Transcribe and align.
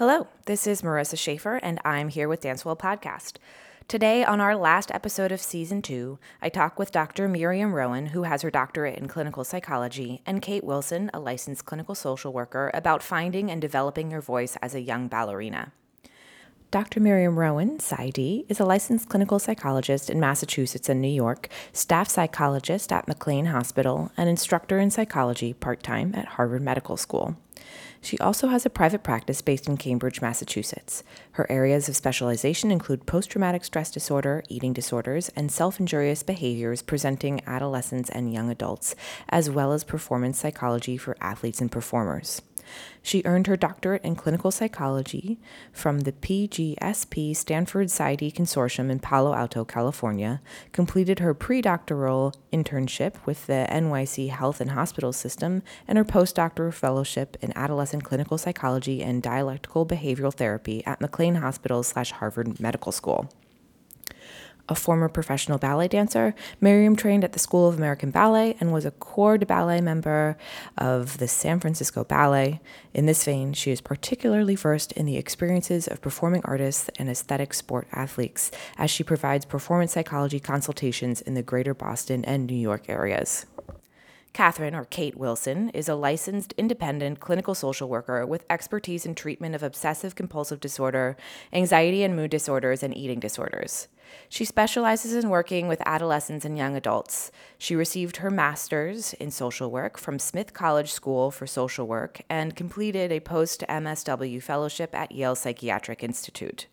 Hello, 0.00 0.28
this 0.46 0.66
is 0.66 0.80
Marissa 0.80 1.18
Schaefer, 1.18 1.56
and 1.56 1.78
I'm 1.84 2.08
here 2.08 2.26
with 2.26 2.40
Dancewell 2.40 2.78
Podcast. 2.78 3.36
Today, 3.86 4.24
on 4.24 4.40
our 4.40 4.56
last 4.56 4.90
episode 4.92 5.30
of 5.30 5.42
season 5.42 5.82
two, 5.82 6.18
I 6.40 6.48
talk 6.48 6.78
with 6.78 6.90
Dr. 6.90 7.28
Miriam 7.28 7.74
Rowan, 7.74 8.06
who 8.06 8.22
has 8.22 8.40
her 8.40 8.50
doctorate 8.50 8.96
in 8.96 9.08
clinical 9.08 9.44
psychology, 9.44 10.22
and 10.24 10.40
Kate 10.40 10.64
Wilson, 10.64 11.10
a 11.12 11.20
licensed 11.20 11.66
clinical 11.66 11.94
social 11.94 12.32
worker, 12.32 12.70
about 12.72 13.02
finding 13.02 13.50
and 13.50 13.60
developing 13.60 14.10
your 14.10 14.22
voice 14.22 14.56
as 14.62 14.74
a 14.74 14.80
young 14.80 15.06
ballerina. 15.06 15.70
Dr. 16.70 16.98
Miriam 16.98 17.38
Rowan, 17.38 17.76
PsyD, 17.76 18.46
is 18.48 18.58
a 18.58 18.64
licensed 18.64 19.10
clinical 19.10 19.38
psychologist 19.38 20.08
in 20.08 20.18
Massachusetts 20.18 20.88
and 20.88 21.02
New 21.02 21.08
York, 21.08 21.50
staff 21.74 22.08
psychologist 22.08 22.90
at 22.90 23.06
McLean 23.06 23.46
Hospital, 23.46 24.12
and 24.16 24.30
instructor 24.30 24.78
in 24.78 24.90
psychology 24.90 25.52
part 25.52 25.82
time 25.82 26.14
at 26.14 26.24
Harvard 26.24 26.62
Medical 26.62 26.96
School. 26.96 27.36
She 28.00 28.18
also 28.18 28.48
has 28.48 28.64
a 28.64 28.70
private 28.70 29.02
practice 29.02 29.42
based 29.42 29.68
in 29.68 29.76
Cambridge, 29.76 30.22
Massachusetts. 30.22 31.04
Her 31.32 31.50
areas 31.50 31.88
of 31.88 31.96
specialization 31.96 32.70
include 32.70 33.06
post 33.06 33.30
traumatic 33.30 33.64
stress 33.64 33.90
disorder, 33.90 34.42
eating 34.48 34.72
disorders, 34.72 35.28
and 35.36 35.52
self 35.52 35.78
injurious 35.78 36.22
behaviors 36.22 36.82
presenting 36.82 37.42
adolescents 37.46 38.08
and 38.10 38.32
young 38.32 38.50
adults, 38.50 38.94
as 39.28 39.50
well 39.50 39.72
as 39.72 39.84
performance 39.84 40.38
psychology 40.38 40.96
for 40.96 41.16
athletes 41.20 41.60
and 41.60 41.70
performers. 41.70 42.40
She 43.02 43.22
earned 43.24 43.46
her 43.46 43.56
doctorate 43.56 44.04
in 44.04 44.16
clinical 44.16 44.50
psychology 44.50 45.38
from 45.72 46.00
the 46.00 46.12
PGSP 46.12 47.34
Stanford 47.36 47.88
PsyD 47.88 48.32
Consortium 48.32 48.90
in 48.90 48.98
Palo 48.98 49.34
Alto, 49.34 49.64
California, 49.64 50.40
completed 50.72 51.18
her 51.18 51.34
pre-doctoral 51.34 52.34
internship 52.52 53.14
with 53.24 53.46
the 53.46 53.66
NYC 53.70 54.30
Health 54.30 54.60
and 54.60 54.72
Hospital 54.72 55.12
System, 55.12 55.62
and 55.88 55.98
her 55.98 56.04
postdoctoral 56.04 56.74
fellowship 56.74 57.36
in 57.40 57.56
adolescent 57.56 58.04
clinical 58.04 58.38
psychology 58.38 59.02
and 59.02 59.22
dialectical 59.22 59.86
behavioral 59.86 60.34
therapy 60.34 60.84
at 60.86 61.00
McLean 61.00 61.36
Hospital 61.36 61.82
slash 61.82 62.12
Harvard 62.12 62.60
Medical 62.60 62.92
School 62.92 63.30
a 64.70 64.74
former 64.74 65.08
professional 65.08 65.58
ballet 65.58 65.88
dancer, 65.88 66.34
Miriam 66.60 66.94
trained 66.94 67.24
at 67.24 67.32
the 67.32 67.38
School 67.38 67.68
of 67.68 67.76
American 67.76 68.10
Ballet 68.10 68.56
and 68.60 68.72
was 68.72 68.86
a 68.86 68.92
corps 68.92 69.36
de 69.36 69.44
ballet 69.44 69.80
member 69.80 70.38
of 70.78 71.18
the 71.18 71.28
San 71.28 71.58
Francisco 71.58 72.04
Ballet. 72.04 72.60
In 72.94 73.06
this 73.06 73.24
vein, 73.24 73.52
she 73.52 73.72
is 73.72 73.80
particularly 73.80 74.54
versed 74.54 74.92
in 74.92 75.06
the 75.06 75.16
experiences 75.16 75.88
of 75.88 76.00
performing 76.00 76.42
artists 76.44 76.88
and 76.96 77.10
aesthetic 77.10 77.52
sport 77.52 77.88
athletes, 77.92 78.50
as 78.78 78.90
she 78.90 79.02
provides 79.02 79.44
performance 79.44 79.92
psychology 79.92 80.38
consultations 80.38 81.20
in 81.20 81.34
the 81.34 81.42
greater 81.42 81.74
Boston 81.74 82.24
and 82.24 82.46
New 82.46 82.54
York 82.54 82.84
areas. 82.88 83.46
Catherine, 84.32 84.74
or 84.74 84.84
Kate 84.84 85.16
Wilson, 85.16 85.70
is 85.70 85.88
a 85.88 85.94
licensed 85.94 86.54
independent 86.56 87.18
clinical 87.18 87.54
social 87.54 87.88
worker 87.88 88.24
with 88.24 88.44
expertise 88.48 89.04
in 89.04 89.14
treatment 89.14 89.54
of 89.54 89.62
obsessive 89.62 90.14
compulsive 90.14 90.60
disorder, 90.60 91.16
anxiety 91.52 92.04
and 92.04 92.14
mood 92.14 92.30
disorders, 92.30 92.82
and 92.82 92.96
eating 92.96 93.18
disorders. 93.18 93.88
She 94.28 94.44
specializes 94.44 95.14
in 95.14 95.30
working 95.30 95.68
with 95.68 95.82
adolescents 95.84 96.44
and 96.44 96.56
young 96.56 96.76
adults. 96.76 97.30
She 97.58 97.74
received 97.76 98.18
her 98.18 98.30
master's 98.30 99.14
in 99.14 99.30
social 99.30 99.70
work 99.70 99.98
from 99.98 100.18
Smith 100.18 100.52
College 100.52 100.92
School 100.92 101.30
for 101.30 101.46
Social 101.46 101.86
Work 101.86 102.22
and 102.28 102.56
completed 102.56 103.12
a 103.12 103.20
post 103.20 103.64
MSW 103.68 104.42
fellowship 104.42 104.94
at 104.94 105.12
Yale 105.12 105.34
Psychiatric 105.34 106.02
Institute. 106.02 106.66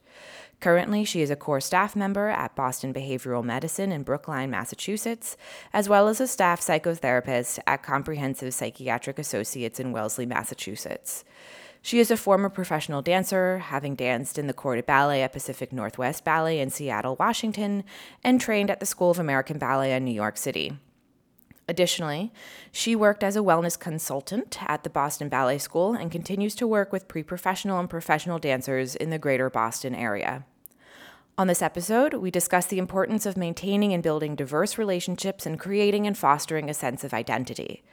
Currently, 0.59 1.05
she 1.05 1.21
is 1.21 1.29
a 1.29 1.35
core 1.35 1.61
staff 1.61 1.95
member 1.95 2.29
at 2.29 2.55
Boston 2.55 2.91
Behavioral 2.91 3.43
Medicine 3.43 3.91
in 3.91 4.01
Brookline, 4.01 4.49
Massachusetts, 4.49 5.37
as 5.71 5.87
well 5.87 6.07
as 6.07 6.19
a 6.19 6.27
staff 6.27 6.61
psychotherapist 6.61 7.59
at 7.67 7.83
Comprehensive 7.83 8.53
Psychiatric 8.53 9.19
Associates 9.19 9.79
in 9.79 9.91
Wellesley, 9.91 10.25
Massachusetts. 10.25 11.23
She 11.83 11.99
is 11.99 12.09
a 12.09 12.17
former 12.17 12.49
professional 12.49 13.03
dancer, 13.03 13.59
having 13.59 13.95
danced 13.95 14.39
in 14.39 14.47
the 14.47 14.53
Corps 14.53 14.75
de 14.75 14.83
Ballet 14.83 15.21
at 15.21 15.31
Pacific 15.31 15.71
Northwest 15.71 16.23
Ballet 16.23 16.59
in 16.59 16.71
Seattle, 16.71 17.15
Washington, 17.19 17.83
and 18.23 18.41
trained 18.41 18.71
at 18.71 18.79
the 18.79 18.85
School 18.87 19.11
of 19.11 19.19
American 19.19 19.59
Ballet 19.59 19.93
in 19.93 20.03
New 20.03 20.11
York 20.11 20.37
City. 20.37 20.73
Additionally, 21.67 22.31
she 22.71 22.95
worked 22.95 23.23
as 23.23 23.35
a 23.35 23.41
wellness 23.41 23.77
consultant 23.77 24.57
at 24.67 24.83
the 24.83 24.89
Boston 24.89 25.27
Ballet 25.27 25.57
School 25.57 25.93
and 25.93 26.09
continues 26.09 26.55
to 26.55 26.67
work 26.67 26.93
with 26.93 27.07
pre 27.07 27.23
professional 27.23 27.79
and 27.79 27.89
professional 27.89 28.39
dancers 28.39 28.95
in 28.95 29.09
the 29.09 29.19
greater 29.19 29.49
Boston 29.49 29.93
area. 29.93 30.45
On 31.37 31.45
this 31.45 31.61
episode, 31.61 32.15
we 32.15 32.31
discuss 32.31 32.65
the 32.65 32.79
importance 32.79 33.25
of 33.25 33.37
maintaining 33.37 33.93
and 33.93 34.01
building 34.01 34.35
diverse 34.35 34.77
relationships 34.77 35.45
and 35.45 35.59
creating 35.59 36.07
and 36.07 36.17
fostering 36.17 36.69
a 36.69 36.73
sense 36.73 37.03
of 37.03 37.13
identity. 37.13 37.83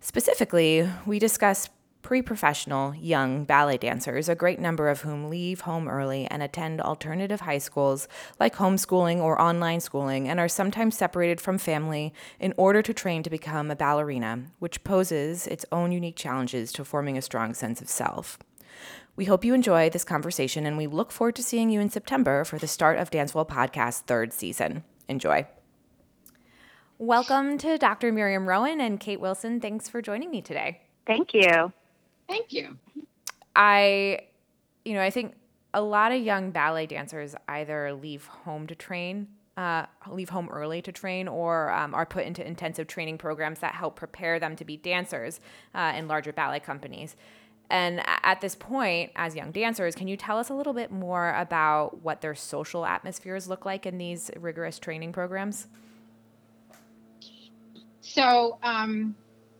Specifically, 0.00 0.88
we 1.06 1.18
discuss 1.18 1.68
pre 2.02 2.22
professional 2.22 2.94
young 2.94 3.44
ballet 3.44 3.76
dancers, 3.76 4.28
a 4.28 4.34
great 4.34 4.58
number 4.58 4.88
of 4.88 5.02
whom 5.02 5.28
leave 5.28 5.62
home 5.62 5.88
early 5.88 6.26
and 6.26 6.42
attend 6.42 6.80
alternative 6.80 7.40
high 7.40 7.58
schools 7.58 8.08
like 8.38 8.56
homeschooling 8.56 9.18
or 9.18 9.40
online 9.40 9.80
schooling 9.80 10.28
and 10.28 10.40
are 10.40 10.48
sometimes 10.48 10.96
separated 10.96 11.40
from 11.40 11.58
family 11.58 12.12
in 12.40 12.54
order 12.56 12.82
to 12.82 12.94
train 12.94 13.22
to 13.22 13.30
become 13.30 13.70
a 13.70 13.76
ballerina, 13.76 14.44
which 14.58 14.84
poses 14.84 15.46
its 15.46 15.64
own 15.72 15.92
unique 15.92 16.16
challenges 16.16 16.72
to 16.72 16.84
forming 16.84 17.18
a 17.18 17.22
strong 17.22 17.54
sense 17.54 17.80
of 17.80 17.88
self. 17.88 18.38
We 19.16 19.24
hope 19.24 19.44
you 19.44 19.52
enjoy 19.52 19.90
this 19.90 20.04
conversation 20.04 20.64
and 20.64 20.76
we 20.76 20.86
look 20.86 21.10
forward 21.10 21.34
to 21.36 21.42
seeing 21.42 21.70
you 21.70 21.80
in 21.80 21.90
September 21.90 22.44
for 22.44 22.58
the 22.58 22.68
start 22.68 22.98
of 22.98 23.10
Dancewell 23.10 23.48
Podcast 23.48 24.02
third 24.02 24.32
season. 24.32 24.84
Enjoy. 25.08 25.46
Welcome 26.98 27.58
to 27.58 27.78
Dr. 27.78 28.12
Miriam 28.12 28.48
Rowan 28.48 28.80
and 28.80 28.98
Kate 28.98 29.20
Wilson. 29.20 29.60
Thanks 29.60 29.88
for 29.88 30.02
joining 30.02 30.30
me 30.30 30.42
today. 30.42 30.80
Thank 31.06 31.32
you. 31.32 31.72
Thank 32.28 32.52
you. 32.52 32.76
I, 33.56 34.20
you 34.84 34.94
know, 34.94 35.02
I 35.02 35.10
think 35.10 35.34
a 35.74 35.80
lot 35.80 36.12
of 36.12 36.22
young 36.22 36.50
ballet 36.50 36.86
dancers 36.86 37.34
either 37.48 37.92
leave 37.94 38.26
home 38.26 38.66
to 38.66 38.74
train, 38.74 39.28
uh, 39.56 39.86
leave 40.08 40.28
home 40.28 40.48
early 40.50 40.80
to 40.82 40.92
train, 40.92 41.26
or 41.26 41.70
um, 41.72 41.94
are 41.94 42.06
put 42.06 42.24
into 42.24 42.46
intensive 42.46 42.86
training 42.86 43.18
programs 43.18 43.58
that 43.60 43.74
help 43.74 43.96
prepare 43.96 44.38
them 44.38 44.54
to 44.56 44.64
be 44.64 44.76
dancers 44.76 45.40
uh, 45.74 45.92
in 45.96 46.06
larger 46.06 46.32
ballet 46.32 46.60
companies. 46.60 47.16
And 47.70 48.02
at 48.06 48.40
this 48.40 48.54
point, 48.54 49.12
as 49.14 49.34
young 49.34 49.50
dancers, 49.50 49.94
can 49.94 50.08
you 50.08 50.16
tell 50.16 50.38
us 50.38 50.48
a 50.48 50.54
little 50.54 50.72
bit 50.72 50.90
more 50.90 51.34
about 51.34 52.02
what 52.02 52.22
their 52.22 52.34
social 52.34 52.86
atmospheres 52.86 53.46
look 53.46 53.66
like 53.66 53.84
in 53.84 53.98
these 53.98 54.30
rigorous 54.38 54.78
training 54.78 55.12
programs? 55.12 55.66
So, 58.00 58.58
um, 58.62 59.14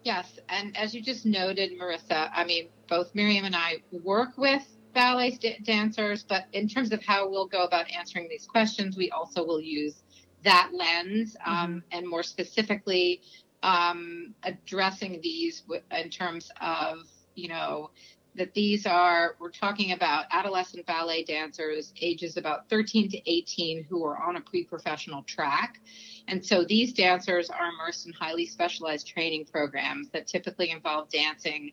Yes, 0.04 0.38
and 0.48 0.76
as 0.76 0.94
you 0.94 1.02
just 1.02 1.26
noted, 1.26 1.72
Marissa, 1.78 2.30
I 2.32 2.44
mean, 2.44 2.68
both 2.88 3.14
Miriam 3.14 3.44
and 3.44 3.56
I 3.56 3.82
work 3.90 4.38
with 4.38 4.64
ballet 4.94 5.32
st- 5.32 5.64
dancers, 5.64 6.24
but 6.24 6.46
in 6.52 6.68
terms 6.68 6.92
of 6.92 7.02
how 7.04 7.28
we'll 7.28 7.46
go 7.46 7.64
about 7.64 7.90
answering 7.90 8.28
these 8.28 8.46
questions, 8.46 8.96
we 8.96 9.10
also 9.10 9.44
will 9.44 9.60
use 9.60 10.02
that 10.44 10.70
lens, 10.72 11.36
um, 11.44 11.54
mm-hmm. 11.54 11.78
and 11.92 12.08
more 12.08 12.22
specifically, 12.22 13.20
um, 13.62 14.34
addressing 14.44 15.20
these 15.20 15.62
w- 15.62 15.82
in 15.90 16.10
terms 16.10 16.50
of, 16.60 17.00
you 17.34 17.48
know, 17.48 17.90
that 18.36 18.54
these 18.54 18.86
are, 18.86 19.34
we're 19.40 19.50
talking 19.50 19.92
about 19.92 20.26
adolescent 20.30 20.86
ballet 20.86 21.24
dancers, 21.24 21.92
ages 22.00 22.36
about 22.36 22.68
13 22.68 23.10
to 23.10 23.30
18, 23.30 23.84
who 23.84 24.04
are 24.04 24.16
on 24.16 24.36
a 24.36 24.40
pre 24.40 24.64
professional 24.64 25.22
track. 25.24 25.80
And 26.28 26.44
so 26.44 26.64
these 26.64 26.92
dancers 26.92 27.50
are 27.50 27.68
immersed 27.68 28.06
in 28.06 28.12
highly 28.12 28.46
specialized 28.46 29.06
training 29.06 29.46
programs 29.46 30.10
that 30.10 30.26
typically 30.26 30.70
involve 30.70 31.10
dancing 31.10 31.72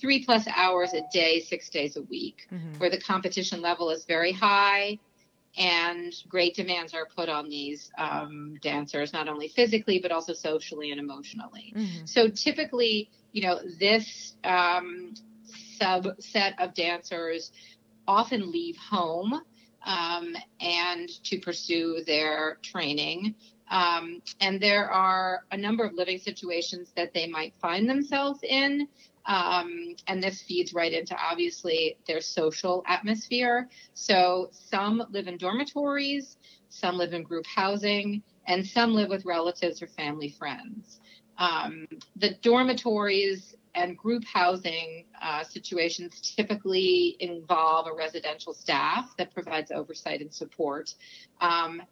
three 0.00 0.24
plus 0.24 0.46
hours 0.54 0.92
a 0.92 1.00
day, 1.12 1.40
six 1.40 1.70
days 1.70 1.96
a 1.96 2.02
week, 2.02 2.46
mm-hmm. 2.52 2.78
where 2.78 2.90
the 2.90 3.00
competition 3.00 3.62
level 3.62 3.90
is 3.90 4.04
very 4.04 4.32
high 4.32 4.98
and 5.56 6.12
great 6.28 6.54
demands 6.54 6.94
are 6.94 7.06
put 7.06 7.28
on 7.28 7.48
these 7.48 7.90
um, 7.96 8.56
dancers, 8.60 9.12
not 9.12 9.28
only 9.28 9.48
physically, 9.48 10.00
but 10.00 10.10
also 10.10 10.32
socially 10.32 10.90
and 10.90 10.98
emotionally. 11.00 11.72
Mm-hmm. 11.76 12.06
So 12.06 12.28
typically, 12.28 13.08
you 13.32 13.42
know, 13.42 13.60
this 13.78 14.34
um, 14.42 15.14
subset 15.80 16.54
of 16.58 16.74
dancers 16.74 17.52
often 18.06 18.50
leave 18.50 18.76
home 18.76 19.40
um, 19.84 20.36
and 20.60 21.08
to 21.24 21.38
pursue 21.38 22.02
their 22.04 22.58
training 22.62 23.34
um, 23.74 24.22
and 24.40 24.60
there 24.60 24.88
are 24.88 25.42
a 25.50 25.56
number 25.56 25.84
of 25.84 25.94
living 25.94 26.18
situations 26.18 26.92
that 26.96 27.12
they 27.12 27.26
might 27.26 27.54
find 27.60 27.90
themselves 27.90 28.38
in. 28.44 28.86
Um, 29.26 29.96
and 30.06 30.22
this 30.22 30.42
feeds 30.42 30.72
right 30.72 30.92
into 30.92 31.16
obviously 31.16 31.96
their 32.06 32.20
social 32.20 32.84
atmosphere. 32.86 33.68
So 33.94 34.50
some 34.52 35.02
live 35.10 35.26
in 35.26 35.38
dormitories, 35.38 36.36
some 36.68 36.96
live 36.96 37.14
in 37.14 37.24
group 37.24 37.46
housing, 37.46 38.22
and 38.46 38.64
some 38.64 38.94
live 38.94 39.08
with 39.08 39.24
relatives 39.24 39.82
or 39.82 39.88
family 39.88 40.28
friends. 40.28 41.00
Um, 41.38 41.88
the 42.14 42.34
dormitories 42.42 43.56
and 43.74 43.98
group 43.98 44.22
housing 44.24 45.06
uh, 45.20 45.42
situations 45.42 46.34
typically 46.36 47.16
involve 47.18 47.88
a 47.88 47.92
residential 47.92 48.54
staff 48.54 49.16
that 49.18 49.34
provides 49.34 49.72
oversight 49.72 50.20
and 50.20 50.32
support. 50.32 50.94
Um, 51.40 51.82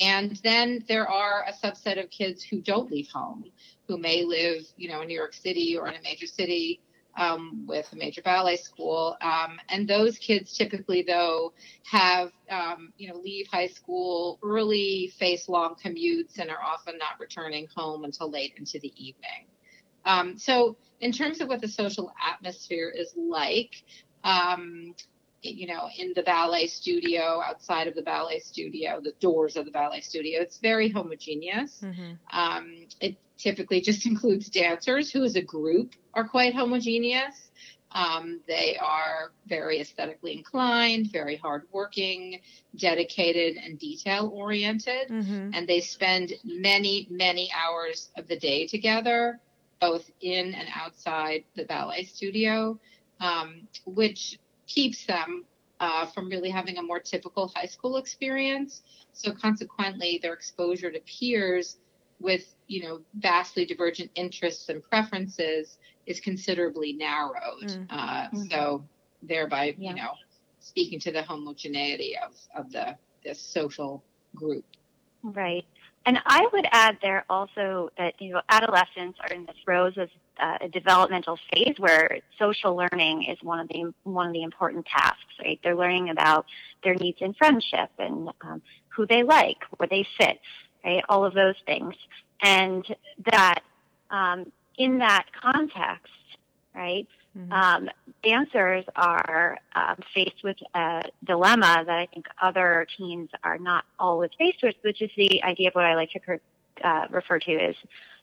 and 0.00 0.36
then 0.44 0.84
there 0.88 1.08
are 1.08 1.44
a 1.46 1.52
subset 1.52 2.02
of 2.02 2.10
kids 2.10 2.42
who 2.42 2.60
don't 2.60 2.90
leave 2.90 3.08
home, 3.08 3.44
who 3.86 3.98
may 3.98 4.24
live, 4.24 4.62
you 4.76 4.88
know, 4.88 5.02
in 5.02 5.08
New 5.08 5.16
York 5.16 5.34
City 5.34 5.76
or 5.76 5.88
in 5.88 5.94
a 5.94 6.02
major 6.02 6.26
city, 6.26 6.80
um, 7.16 7.64
with 7.66 7.92
a 7.92 7.96
major 7.96 8.22
ballet 8.22 8.56
school. 8.56 9.16
Um, 9.20 9.58
and 9.68 9.88
those 9.88 10.16
kids 10.18 10.56
typically, 10.56 11.02
though, 11.02 11.52
have, 11.84 12.30
um, 12.48 12.92
you 12.96 13.08
know, 13.08 13.16
leave 13.16 13.48
high 13.48 13.66
school 13.66 14.38
early, 14.42 15.12
face 15.18 15.48
long 15.48 15.74
commutes, 15.74 16.38
and 16.38 16.48
are 16.48 16.62
often 16.62 16.96
not 16.96 17.18
returning 17.18 17.66
home 17.76 18.04
until 18.04 18.30
late 18.30 18.54
into 18.56 18.78
the 18.78 18.92
evening. 18.96 19.46
Um, 20.04 20.38
so, 20.38 20.76
in 21.00 21.12
terms 21.12 21.40
of 21.40 21.48
what 21.48 21.60
the 21.60 21.68
social 21.68 22.12
atmosphere 22.24 22.92
is 22.96 23.12
like, 23.16 23.82
um, 24.24 24.94
you 25.42 25.66
know, 25.66 25.88
in 25.96 26.12
the 26.14 26.22
ballet 26.22 26.66
studio, 26.66 27.40
outside 27.44 27.86
of 27.86 27.94
the 27.94 28.02
ballet 28.02 28.40
studio, 28.40 29.00
the 29.02 29.12
doors 29.20 29.56
of 29.56 29.64
the 29.64 29.70
ballet 29.70 30.00
studio. 30.00 30.40
It's 30.40 30.58
very 30.58 30.88
homogeneous. 30.88 31.80
Mm-hmm. 31.82 32.12
Um, 32.36 32.86
it 33.00 33.16
typically 33.36 33.80
just 33.80 34.06
includes 34.10 34.48
dancers 34.48 35.10
who, 35.10 35.24
as 35.24 35.36
a 35.36 35.42
group, 35.42 35.94
are 36.14 36.26
quite 36.26 36.54
homogeneous. 36.54 37.50
Um, 37.92 38.40
they 38.46 38.76
are 38.76 39.32
very 39.46 39.80
aesthetically 39.80 40.36
inclined, 40.36 41.10
very 41.10 41.36
hardworking, 41.36 42.40
dedicated, 42.76 43.56
and 43.56 43.78
detail 43.78 44.30
oriented. 44.34 45.08
Mm-hmm. 45.08 45.50
And 45.54 45.66
they 45.66 45.80
spend 45.80 46.34
many, 46.44 47.06
many 47.10 47.50
hours 47.52 48.10
of 48.16 48.28
the 48.28 48.38
day 48.38 48.66
together, 48.66 49.40
both 49.80 50.10
in 50.20 50.54
and 50.54 50.68
outside 50.74 51.44
the 51.56 51.64
ballet 51.64 52.04
studio, 52.04 52.78
um, 53.20 53.68
which 53.86 54.38
keeps 54.68 55.04
them 55.04 55.44
uh, 55.80 56.06
from 56.06 56.28
really 56.28 56.50
having 56.50 56.78
a 56.78 56.82
more 56.82 57.00
typical 57.00 57.52
high 57.54 57.66
school 57.66 57.96
experience. 57.96 58.82
So 59.12 59.32
consequently, 59.32 60.20
their 60.22 60.34
exposure 60.34 60.90
to 60.90 61.00
peers 61.00 61.78
with 62.20 62.54
you 62.66 62.82
know 62.82 63.00
vastly 63.14 63.64
divergent 63.64 64.10
interests 64.14 64.68
and 64.68 64.82
preferences 64.82 65.78
is 66.06 66.20
considerably 66.20 66.92
narrowed. 66.92 67.64
Mm-hmm. 67.64 67.82
Uh, 67.90 68.22
mm-hmm. 68.22 68.42
so 68.50 68.84
thereby, 69.22 69.74
yeah. 69.78 69.90
you 69.90 69.96
know, 69.96 70.12
speaking 70.60 71.00
to 71.00 71.12
the 71.12 71.22
homogeneity 71.22 72.16
of 72.16 72.34
of 72.54 72.70
the 72.72 72.96
this 73.24 73.40
social 73.40 74.02
group. 74.34 74.64
Right. 75.22 75.64
And 76.06 76.18
I 76.24 76.48
would 76.52 76.66
add 76.72 76.98
there 77.02 77.24
also 77.28 77.90
that 77.98 78.14
you 78.20 78.32
know 78.32 78.40
adolescents 78.48 79.18
are 79.20 79.34
in 79.34 79.44
the 79.44 79.52
throes 79.64 79.96
of 79.96 80.08
uh, 80.40 80.58
a 80.60 80.68
developmental 80.68 81.38
phase 81.52 81.74
where 81.78 82.18
social 82.38 82.76
learning 82.76 83.24
is 83.24 83.38
one 83.42 83.60
of 83.60 83.68
the 83.68 83.92
one 84.04 84.28
of 84.28 84.32
the 84.32 84.42
important 84.42 84.86
tasks. 84.86 85.34
Right, 85.42 85.60
they're 85.62 85.76
learning 85.76 86.10
about 86.10 86.46
their 86.82 86.94
needs 86.94 87.18
in 87.20 87.34
friendship 87.34 87.90
and 87.98 88.30
um, 88.42 88.62
who 88.88 89.06
they 89.06 89.22
like, 89.22 89.58
where 89.76 89.88
they 89.88 90.06
fit, 90.16 90.40
right, 90.84 91.04
all 91.08 91.24
of 91.24 91.34
those 91.34 91.56
things, 91.66 91.94
and 92.42 92.84
that 93.30 93.60
um, 94.10 94.50
in 94.76 94.98
that 94.98 95.26
context, 95.40 96.12
right, 96.74 97.06
mm-hmm. 97.36 97.52
um, 97.52 97.90
dancers 98.22 98.84
are 98.96 99.58
um, 99.74 99.96
faced 100.14 100.42
with 100.42 100.56
a 100.74 101.04
dilemma 101.24 101.84
that 101.86 101.98
I 101.98 102.06
think 102.06 102.26
other 102.40 102.86
teens 102.96 103.30
are 103.42 103.58
not 103.58 103.84
always 103.98 104.30
faced 104.38 104.62
with, 104.62 104.76
which 104.82 105.02
is 105.02 105.10
the 105.16 105.42
idea 105.42 105.68
of 105.68 105.74
what 105.74 105.84
I 105.84 105.94
like 105.94 106.10
to 106.12 106.20
uh, 106.84 107.06
refer 107.10 107.38
to 107.38 107.52
as 107.52 107.74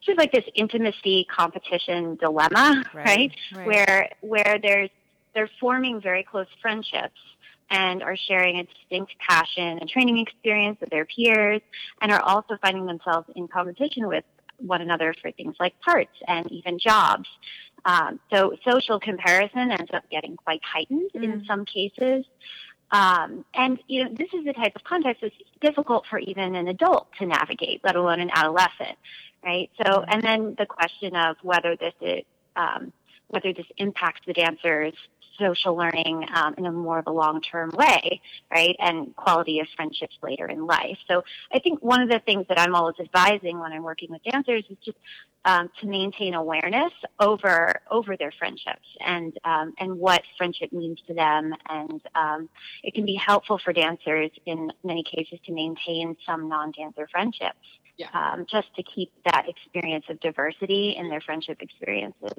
sort 0.04 0.16
of 0.16 0.20
like 0.20 0.32
this 0.32 0.46
intimacy 0.56 1.26
competition 1.30 2.16
dilemma, 2.16 2.84
right. 2.94 3.06
right? 3.06 3.32
right? 3.56 3.68
Where 3.68 4.10
where 4.22 4.60
there's 4.62 4.90
they're 5.34 5.50
forming 5.60 6.02
very 6.02 6.24
close 6.24 6.48
friendships 6.62 7.20
and 7.70 8.04
are 8.04 8.16
sharing 8.16 8.60
a 8.60 8.64
distinct 8.64 9.14
passion 9.20 9.80
and 9.80 9.90
training 9.90 10.20
experience 10.20 10.80
with 10.80 10.90
their 10.90 11.06
peers 11.06 11.62
and 12.02 12.12
are 12.12 12.22
also 12.22 12.58
finding 12.62 12.86
themselves 12.86 13.28
in 13.36 13.48
competition 13.48 14.08
with 14.08 14.24
one 14.58 14.82
another 14.82 15.14
for 15.22 15.32
things 15.32 15.56
like 15.60 15.80
parts 15.82 16.14
and 16.28 16.50
even 16.52 16.80
jobs. 16.80 17.28
Um, 17.84 18.20
so 18.32 18.56
social 18.68 19.00
comparison 19.00 19.72
ends 19.72 19.92
up 19.94 20.10
getting 20.10 20.38
quite 20.38 20.62
heightened 20.64 21.12
mm. 21.16 21.24
in 21.24 21.46
some 21.46 21.66
cases. 21.66 22.26
Um, 22.92 23.44
and 23.54 23.80
you 23.88 24.04
know, 24.04 24.10
this 24.14 24.30
is 24.34 24.46
the 24.46 24.54
type 24.54 24.76
of 24.76 24.84
context 24.84 25.22
that's 25.22 25.36
difficult 25.62 26.06
for 26.10 26.20
even 26.20 26.56
an 26.56 26.68
adult 26.68 27.08
to 27.20 27.26
navigate, 27.26 27.82
let 27.84 27.96
alone 27.96 28.20
an 28.20 28.30
adolescent, 28.34 28.98
right? 29.44 29.70
So, 29.78 29.84
mm. 29.84 30.06
and 30.08 30.24
then 30.24 30.56
the 30.58 30.66
question 30.66 31.16
of 31.16 31.38
whether 31.42 31.76
this 31.76 31.94
is, 32.02 32.24
um, 32.56 32.94
whether 33.28 33.54
this 33.54 33.66
impacts 33.78 34.22
the 34.28 34.34
dancers 34.34 34.94
social 35.40 35.76
learning 35.76 36.26
um, 36.34 36.56
in 36.58 36.66
a 36.66 36.72
more 36.72 37.00
of 37.00 37.08
a 37.08 37.12
long-term 37.12 37.72
way, 37.74 38.22
right? 38.52 38.76
And 38.80 39.16
quality 39.16 39.60
of 39.60 39.68
friendships 39.76 40.16
later 40.22 40.48
in 40.48 40.66
life. 40.66 40.98
So 41.08 41.24
I 41.54 41.60
think 41.60 41.82
one 41.84 42.02
of 42.02 42.10
the 42.10 42.20
things 42.20 42.46
that 42.50 42.60
I'm 42.60 42.76
always 42.76 42.96
advising 43.00 43.60
when 43.60 43.72
I'm 43.72 43.84
working 43.84 44.12
with 44.12 44.24
dancers 44.24 44.64
is 44.70 44.78
just 44.84 44.98
um, 45.46 45.70
to 45.80 45.88
maintain 45.88 46.34
awareness 46.34 46.92
over 47.20 47.80
over 47.92 48.18
their 48.18 48.32
friendships 48.38 48.88
and 49.00 49.38
um, 49.46 49.74
and 49.80 49.98
what 50.00 50.24
friendship 50.38 50.74
means 50.74 51.00
to 51.08 51.14
them. 51.14 51.54
And 51.70 52.02
um, 52.16 52.50
it 52.84 52.94
can 52.94 53.06
be 53.06 53.16
helpful 53.16 53.60
for 53.64 53.72
dancers 53.72 54.32
in 54.46 54.72
many 54.84 55.04
cases 55.04 55.40
to 55.46 55.54
maintain 55.54 56.18
some 56.26 56.50
non-dancer 56.50 57.08
friendships. 57.12 57.58
Yeah. 57.98 58.10
Um, 58.14 58.46
just 58.52 58.68
to 58.76 58.84
keep 58.84 59.10
that 59.24 59.46
experience 59.48 60.04
of 60.10 60.20
diversity 60.20 60.96
in 60.98 61.10
their 61.10 61.22
friendship 61.22 61.62
experiences. 61.62 62.34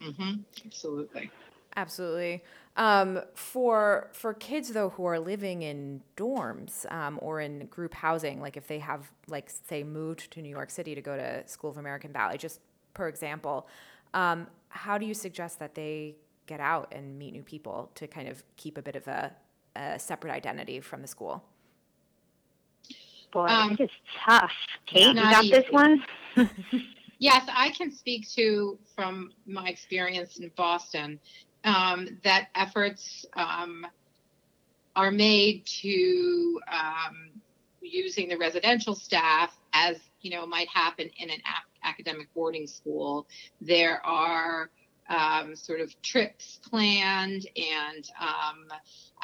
Mm-hmm. 0.00 0.40
Absolutely. 0.64 1.30
Absolutely. 1.78 2.42
Um, 2.76 3.20
for 3.34 4.08
for 4.12 4.34
kids 4.34 4.70
though 4.70 4.88
who 4.90 5.04
are 5.04 5.20
living 5.20 5.62
in 5.62 6.02
dorms 6.16 6.90
um, 6.92 7.20
or 7.22 7.40
in 7.40 7.66
group 7.66 7.94
housing, 7.94 8.40
like 8.40 8.56
if 8.56 8.66
they 8.66 8.80
have 8.80 9.12
like 9.28 9.48
say 9.48 9.84
moved 9.84 10.32
to 10.32 10.42
New 10.42 10.48
York 10.48 10.70
City 10.70 10.96
to 10.96 11.00
go 11.00 11.16
to 11.16 11.46
School 11.46 11.70
of 11.70 11.78
American 11.78 12.10
Ballet, 12.10 12.36
just 12.36 12.58
per 12.94 13.06
example, 13.06 13.68
um, 14.12 14.48
how 14.70 14.98
do 14.98 15.06
you 15.06 15.14
suggest 15.14 15.60
that 15.60 15.76
they 15.76 16.16
get 16.46 16.58
out 16.58 16.92
and 16.92 17.16
meet 17.16 17.32
new 17.32 17.44
people 17.44 17.92
to 17.94 18.08
kind 18.08 18.26
of 18.26 18.42
keep 18.56 18.76
a 18.76 18.82
bit 18.82 18.96
of 18.96 19.06
a, 19.06 19.32
a 19.76 20.00
separate 20.00 20.32
identity 20.32 20.80
from 20.80 21.00
the 21.00 21.08
school? 21.08 21.44
Boy, 23.30 23.46
um, 23.46 23.76
it's 23.78 23.92
tough. 24.26 24.50
Kate, 24.86 25.14
you 25.14 25.14
got 25.14 25.44
easy. 25.44 25.52
this 25.52 25.66
one. 25.70 26.02
yes, 27.18 27.48
I 27.54 27.70
can 27.70 27.92
speak 27.92 28.28
to 28.30 28.78
from 28.96 29.30
my 29.46 29.68
experience 29.68 30.38
in 30.38 30.50
Boston 30.56 31.20
um, 31.64 32.18
that 32.24 32.48
efforts 32.54 33.26
um, 33.34 33.86
are 34.96 35.10
made 35.10 35.64
to 35.66 36.60
um, 36.70 37.30
using 37.80 38.28
the 38.28 38.36
residential 38.36 38.94
staff 38.94 39.56
as 39.72 39.96
you 40.20 40.30
know 40.30 40.46
might 40.46 40.68
happen 40.68 41.08
in 41.18 41.30
an 41.30 41.40
academic 41.84 42.32
boarding 42.34 42.66
school. 42.66 43.26
There 43.60 44.04
are 44.04 44.70
um, 45.08 45.56
sort 45.56 45.80
of 45.80 46.00
trips 46.02 46.58
planned 46.68 47.46
and 47.56 48.10
um, 48.20 48.66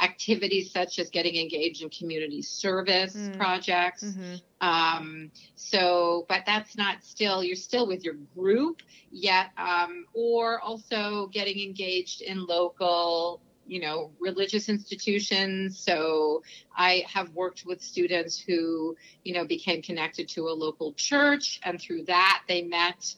activities 0.02 0.70
such 0.72 0.98
as 0.98 1.10
getting 1.10 1.36
engaged 1.36 1.82
in 1.82 1.90
community 1.90 2.42
service 2.42 3.14
mm. 3.14 3.36
projects. 3.36 4.02
Mm-hmm. 4.02 4.34
Um, 4.66 5.30
so, 5.56 6.24
but 6.28 6.42
that's 6.46 6.76
not 6.76 7.04
still, 7.04 7.44
you're 7.44 7.56
still 7.56 7.86
with 7.86 8.04
your 8.04 8.14
group 8.34 8.82
yet, 9.10 9.50
um, 9.58 10.06
or 10.14 10.60
also 10.60 11.28
getting 11.32 11.60
engaged 11.60 12.22
in 12.22 12.46
local 12.46 13.40
you 13.66 13.80
know 13.80 14.10
religious 14.20 14.68
institutions 14.68 15.78
so 15.78 16.42
i 16.76 17.02
have 17.10 17.30
worked 17.30 17.64
with 17.64 17.80
students 17.80 18.38
who 18.38 18.94
you 19.22 19.32
know 19.32 19.46
became 19.46 19.80
connected 19.80 20.28
to 20.28 20.48
a 20.48 20.52
local 20.52 20.92
church 20.92 21.60
and 21.62 21.80
through 21.80 22.04
that 22.04 22.42
they 22.46 22.60
met 22.60 23.14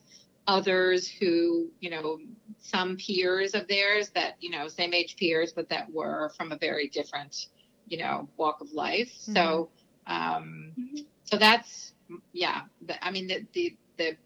others 0.47 1.09
who, 1.09 1.69
you 1.81 1.91
know, 1.91 2.19
some 2.67 2.97
peers 2.97 3.55
of 3.55 3.69
theirs 3.69 4.11
that, 4.11 4.37
you 4.41 4.51
know, 4.51 4.69
same 4.69 4.93
age 4.93 5.17
peers, 5.17 5.53
but 5.53 5.69
that 5.69 5.91
were 5.93 6.31
from 6.37 6.53
a 6.53 6.57
very 6.57 6.89
different, 6.89 7.47
you 7.87 7.99
know, 7.99 8.29
walk 8.37 8.61
of 8.61 8.73
life. 8.73 9.13
Mm-hmm. 9.23 9.35
So, 9.35 9.71
um, 10.07 10.73
mm-hmm. 10.79 10.97
so 11.25 11.37
that's, 11.37 11.93
yeah, 12.33 12.63
the, 12.87 13.05
I 13.05 13.11
mean, 13.11 13.27
the, 13.29 13.47
the, 13.53 13.77
the 13.99 14.17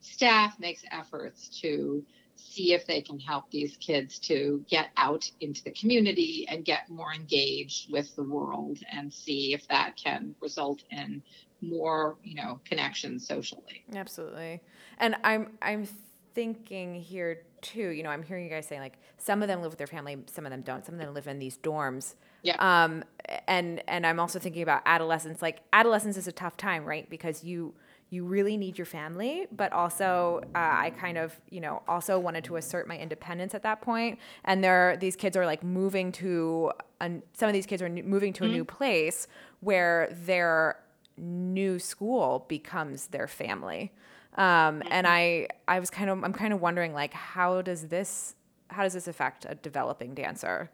staff 0.00 0.58
makes 0.58 0.82
efforts 0.90 1.60
to 1.60 2.04
see 2.36 2.72
if 2.72 2.86
they 2.86 3.00
can 3.00 3.18
help 3.18 3.50
these 3.50 3.76
kids 3.78 4.18
to 4.20 4.64
get 4.68 4.90
out 4.96 5.28
into 5.40 5.62
the 5.64 5.72
community 5.72 6.46
and 6.48 6.64
get 6.64 6.88
more 6.88 7.12
engaged 7.12 7.90
with 7.92 8.14
the 8.14 8.22
world 8.22 8.78
and 8.92 9.12
see 9.12 9.54
if 9.54 9.66
that 9.68 9.96
can 9.96 10.34
result 10.40 10.84
in 10.90 11.20
more, 11.60 12.16
you 12.22 12.36
know, 12.36 12.60
connections 12.64 13.26
socially. 13.26 13.84
Absolutely. 13.92 14.60
And 14.98 15.16
I'm 15.24 15.58
I'm 15.60 15.88
thinking 16.34 16.94
here 16.94 17.42
too, 17.62 17.88
you 17.88 18.02
know, 18.02 18.10
I'm 18.10 18.22
hearing 18.22 18.44
you 18.44 18.50
guys 18.50 18.66
saying 18.66 18.80
like 18.80 18.98
some 19.16 19.42
of 19.42 19.48
them 19.48 19.60
live 19.62 19.70
with 19.70 19.78
their 19.78 19.86
family, 19.86 20.16
some 20.26 20.46
of 20.46 20.50
them 20.50 20.62
don't. 20.62 20.84
Some 20.84 20.94
of 20.94 21.00
them 21.00 21.14
live 21.14 21.26
in 21.26 21.38
these 21.38 21.58
dorms. 21.58 22.14
Yeah. 22.42 22.56
Um 22.58 23.04
and 23.46 23.82
and 23.88 24.06
I'm 24.06 24.20
also 24.20 24.38
thinking 24.38 24.62
about 24.62 24.82
adolescence. 24.86 25.42
Like 25.42 25.60
adolescence 25.72 26.16
is 26.16 26.28
a 26.28 26.32
tough 26.32 26.56
time, 26.56 26.84
right? 26.84 27.08
Because 27.08 27.44
you 27.44 27.74
you 28.10 28.24
really 28.24 28.56
need 28.56 28.78
your 28.78 28.86
family, 28.86 29.46
but 29.52 29.72
also 29.72 30.40
uh, 30.54 30.58
I 30.58 30.90
kind 30.98 31.18
of, 31.18 31.38
you 31.50 31.60
know, 31.60 31.82
also 31.86 32.18
wanted 32.18 32.44
to 32.44 32.56
assert 32.56 32.88
my 32.88 32.96
independence 32.96 33.54
at 33.54 33.62
that 33.64 33.82
point. 33.82 34.18
And 34.44 34.64
there, 34.64 34.96
these 34.98 35.14
kids 35.14 35.36
are 35.36 35.44
like 35.44 35.62
moving 35.62 36.12
to, 36.12 36.72
a, 37.00 37.10
some 37.34 37.48
of 37.48 37.52
these 37.52 37.66
kids 37.66 37.82
are 37.82 37.88
moving 37.88 38.32
to 38.34 38.44
mm-hmm. 38.44 38.52
a 38.52 38.56
new 38.56 38.64
place 38.64 39.28
where 39.60 40.08
their 40.24 40.80
new 41.18 41.78
school 41.78 42.46
becomes 42.48 43.08
their 43.08 43.28
family. 43.28 43.92
Um, 44.36 44.82
and 44.90 45.06
mm-hmm. 45.06 45.06
I, 45.06 45.48
I 45.66 45.80
was 45.80 45.90
kind 45.90 46.10
of, 46.10 46.22
I'm 46.22 46.32
kind 46.32 46.52
of 46.52 46.60
wondering 46.60 46.92
like, 46.92 47.12
how 47.12 47.62
does 47.62 47.88
this 47.88 48.34
how 48.70 48.82
does 48.82 48.92
this 48.92 49.08
affect 49.08 49.46
a 49.48 49.54
developing 49.54 50.14
dancer? 50.14 50.70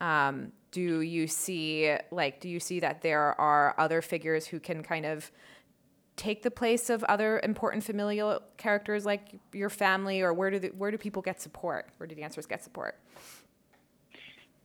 Um, 0.00 0.52
do 0.74 1.00
you 1.02 1.28
see 1.28 1.96
like 2.10 2.40
do 2.40 2.48
you 2.48 2.58
see 2.58 2.80
that 2.80 3.00
there 3.00 3.40
are 3.40 3.76
other 3.78 4.02
figures 4.02 4.46
who 4.46 4.58
can 4.58 4.82
kind 4.82 5.06
of 5.06 5.30
take 6.16 6.42
the 6.42 6.50
place 6.50 6.90
of 6.90 7.04
other 7.04 7.40
important 7.44 7.84
familial 7.84 8.40
characters 8.56 9.06
like 9.06 9.36
your 9.52 9.70
family 9.70 10.20
or 10.20 10.34
where 10.34 10.50
do 10.50 10.58
the, 10.58 10.68
where 10.70 10.90
do 10.90 10.98
people 10.98 11.22
get 11.22 11.40
support 11.40 11.90
where 11.98 12.08
do 12.08 12.14
dancers 12.16 12.44
get 12.44 12.62
support 12.64 12.98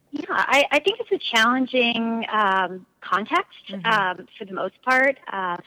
yeah 0.09 0.25
i, 0.29 0.65
I 0.71 0.79
think 0.79 0.99
it's 0.99 1.11
a 1.11 1.19
challenging 1.19 2.25
um, 2.33 2.87
context 3.01 3.69
mm-hmm. 3.69 3.85
um, 3.85 4.27
for 4.35 4.45
the 4.45 4.53
most 4.53 4.81
part 4.81 5.19
uh, 5.31 5.57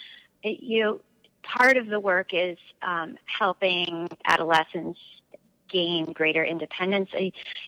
it, 0.43 0.59
you 0.61 0.83
know 0.83 1.01
part 1.43 1.77
of 1.77 1.87
the 1.87 2.01
work 2.01 2.33
is 2.33 2.59
um, 2.83 3.17
helping 3.27 4.09
adolescents 4.27 5.01
gain 5.69 6.13
greater 6.13 6.45
independence 6.45 7.11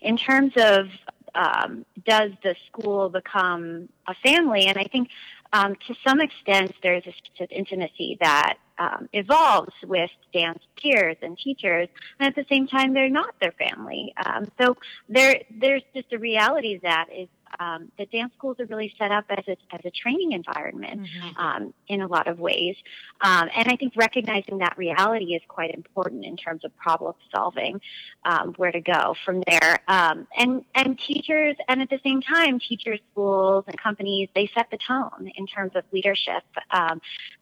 in 0.02 0.16
terms 0.16 0.52
of 0.56 0.86
um, 1.34 1.84
does 2.06 2.30
the 2.42 2.54
school 2.66 3.08
become 3.08 3.88
a 4.06 4.14
family? 4.22 4.66
And 4.66 4.78
I 4.78 4.84
think 4.84 5.08
um, 5.52 5.74
to 5.86 5.94
some 6.06 6.20
extent 6.20 6.74
there's 6.82 7.02
a 7.02 7.12
sense 7.12 7.40
of 7.40 7.48
intimacy 7.50 8.18
that 8.20 8.54
um, 8.78 9.08
evolves 9.12 9.72
with 9.84 10.10
dance 10.32 10.58
peers 10.76 11.16
and 11.22 11.38
teachers, 11.38 11.88
and 12.18 12.28
at 12.28 12.34
the 12.34 12.44
same 12.48 12.66
time 12.66 12.92
they're 12.92 13.08
not 13.08 13.34
their 13.40 13.52
family. 13.52 14.12
Um, 14.24 14.46
so 14.60 14.76
there, 15.08 15.42
there's 15.50 15.82
just 15.94 16.12
a 16.12 16.18
reality 16.18 16.80
that 16.82 17.06
is 17.14 17.28
um, 17.58 17.90
the 17.98 18.06
dance 18.06 18.32
schools 18.36 18.58
are 18.60 18.66
really 18.66 18.94
set 18.98 19.10
up 19.10 19.24
as 19.30 19.44
a, 19.48 19.56
as 19.72 19.80
a 19.84 19.90
training 19.90 20.32
environment 20.32 21.02
mm-hmm. 21.02 21.38
um, 21.38 21.74
in 21.88 22.00
a 22.00 22.06
lot 22.06 22.26
of 22.28 22.38
ways. 22.38 22.76
Um, 23.20 23.48
and 23.54 23.68
I 23.68 23.76
think 23.76 23.94
recognizing 23.96 24.58
that 24.58 24.76
reality 24.76 25.34
is 25.34 25.42
quite 25.48 25.74
important 25.74 26.24
in 26.24 26.36
terms 26.36 26.64
of 26.64 26.76
problem 26.76 27.14
solving, 27.34 27.80
um, 28.24 28.54
where 28.56 28.72
to 28.72 28.80
go 28.80 29.14
from 29.24 29.42
there. 29.46 29.80
Um, 29.88 30.26
and, 30.36 30.64
and 30.74 30.98
teachers, 30.98 31.56
and 31.68 31.80
at 31.82 31.90
the 31.90 32.00
same 32.04 32.20
time, 32.20 32.58
teachers, 32.58 33.00
schools, 33.12 33.64
and 33.66 33.78
companies, 33.78 34.28
they 34.34 34.50
set 34.54 34.70
the 34.70 34.78
tone 34.78 35.30
in 35.36 35.46
terms 35.46 35.72
of 35.74 35.84
leadership. 35.92 36.44
Um, 36.70 37.00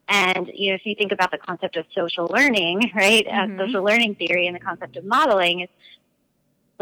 and 0.09 0.51
you 0.53 0.71
know, 0.71 0.75
if 0.75 0.85
you 0.85 0.95
think 0.95 1.13
about 1.13 1.31
the 1.31 1.39
concept 1.39 1.77
of 1.77 1.87
social 1.95 2.27
learning, 2.27 2.93
right, 2.95 3.27
mm-hmm. 3.27 3.61
uh, 3.61 3.67
social 3.67 3.83
learning 3.83 4.17
theory, 4.17 4.47
and 4.47 4.55
the 4.55 4.61
concept 4.61 4.97
of 4.97 5.05
modeling, 5.05 5.61
is 5.61 5.69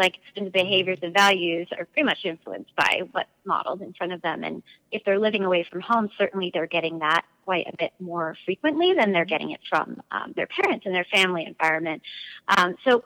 like 0.00 0.16
students' 0.32 0.52
behaviors 0.52 0.98
and 1.02 1.14
values 1.14 1.68
are 1.78 1.84
pretty 1.84 2.04
much 2.04 2.24
influenced 2.24 2.74
by 2.74 3.02
what's 3.12 3.28
modeled 3.44 3.82
in 3.82 3.92
front 3.92 4.12
of 4.12 4.22
them. 4.22 4.42
And 4.42 4.62
if 4.90 5.02
they're 5.04 5.18
living 5.18 5.44
away 5.44 5.66
from 5.70 5.80
home, 5.80 6.08
certainly 6.18 6.50
they're 6.52 6.66
getting 6.66 6.98
that 7.00 7.24
quite 7.44 7.66
a 7.72 7.76
bit 7.76 7.92
more 8.00 8.36
frequently 8.44 8.94
than 8.94 9.12
they're 9.12 9.24
getting 9.24 9.50
it 9.50 9.60
from 9.68 10.02
um, 10.10 10.32
their 10.34 10.46
parents 10.46 10.86
and 10.86 10.94
their 10.94 11.06
family 11.12 11.44
environment. 11.46 12.02
Um, 12.48 12.76
so 12.84 13.04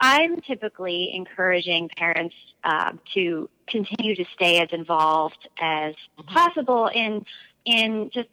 I'm 0.00 0.40
typically 0.40 1.10
encouraging 1.14 1.90
parents 1.96 2.34
uh, 2.64 2.92
to 3.14 3.50
continue 3.68 4.14
to 4.16 4.24
stay 4.34 4.60
as 4.60 4.68
involved 4.72 5.48
as 5.60 5.94
possible 6.26 6.88
in 6.92 7.24
in 7.66 8.10
just 8.12 8.28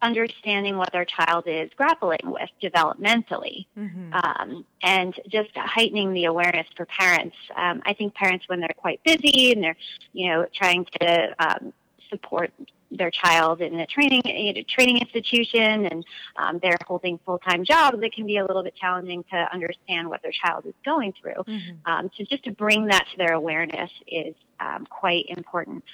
understanding 0.00 0.76
what 0.76 0.92
their 0.92 1.04
child 1.04 1.44
is 1.46 1.70
grappling 1.76 2.20
with 2.24 2.48
developmentally 2.62 3.66
mm-hmm. 3.76 4.12
um, 4.12 4.64
and 4.82 5.18
just 5.28 5.50
heightening 5.56 6.12
the 6.12 6.24
awareness 6.24 6.66
for 6.76 6.86
parents 6.86 7.36
um, 7.56 7.82
i 7.84 7.92
think 7.92 8.14
parents 8.14 8.44
when 8.48 8.60
they're 8.60 8.68
quite 8.76 9.02
busy 9.02 9.52
and 9.52 9.62
they're 9.62 9.76
you 10.12 10.28
know 10.28 10.46
trying 10.54 10.86
to 11.00 11.34
um, 11.38 11.72
support 12.08 12.52
their 12.90 13.10
child 13.10 13.60
in 13.60 13.78
a 13.80 13.86
training 13.86 14.22
you 14.24 14.52
know, 14.52 14.62
training 14.68 14.98
institution 14.98 15.86
and 15.86 16.04
um, 16.36 16.58
they're 16.62 16.78
holding 16.86 17.18
full 17.24 17.38
time 17.38 17.64
jobs, 17.64 17.98
it 18.02 18.14
can 18.14 18.26
be 18.26 18.38
a 18.38 18.44
little 18.44 18.62
bit 18.62 18.74
challenging 18.74 19.24
to 19.30 19.48
understand 19.52 20.08
what 20.08 20.22
their 20.22 20.32
child 20.32 20.64
is 20.66 20.74
going 20.84 21.12
through. 21.20 21.42
Mm-hmm. 21.46 21.90
Um, 21.90 22.10
so 22.16 22.24
just 22.24 22.44
to 22.44 22.52
bring 22.52 22.86
that 22.86 23.06
to 23.12 23.18
their 23.18 23.34
awareness 23.34 23.90
is 24.06 24.34
um, 24.60 24.86
quite 24.86 25.26
important. 25.28 25.84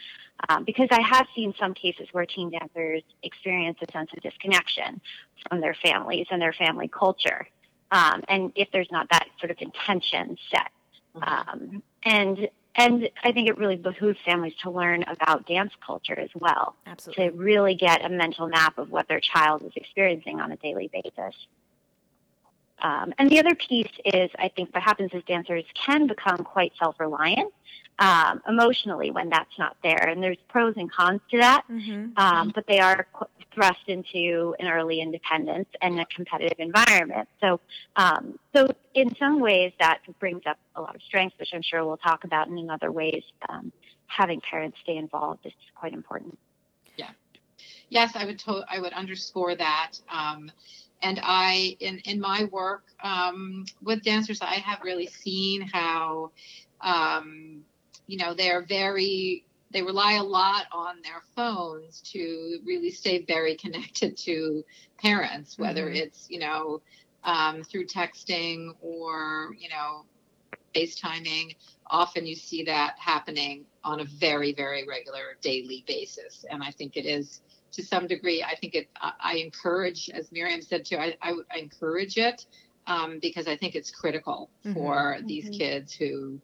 Um, 0.48 0.64
because 0.64 0.88
I 0.90 1.00
have 1.00 1.26
seen 1.34 1.54
some 1.58 1.74
cases 1.74 2.08
where 2.12 2.26
teen 2.26 2.50
dancers 2.50 3.02
experience 3.22 3.78
a 3.86 3.90
sense 3.92 4.10
of 4.14 4.22
disconnection 4.22 5.00
from 5.48 5.60
their 5.60 5.74
families 5.82 6.26
and 6.30 6.42
their 6.42 6.52
family 6.52 6.88
culture. 6.88 7.46
Um, 7.90 8.22
and 8.28 8.52
if 8.56 8.68
there's 8.72 8.90
not 8.90 9.08
that 9.10 9.28
sort 9.38 9.50
of 9.50 9.58
intention 9.60 10.36
set. 10.50 10.70
Mm-hmm. 11.16 11.22
Um, 11.22 11.82
and 12.04 12.48
and 12.76 13.08
I 13.22 13.30
think 13.30 13.48
it 13.48 13.56
really 13.56 13.76
behooves 13.76 14.18
families 14.26 14.54
to 14.62 14.70
learn 14.70 15.04
about 15.04 15.46
dance 15.46 15.72
culture 15.84 16.18
as 16.18 16.30
well. 16.34 16.74
Absolutely. 16.86 17.30
To 17.30 17.36
really 17.36 17.74
get 17.76 18.04
a 18.04 18.08
mental 18.08 18.48
map 18.48 18.78
of 18.78 18.90
what 18.90 19.06
their 19.06 19.20
child 19.20 19.62
is 19.62 19.70
experiencing 19.76 20.40
on 20.40 20.50
a 20.50 20.56
daily 20.56 20.90
basis. 20.92 21.36
Um, 22.84 23.14
and 23.18 23.30
the 23.30 23.38
other 23.38 23.54
piece 23.54 23.90
is, 24.04 24.30
I 24.38 24.48
think 24.54 24.74
what 24.74 24.82
happens 24.82 25.10
is 25.14 25.22
dancers 25.26 25.64
can 25.74 26.06
become 26.06 26.36
quite 26.44 26.72
self 26.78 27.00
reliant 27.00 27.50
um, 27.98 28.42
emotionally 28.46 29.10
when 29.10 29.30
that's 29.30 29.58
not 29.58 29.78
there. 29.82 30.06
And 30.06 30.22
there's 30.22 30.36
pros 30.48 30.74
and 30.76 30.92
cons 30.92 31.22
to 31.30 31.38
that, 31.38 31.62
mm-hmm. 31.70 32.12
um, 32.18 32.52
but 32.54 32.66
they 32.66 32.80
are 32.80 33.06
thrust 33.54 33.80
into 33.86 34.54
an 34.58 34.66
early 34.68 35.00
independence 35.00 35.68
and 35.80 35.98
a 35.98 36.04
competitive 36.06 36.58
environment. 36.58 37.26
So, 37.40 37.58
um, 37.96 38.38
so 38.54 38.68
in 38.92 39.16
some 39.16 39.40
ways 39.40 39.72
that 39.78 40.00
brings 40.18 40.42
up 40.44 40.58
a 40.76 40.82
lot 40.82 40.94
of 40.94 41.00
strengths, 41.02 41.38
which 41.38 41.50
I'm 41.54 41.62
sure 41.62 41.86
we'll 41.86 41.96
talk 41.96 42.24
about. 42.24 42.48
And 42.48 42.58
in 42.58 42.68
other 42.68 42.92
ways, 42.92 43.22
um, 43.48 43.72
having 44.08 44.42
parents 44.42 44.76
stay 44.82 44.98
involved 44.98 45.46
is 45.46 45.52
quite 45.74 45.94
important. 45.94 46.38
Yeah. 46.96 47.10
Yes, 47.88 48.12
I 48.14 48.26
would. 48.26 48.38
To- 48.40 48.64
I 48.68 48.78
would 48.78 48.92
underscore 48.92 49.54
that. 49.56 49.92
And 51.04 51.20
I, 51.22 51.76
in 51.80 51.98
in 52.00 52.20
my 52.20 52.44
work 52.44 52.84
um, 53.02 53.66
with 53.82 54.02
dancers, 54.02 54.40
I 54.40 54.54
have 54.54 54.80
really 54.82 55.06
seen 55.06 55.60
how 55.62 56.32
um, 56.80 57.64
you 58.06 58.18
know, 58.18 58.34
they're 58.34 58.62
very, 58.62 59.44
they 59.72 59.82
rely 59.82 60.14
a 60.14 60.22
lot 60.22 60.66
on 60.72 60.96
their 61.02 61.22
phones 61.34 62.00
to 62.12 62.60
really 62.64 62.90
stay 62.90 63.24
very 63.26 63.56
connected 63.64 64.16
to 64.18 64.64
parents, 64.98 65.58
whether 65.58 65.86
mm-hmm. 65.86 65.96
it's, 65.96 66.28
you 66.30 66.38
know, 66.38 66.82
um, 67.24 67.62
through 67.62 67.86
texting 67.86 68.74
or, 68.82 69.54
you 69.58 69.68
know, 69.68 70.04
FaceTiming. 70.74 71.56
Often 71.86 72.26
you 72.26 72.34
see 72.34 72.64
that 72.64 72.96
happening 72.98 73.64
on 73.82 74.00
a 74.00 74.04
very, 74.04 74.52
very 74.52 74.86
regular 74.86 75.36
daily 75.40 75.84
basis. 75.86 76.44
And 76.50 76.62
I 76.62 76.70
think 76.70 76.96
it 76.96 77.06
is 77.06 77.40
to 77.74 77.84
some 77.84 78.06
degree, 78.06 78.42
I 78.42 78.56
think 78.56 78.74
it, 78.74 78.88
I 79.00 79.36
encourage, 79.36 80.10
as 80.10 80.30
Miriam 80.32 80.62
said 80.62 80.84
too, 80.84 80.96
I, 80.96 81.16
I, 81.22 81.34
I 81.52 81.58
encourage 81.58 82.16
it 82.18 82.46
um, 82.86 83.18
because 83.20 83.46
I 83.46 83.56
think 83.56 83.74
it's 83.74 83.90
critical 83.90 84.50
mm-hmm. 84.64 84.74
for 84.74 85.18
these 85.24 85.44
mm-hmm. 85.44 85.58
kids 85.58 85.92
who, 85.94 86.40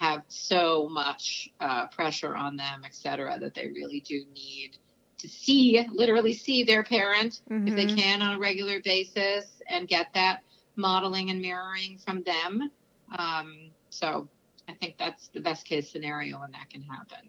have 0.00 0.22
so 0.28 0.88
much 0.88 1.50
uh, 1.60 1.86
pressure 1.88 2.34
on 2.34 2.56
them, 2.56 2.82
et 2.84 2.94
cetera, 2.94 3.38
that 3.38 3.54
they 3.54 3.68
really 3.68 4.00
do 4.00 4.24
need 4.34 4.76
to 5.18 5.28
see, 5.28 5.86
literally 5.92 6.32
see 6.32 6.64
their 6.64 6.82
parent 6.82 7.40
mm-hmm. 7.48 7.68
if 7.68 7.76
they 7.76 7.86
mm-hmm. 7.86 7.96
can 7.96 8.22
on 8.22 8.36
a 8.36 8.38
regular 8.38 8.80
basis 8.80 9.62
and 9.68 9.86
get 9.86 10.08
that 10.14 10.42
modeling 10.76 11.30
and 11.30 11.40
mirroring 11.40 11.98
from 12.04 12.22
them. 12.24 12.70
Um, 13.16 13.70
so 13.90 14.28
I 14.68 14.72
think 14.72 14.96
that's 14.98 15.28
the 15.28 15.40
best 15.40 15.66
case 15.66 15.90
scenario 15.90 16.40
when 16.40 16.50
that 16.52 16.70
can 16.70 16.82
happen. 16.82 17.28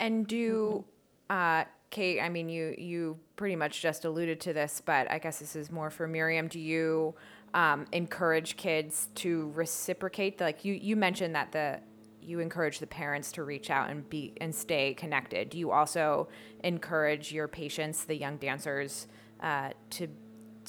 And 0.00 0.26
do, 0.26 0.84
uh, 1.28 1.64
Kate, 1.90 2.20
I 2.20 2.28
mean, 2.28 2.48
you, 2.48 2.74
you 2.78 3.18
pretty 3.36 3.56
much 3.56 3.82
just 3.82 4.04
alluded 4.04 4.40
to 4.42 4.52
this, 4.52 4.80
but 4.84 5.10
I 5.10 5.18
guess 5.18 5.40
this 5.40 5.56
is 5.56 5.70
more 5.70 5.90
for 5.90 6.06
Miriam. 6.06 6.46
Do 6.46 6.60
you 6.60 7.14
um, 7.52 7.86
encourage 7.92 8.56
kids 8.56 9.08
to 9.16 9.50
reciprocate? 9.54 10.40
Like 10.40 10.64
you, 10.64 10.74
you 10.74 10.94
mentioned 10.94 11.34
that 11.34 11.52
the 11.52 11.80
you 12.22 12.38
encourage 12.38 12.78
the 12.78 12.86
parents 12.86 13.32
to 13.32 13.42
reach 13.42 13.70
out 13.70 13.90
and 13.90 14.08
be 14.08 14.34
and 14.40 14.54
stay 14.54 14.94
connected. 14.94 15.50
Do 15.50 15.58
you 15.58 15.70
also 15.70 16.28
encourage 16.62 17.32
your 17.32 17.48
patients, 17.48 18.04
the 18.04 18.14
young 18.14 18.36
dancers, 18.36 19.08
uh, 19.40 19.70
to 19.90 20.08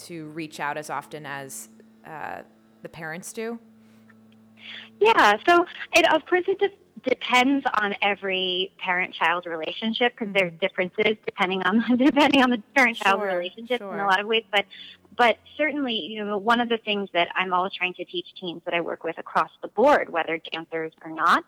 to 0.07 0.27
reach 0.29 0.59
out 0.59 0.77
as 0.77 0.89
often 0.89 1.25
as 1.25 1.69
uh, 2.05 2.41
the 2.81 2.89
parents 2.89 3.33
do? 3.33 3.59
Yeah. 4.99 5.37
So 5.47 5.65
it 5.93 6.11
of 6.13 6.25
course 6.25 6.43
it 6.47 6.59
just 6.59 6.75
depends 7.03 7.65
on 7.81 7.95
every 8.01 8.71
parent-child 8.77 9.45
relationship 9.45 10.13
because 10.17 10.33
there's 10.33 10.53
differences 10.59 11.17
depending 11.25 11.61
on 11.63 11.97
depending 11.97 12.43
on 12.43 12.49
the 12.49 12.61
parent-child 12.75 13.19
sure, 13.19 13.27
relationship 13.27 13.79
sure. 13.79 13.93
in 13.93 13.99
a 13.99 14.05
lot 14.05 14.19
of 14.19 14.27
ways. 14.27 14.43
But 14.51 14.65
but 15.17 15.37
certainly, 15.57 15.93
you 15.93 16.23
know, 16.23 16.37
one 16.37 16.61
of 16.61 16.69
the 16.69 16.77
things 16.77 17.09
that 17.13 17.27
I'm 17.35 17.53
always 17.53 17.73
trying 17.73 17.93
to 17.95 18.05
teach 18.05 18.25
teens 18.39 18.61
that 18.65 18.73
I 18.73 18.81
work 18.81 19.03
with 19.03 19.17
across 19.17 19.49
the 19.61 19.67
board, 19.67 20.09
whether 20.09 20.39
dancers 20.51 20.93
or 21.03 21.11
not, 21.11 21.43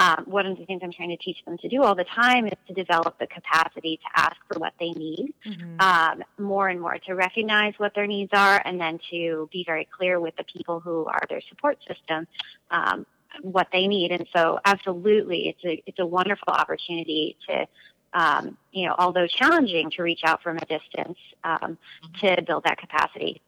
um, 0.00 0.24
one 0.26 0.46
of 0.46 0.58
the 0.58 0.66
things 0.66 0.80
I'm 0.82 0.92
trying 0.92 1.10
to 1.10 1.16
teach 1.16 1.36
them 1.44 1.56
to 1.58 1.68
do 1.68 1.82
all 1.82 1.94
the 1.94 2.04
time 2.04 2.46
is 2.46 2.58
to 2.66 2.74
develop 2.74 3.18
the 3.18 3.26
capacity 3.28 3.98
to 3.98 4.20
ask 4.20 4.36
for 4.52 4.58
what 4.58 4.72
they 4.80 4.90
need 4.90 5.32
mm-hmm. 5.46 5.80
um, 5.80 6.24
more 6.38 6.68
and 6.68 6.80
more, 6.80 6.98
to 7.06 7.14
recognize 7.14 7.74
what 7.78 7.94
their 7.94 8.06
needs 8.06 8.30
are, 8.32 8.60
and 8.64 8.80
then 8.80 8.98
to 9.10 9.48
be 9.52 9.64
very 9.64 9.88
clear 9.96 10.18
with 10.18 10.34
the 10.36 10.44
people 10.44 10.80
who 10.80 11.04
are 11.06 11.22
their 11.28 11.40
support 11.48 11.78
system 11.86 12.26
um, 12.70 13.06
what 13.42 13.68
they 13.72 13.86
need. 13.86 14.12
And 14.12 14.26
so, 14.34 14.58
absolutely, 14.64 15.48
it's 15.48 15.64
a 15.64 15.82
it's 15.86 15.98
a 15.98 16.06
wonderful 16.06 16.52
opportunity 16.52 17.36
to 17.48 17.66
um, 18.14 18.56
you 18.72 18.86
know, 18.86 18.94
although 18.98 19.26
challenging 19.26 19.90
to 19.90 20.02
reach 20.02 20.20
out 20.24 20.42
from 20.42 20.56
a 20.56 20.64
distance 20.66 21.18
um, 21.42 21.76
to 22.20 22.40
build 22.46 22.64
that 22.64 22.78
capacity. 22.78 23.42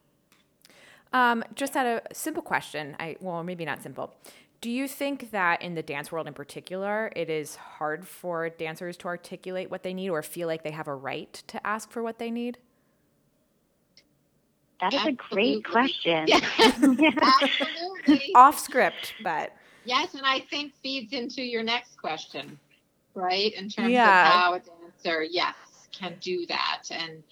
Um, 1.13 1.45
just 1.55 1.75
had 1.75 1.87
a 1.87 2.15
simple 2.15 2.43
question. 2.43 2.97
I 2.99 3.17
well, 3.21 3.43
maybe 3.45 3.65
not 3.65 3.83
simple. 3.83 4.15
Do 4.61 4.71
you 4.71 4.89
think 4.89 5.31
that 5.31 5.63
in 5.63 5.75
the 5.75 5.83
dance 5.83 6.11
world 6.11 6.27
in 6.27 6.35
particular, 6.35 7.13
it 7.15 7.31
is 7.31 7.57
hard 7.57 8.07
for 8.07 8.49
dancers 8.49 8.97
to 8.99 9.07
articulate 9.07 9.71
what 9.71 9.83
they 9.83 9.95
need 9.95 10.09
or 10.11 10.23
feel 10.23 10.49
like 10.49 10.65
they 10.65 10.71
have 10.73 10.89
a 10.89 10.95
right 10.95 11.33
to 11.47 11.65
ask 11.65 11.91
for 11.91 12.03
what 12.03 12.19
they 12.19 12.31
need? 12.31 12.59
That 14.81 14.93
is 14.93 15.01
Absolutely. 15.01 15.55
a 15.55 15.61
great 15.61 15.65
question. 15.65 16.27
Yeah. 16.29 16.41
Absolutely. 16.59 18.33
Off 18.35 18.59
script, 18.59 19.15
but. 19.23 19.56
Yes, 19.87 20.15
and 20.15 20.25
I 20.25 20.41
think 20.41 20.73
feeds 20.83 21.13
into 21.13 21.43
your 21.43 21.63
next 21.63 21.99
question, 22.01 22.59
right? 23.15 23.53
In 23.55 23.69
terms 23.69 23.91
yeah. 23.91 24.27
of 24.27 24.33
how 24.33 24.55
a 24.55 24.61
dancer, 24.61 25.23
yes, 25.23 25.55
can 25.93 26.17
do 26.21 26.47
that 26.47 26.85
and 26.91 27.23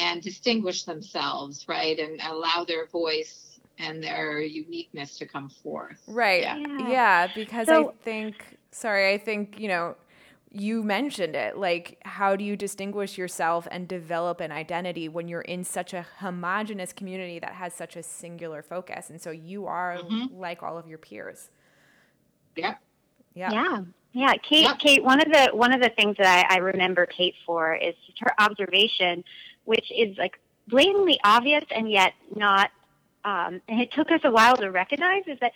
and 0.00 0.22
distinguish 0.22 0.84
themselves, 0.84 1.66
right? 1.68 1.98
And 1.98 2.20
allow 2.22 2.64
their 2.66 2.86
voice 2.86 3.60
and 3.78 4.02
their 4.02 4.40
uniqueness 4.40 5.18
to 5.18 5.26
come 5.26 5.48
forth. 5.48 6.00
Right. 6.06 6.42
Yeah, 6.42 6.56
yeah, 6.56 6.88
yeah 6.88 7.28
because 7.34 7.66
so, 7.66 7.90
I 7.90 8.04
think 8.04 8.58
sorry, 8.70 9.12
I 9.12 9.18
think, 9.18 9.60
you 9.60 9.68
know, 9.68 9.96
you 10.54 10.82
mentioned 10.82 11.34
it 11.34 11.56
like 11.56 11.98
how 12.04 12.36
do 12.36 12.44
you 12.44 12.56
distinguish 12.56 13.16
yourself 13.16 13.66
and 13.70 13.88
develop 13.88 14.40
an 14.40 14.52
identity 14.52 15.08
when 15.08 15.26
you're 15.26 15.40
in 15.40 15.64
such 15.64 15.94
a 15.94 16.06
homogenous 16.18 16.92
community 16.92 17.38
that 17.38 17.54
has 17.54 17.72
such 17.72 17.96
a 17.96 18.02
singular 18.02 18.62
focus 18.62 19.08
and 19.08 19.18
so 19.20 19.30
you 19.30 19.64
are 19.66 19.96
mm-hmm. 19.96 20.38
like 20.38 20.62
all 20.62 20.76
of 20.76 20.86
your 20.86 20.98
peers 20.98 21.48
yeah 22.56 22.74
yeah 23.34 23.50
yeah 23.52 23.78
yeah 24.12 24.34
kate 24.34 24.62
yeah. 24.62 24.74
kate 24.76 25.02
one 25.02 25.20
of 25.20 25.32
the 25.32 25.50
one 25.52 25.72
of 25.72 25.80
the 25.80 25.90
things 25.90 26.16
that 26.18 26.46
I, 26.50 26.56
I 26.56 26.58
remember 26.58 27.06
kate 27.06 27.34
for 27.46 27.74
is 27.74 27.94
her 28.20 28.34
observation 28.38 29.24
which 29.64 29.90
is 29.90 30.16
like 30.18 30.38
blatantly 30.68 31.18
obvious 31.24 31.64
and 31.70 31.90
yet 31.90 32.12
not 32.34 32.70
um, 33.24 33.60
and 33.68 33.80
it 33.80 33.92
took 33.92 34.10
us 34.10 34.20
a 34.24 34.30
while 34.30 34.56
to 34.56 34.70
recognize 34.70 35.22
is 35.26 35.38
that 35.40 35.52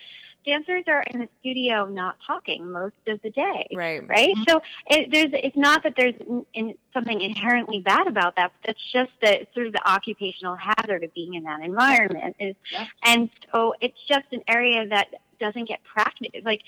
dancers 0.47 0.85
are 0.87 1.03
in 1.03 1.21
the 1.21 1.29
studio 1.41 1.87
not 1.87 2.17
talking 2.25 2.71
most 2.71 2.95
of 3.09 3.21
the 3.23 3.31
day. 3.31 3.67
Right. 3.75 4.07
Right. 4.09 4.35
Mm-hmm. 4.35 4.43
So 4.49 4.63
it, 4.87 5.11
there's 5.11 5.31
it's 5.33 5.57
not 5.57 5.83
that 5.83 5.95
there's 5.97 6.15
in, 6.21 6.47
in 6.55 6.75
something 6.95 7.21
inherently 7.21 7.81
bad 7.81 8.07
about 8.07 8.37
that. 8.37 8.53
But 8.63 8.71
it's 8.71 8.93
just 8.93 9.11
the 9.21 9.47
sort 9.53 9.67
of 9.67 9.73
the 9.73 9.87
occupational 9.91 10.57
hazard 10.57 11.03
of 11.03 11.13
being 11.13 11.35
in 11.35 11.43
that 11.43 11.61
environment 11.61 12.37
is, 12.39 12.55
yeah. 12.73 12.87
and 13.03 13.29
so 13.53 13.75
it's 13.81 13.99
just 14.09 14.27
an 14.31 14.43
area 14.49 14.87
that 14.89 15.09
doesn't 15.41 15.67
get 15.69 15.81
practiced. 15.83 16.45
Like 16.45 16.63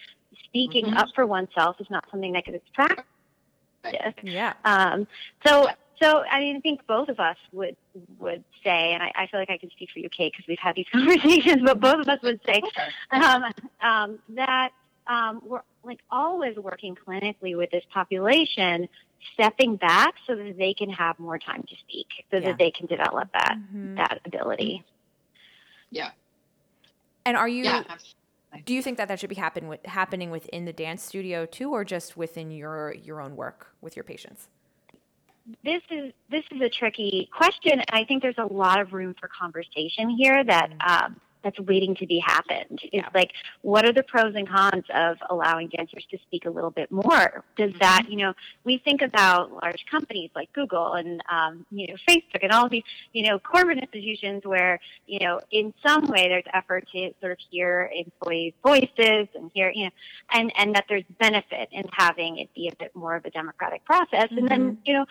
speaking 0.49 0.87
mm-hmm. 0.87 0.97
up 0.97 1.09
for 1.15 1.27
oneself 1.27 1.77
is 1.81 1.89
not 1.91 2.05
something 2.11 2.33
that 2.33 2.45
gets 2.45 2.65
practiced. 2.75 3.05
Yeah. 4.23 4.55
Um, 4.65 5.07
so 5.47 5.69
so, 6.01 6.23
I 6.31 6.39
mean, 6.39 6.57
I 6.57 6.61
think 6.61 6.87
both 6.87 7.09
of 7.09 7.19
us 7.19 7.37
would 7.53 7.77
would 8.19 8.45
say, 8.63 8.93
and 8.93 9.03
I, 9.03 9.13
I 9.17 9.27
feel 9.27 9.41
like 9.41 9.51
I 9.51 9.59
can 9.59 9.71
speak 9.71 9.91
for 9.93 9.99
you, 9.99 10.09
Kate, 10.09 10.33
because 10.33 10.47
we've 10.47 10.59
had 10.59 10.77
these 10.77 10.87
conversations. 10.93 11.63
But 11.65 11.81
both 11.81 12.01
of 12.01 12.09
us 12.09 12.21
would 12.23 12.41
say 12.47 12.63
um, 13.11 13.45
um, 13.81 14.19
that 14.31 14.71
um, 15.07 15.43
we're 15.45 15.63
like 15.83 16.01
always 16.11 16.57
working 16.57 16.97
clinically 16.97 17.57
with 17.57 17.71
this 17.71 17.85
population, 17.93 18.89
stepping 19.35 19.77
back 19.77 20.15
so 20.27 20.37
that 20.37 20.57
they 20.57 20.75
can 20.75 20.91
have 20.91 21.19
more 21.19 21.39
time 21.39 21.63
to 21.63 21.75
speak, 21.77 22.07
so 22.31 22.37
yeah. 22.37 22.49
that 22.49 22.59
they 22.59 22.71
can 22.71 22.87
develop 22.87 23.31
that 23.33 23.57
mm-hmm. 23.59 23.97
that 23.97 24.21
ability. 24.25 24.85
Yeah. 25.91 26.11
And 27.27 27.37
are 27.37 27.49
you? 27.49 27.65
Yeah. 27.65 27.83
Do 28.65 28.75
you 28.75 28.83
think 28.83 28.97
that 28.97 29.09
that 29.09 29.21
should 29.21 29.29
be 29.29 29.37
happen 29.37 29.69
with, 29.69 29.85
happening 29.85 30.31
within 30.31 30.65
the 30.65 30.73
dance 30.73 31.03
studio 31.03 31.45
too, 31.47 31.73
or 31.73 31.85
just 31.85 32.17
within 32.17 32.51
your 32.51 32.95
your 32.95 33.21
own 33.21 33.37
work 33.37 33.75
with 33.81 33.97
your 33.97 34.05
patients? 34.05 34.49
this 35.65 35.83
is 35.91 36.13
this 36.31 36.45
is 36.51 36.61
a 36.61 36.69
tricky 36.69 37.29
question. 37.33 37.83
I 37.91 38.05
think 38.05 38.23
there's 38.23 38.39
a 38.39 38.53
lot 38.53 38.81
of 38.81 38.93
room 38.93 39.15
for 39.19 39.29
conversation 39.29 40.11
here 40.11 40.45
that 40.45 40.71
mm-hmm. 40.71 41.05
um, 41.05 41.21
that's 41.43 41.59
waiting 41.61 41.95
to 41.97 42.07
be 42.07 42.19
happened. 42.19 42.81
It's 42.83 42.93
yeah. 42.93 43.09
like, 43.15 43.33
what 43.63 43.85
are 43.85 43.93
the 43.93 44.03
pros 44.03 44.35
and 44.35 44.49
cons 44.49 44.85
of 44.95 45.17
allowing 45.31 45.69
dancers 45.69 46.05
to 46.11 46.19
speak 46.27 46.45
a 46.47 46.51
little 46.51 46.71
bit 46.71 46.91
more? 46.91 47.45
Does 47.57 47.71
mm-hmm. 47.71 47.79
that, 47.79 48.07
you 48.09 48.17
know, 48.17 48.35
we 48.65 48.79
think 48.79 49.03
about 49.03 49.53
large 49.53 49.85
companies 49.91 50.31
like 50.35 50.53
Google 50.53 50.95
and, 50.95 51.23
um, 51.31 51.67
you 51.71 51.89
know, 51.89 51.95
Facebook 52.09 52.43
and 52.43 52.53
all 52.53 52.69
these, 52.69 52.83
you 53.13 53.25
know, 53.25 53.39
corporate 53.39 53.79
institutions 53.79 54.45
where, 54.45 54.81
you 55.07 55.21
know, 55.21 55.41
in 55.51 55.73
some 55.87 56.07
way 56.07 56.29
there's 56.29 56.45
effort 56.53 56.87
to 56.93 57.13
sort 57.21 57.33
of 57.33 57.39
hear 57.51 57.91
employees' 57.95 58.55
voices 58.63 59.29
and 59.35 59.51
hear, 59.55 59.71
you 59.75 59.85
know, 59.85 59.91
and, 60.33 60.53
and 60.57 60.75
that 60.75 60.85
there's 60.89 61.05
benefit 61.19 61.69
in 61.73 61.85
having 61.93 62.39
it 62.39 62.53
be 62.55 62.69
a 62.69 62.77
bit 62.77 62.95
more 62.95 63.17
of 63.17 63.25
a 63.25 63.31
democratic 63.31 63.85
process. 63.85 64.27
Mm-hmm. 64.27 64.39
And 64.39 64.49
then, 64.49 64.61
mm-hmm. 64.61 64.81
you 64.85 64.93
know, 64.95 65.07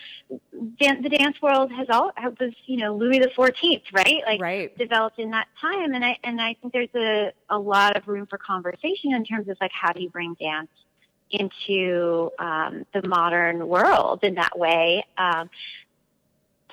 dan- 0.80 1.02
the 1.02 1.10
dance 1.10 1.42
world 1.42 1.72
has 1.72 1.88
all, 1.90 2.12
was, 2.40 2.54
you 2.66 2.78
know, 2.78 2.96
Louis 2.96 3.20
the 3.20 3.30
14th, 3.30 3.84
right? 3.94 4.22
Like 4.26 4.42
right. 4.42 4.78
developed 4.78 5.20
in 5.20 5.32
that 5.32 5.48
time. 5.60 5.94
And 5.94 6.04
I, 6.04 6.17
and 6.24 6.42
I 6.42 6.56
think 6.62 6.74
there's 6.74 6.94
a, 6.96 7.32
a 7.50 7.58
lot 7.58 7.98
of 7.98 8.08
room 8.08 8.28
for 8.28 8.38
conversation 8.38 9.14
in 9.14 9.24
terms 9.24 9.48
of 9.48 9.58
like 9.60 9.72
how 9.72 9.94
do 9.94 10.02
you 10.02 10.10
bring 10.10 10.36
dance 10.40 10.70
into 11.32 12.32
um, 12.40 12.86
the 12.94 13.08
modern 13.08 13.68
world 13.68 14.20
in 14.24 14.36
that 14.36 14.58
way. 14.58 15.06
Um, 15.18 15.50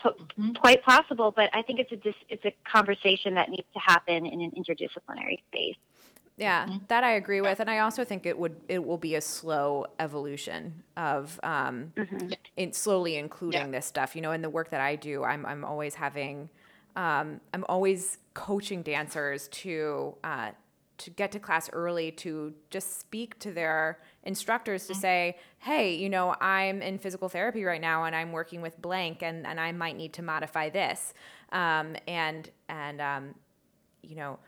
mm-hmm. 0.04 0.52
Quite 0.52 0.82
possible, 0.84 1.32
but 1.34 1.50
I 1.52 1.62
think 1.62 1.80
it's 1.80 1.92
a 1.92 1.96
dis- 1.96 2.14
it's 2.28 2.44
a 2.44 2.52
conversation 2.70 3.34
that 3.34 3.48
needs 3.48 3.66
to 3.72 3.80
happen 3.80 4.26
in 4.26 4.40
an 4.40 4.52
interdisciplinary 4.52 5.40
space. 5.48 5.76
Yeah, 6.36 6.66
mm-hmm. 6.66 6.78
that 6.88 7.04
I 7.04 7.12
agree 7.12 7.40
with, 7.40 7.60
and 7.60 7.70
I 7.70 7.78
also 7.78 8.04
think 8.04 8.26
it 8.26 8.38
would 8.38 8.56
it 8.68 8.84
will 8.84 8.98
be 8.98 9.14
a 9.14 9.20
slow 9.20 9.86
evolution 9.98 10.82
of 10.96 11.38
um, 11.42 11.92
mm-hmm. 11.96 12.32
in 12.56 12.72
slowly 12.72 13.16
including 13.16 13.60
yeah. 13.60 13.78
this 13.78 13.86
stuff. 13.86 14.14
You 14.16 14.22
know, 14.22 14.32
in 14.32 14.42
the 14.42 14.50
work 14.50 14.70
that 14.70 14.80
I 14.80 14.96
do, 14.96 15.24
I'm 15.24 15.46
I'm 15.46 15.64
always 15.64 15.94
having 15.94 16.48
um, 16.96 17.40
I'm 17.52 17.64
always 17.68 18.18
coaching 18.34 18.82
dancers 18.82 19.48
to 19.48 20.16
uh, 20.24 20.50
to 20.96 21.10
get 21.10 21.32
to 21.32 21.40
class 21.40 21.68
early 21.72 22.10
to 22.12 22.54
just 22.70 23.00
speak 23.00 23.38
to 23.40 23.52
their 23.52 23.98
instructors 24.22 24.86
to 24.86 24.92
mm-hmm. 24.92 25.00
say, 25.00 25.36
hey, 25.58 25.94
you 25.94 26.08
know, 26.08 26.34
I'm 26.40 26.82
in 26.82 26.98
physical 26.98 27.28
therapy 27.28 27.64
right 27.64 27.80
now 27.80 28.04
and 28.04 28.14
I'm 28.14 28.32
working 28.32 28.60
with 28.60 28.80
blank 28.80 29.22
and, 29.22 29.46
and 29.46 29.58
I 29.58 29.72
might 29.72 29.96
need 29.96 30.12
to 30.14 30.22
modify 30.22 30.70
this. 30.70 31.12
Um, 31.50 31.96
and, 32.06 32.48
and, 32.68 33.00
um, 33.00 33.34
you 34.02 34.16
know, 34.16 34.38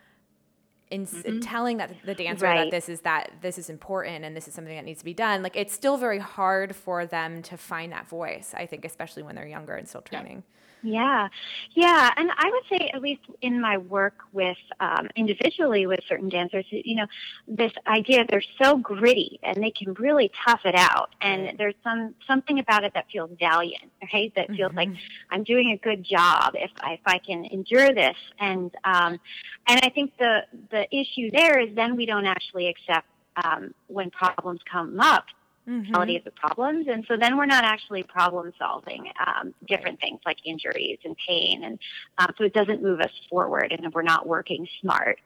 in 0.91 1.05
mm-hmm. 1.05 1.41
telling 1.41 1.79
that 1.79 1.93
the 2.05 2.15
dancer 2.15 2.47
right. 2.47 2.65
that 2.65 2.71
this 2.71 2.89
is 2.89 3.01
that 3.01 3.33
this 3.41 3.59
is 3.59 3.69
important 3.69 4.25
and 4.25 4.37
this 4.37 4.47
is 4.47 4.55
something 4.55 4.77
that 4.77 4.85
needs 4.85 5.01
to 5.01 5.05
be 5.05 5.15
done 5.15 5.43
like 5.43 5.57
it's 5.57 5.75
still 5.75 5.97
very 5.97 6.21
hard 6.21 6.77
for 6.77 7.05
them 7.05 7.43
to 7.43 7.57
find 7.57 7.91
that 7.91 8.09
voice 8.09 8.55
i 8.57 8.67
think 8.67 8.85
especially 8.85 9.25
when 9.25 9.35
they're 9.35 9.49
younger 9.49 9.75
and 9.75 9.89
still 9.89 10.01
training 10.01 10.45
yeah. 10.47 10.66
Yeah, 10.87 11.27
yeah, 11.75 12.11
and 12.17 12.31
I 12.37 12.49
would 12.49 12.79
say 12.79 12.91
at 12.95 13.03
least 13.03 13.23
in 13.43 13.61
my 13.61 13.77
work 13.77 14.21
with 14.33 14.57
um, 14.79 15.09
individually 15.17 15.85
with 15.89 15.99
certain 16.09 16.29
dancers, 16.29 16.65
you 16.71 16.95
know, 16.95 17.07
this 17.49 17.73
idea 17.89 18.25
they're 18.29 18.41
so 18.63 18.77
gritty 18.77 19.41
and 19.43 19.61
they 19.61 19.73
can 19.73 19.95
really 19.95 20.31
tough 20.47 20.61
it 20.65 20.77
out, 20.77 21.11
and 21.21 21.59
there's 21.59 21.75
some 21.83 22.15
something 22.25 22.61
about 22.61 22.85
it 22.85 22.95
that 22.95 23.07
feels 23.11 23.31
valiant, 23.37 23.91
right? 24.15 24.33
That 24.37 24.47
feels 24.47 24.69
mm-hmm. 24.69 24.77
like 24.77 24.89
I'm 25.33 25.43
doing 25.43 25.73
a 25.73 25.77
good 25.77 26.05
job 26.05 26.53
if 26.55 26.71
I, 26.81 26.93
if 26.93 27.01
I 27.05 27.19
can 27.19 27.47
endure 27.47 27.93
this, 27.93 28.17
and 28.39 28.73
um, 28.85 29.19
and 29.67 29.81
I 29.83 29.89
think 29.89 30.17
the 30.21 30.43
the 30.71 30.87
issue 30.97 31.33
there 31.33 31.59
is 31.59 31.75
then 31.75 31.97
we 31.97 32.07
don't 32.07 32.27
actually 32.27 32.69
accept 32.69 33.09
um, 33.43 33.75
when 33.89 34.11
problems 34.11 34.61
come 34.71 35.01
up 35.01 35.25
mm-hmm. 35.69 35.95
of 35.95 36.25
the 36.25 36.31
problems. 36.31 36.87
And 36.89 37.05
so 37.09 37.17
then 37.17 37.37
we're 37.37 37.47
not 37.47 37.65
actually 37.65 38.03
problem 38.03 38.53
solving 38.59 39.11
um, 39.25 39.55
different 39.67 40.01
things 40.01 40.21
like 40.25 40.39
injuries 40.45 40.99
and 41.05 41.17
pain. 41.27 41.65
And 41.65 41.79
um, 42.19 42.29
so 42.39 42.45
it 42.45 42.55
doesn't 42.55 42.83
move 42.83 43.01
us 43.01 43.11
forward 43.29 43.73
and 43.73 43.93
we're 43.93 44.03
not 44.03 44.27
working 44.27 44.67
smart. 44.81 45.19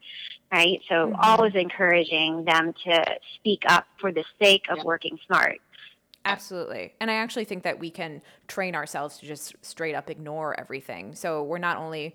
Right. 0.53 0.81
So 0.89 0.95
mm-hmm. 0.95 1.15
always 1.21 1.55
encouraging 1.55 2.45
them 2.45 2.75
to 2.85 3.05
speak 3.37 3.63
up 3.69 3.87
for 4.01 4.13
the 4.13 4.25
sake 4.41 4.65
of 4.69 4.85
working 4.85 5.19
smart. 5.27 5.59
Absolutely. 6.25 6.93
And 7.01 7.11
I 7.11 7.15
actually 7.15 7.45
think 7.45 7.63
that 7.63 7.79
we 7.79 7.91
can 7.91 8.21
train 8.47 8.75
ourselves 8.75 9.19
to 9.19 9.27
just 9.27 9.55
straight 9.63 9.95
up 9.95 10.11
ignore 10.11 10.59
everything. 10.59 11.15
So 11.15 11.43
we're 11.43 11.59
not 11.59 11.79
only 11.79 12.15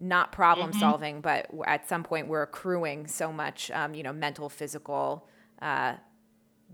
not 0.00 0.32
problem 0.32 0.70
mm-hmm. 0.70 0.80
solving, 0.80 1.20
but 1.20 1.48
at 1.66 1.88
some 1.88 2.04
point 2.04 2.28
we're 2.28 2.42
accruing 2.42 3.06
so 3.06 3.32
much, 3.32 3.70
um, 3.70 3.94
you 3.94 4.02
know, 4.02 4.12
mental, 4.12 4.48
physical 4.48 5.26
uh, 5.62 5.94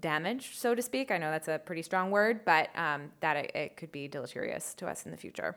damage, 0.04 0.54
so 0.54 0.74
to 0.74 0.82
speak. 0.82 1.10
I 1.10 1.16
know 1.16 1.30
that's 1.30 1.48
a 1.48 1.58
pretty 1.58 1.80
strong 1.80 2.10
word, 2.10 2.44
but 2.44 2.68
um, 2.76 3.10
that 3.20 3.38
it, 3.38 3.52
it, 3.54 3.76
could 3.78 3.90
be 3.90 4.06
deleterious 4.06 4.74
to 4.74 4.86
us 4.86 5.06
in 5.06 5.10
the 5.10 5.16
future. 5.16 5.56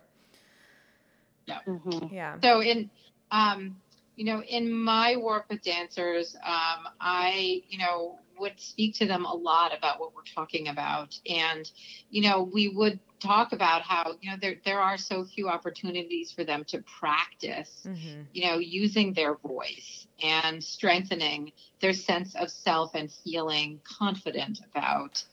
Yeah. 1.46 1.60
Mm-hmm. 1.68 2.16
Yeah. 2.16 2.38
So 2.42 2.62
in, 2.62 2.90
um, 3.30 3.76
you 4.16 4.24
know, 4.24 4.42
in 4.44 4.72
my 4.72 5.18
work 5.18 5.48
with 5.50 5.62
dancers, 5.64 6.38
um, 6.46 6.88
I, 7.02 7.62
you 7.68 7.78
know, 7.78 8.20
would 8.40 8.58
speak 8.58 8.96
to 8.96 9.06
them 9.06 9.26
a 9.26 9.34
lot 9.34 9.78
about 9.78 10.00
what 10.00 10.16
we're 10.16 10.22
talking 10.34 10.70
about, 10.70 11.20
and 11.30 11.70
you 12.10 12.22
know, 12.22 12.42
we 12.42 12.70
would 12.70 13.00
talk 13.20 13.52
about 13.52 13.82
how 13.82 14.14
you 14.22 14.30
know 14.30 14.38
there 14.40 14.56
there 14.66 14.80
are 14.80 14.98
so 14.98 15.26
few 15.26 15.50
opportunities 15.50 16.32
for 16.32 16.44
them 16.44 16.64
to 16.66 16.84
practice 17.00 17.86
mm-hmm. 17.86 18.22
you 18.34 18.46
know 18.46 18.58
using 18.58 19.14
their 19.14 19.36
voice 19.36 20.08
and 20.22 20.64
strengthening 20.64 21.52
their 21.82 21.94
sense 21.94 22.36
of 22.36 22.50
self 22.50 22.92
and 22.94 23.12
feeling 23.24 23.80
confident 23.84 24.60
about 24.72 25.24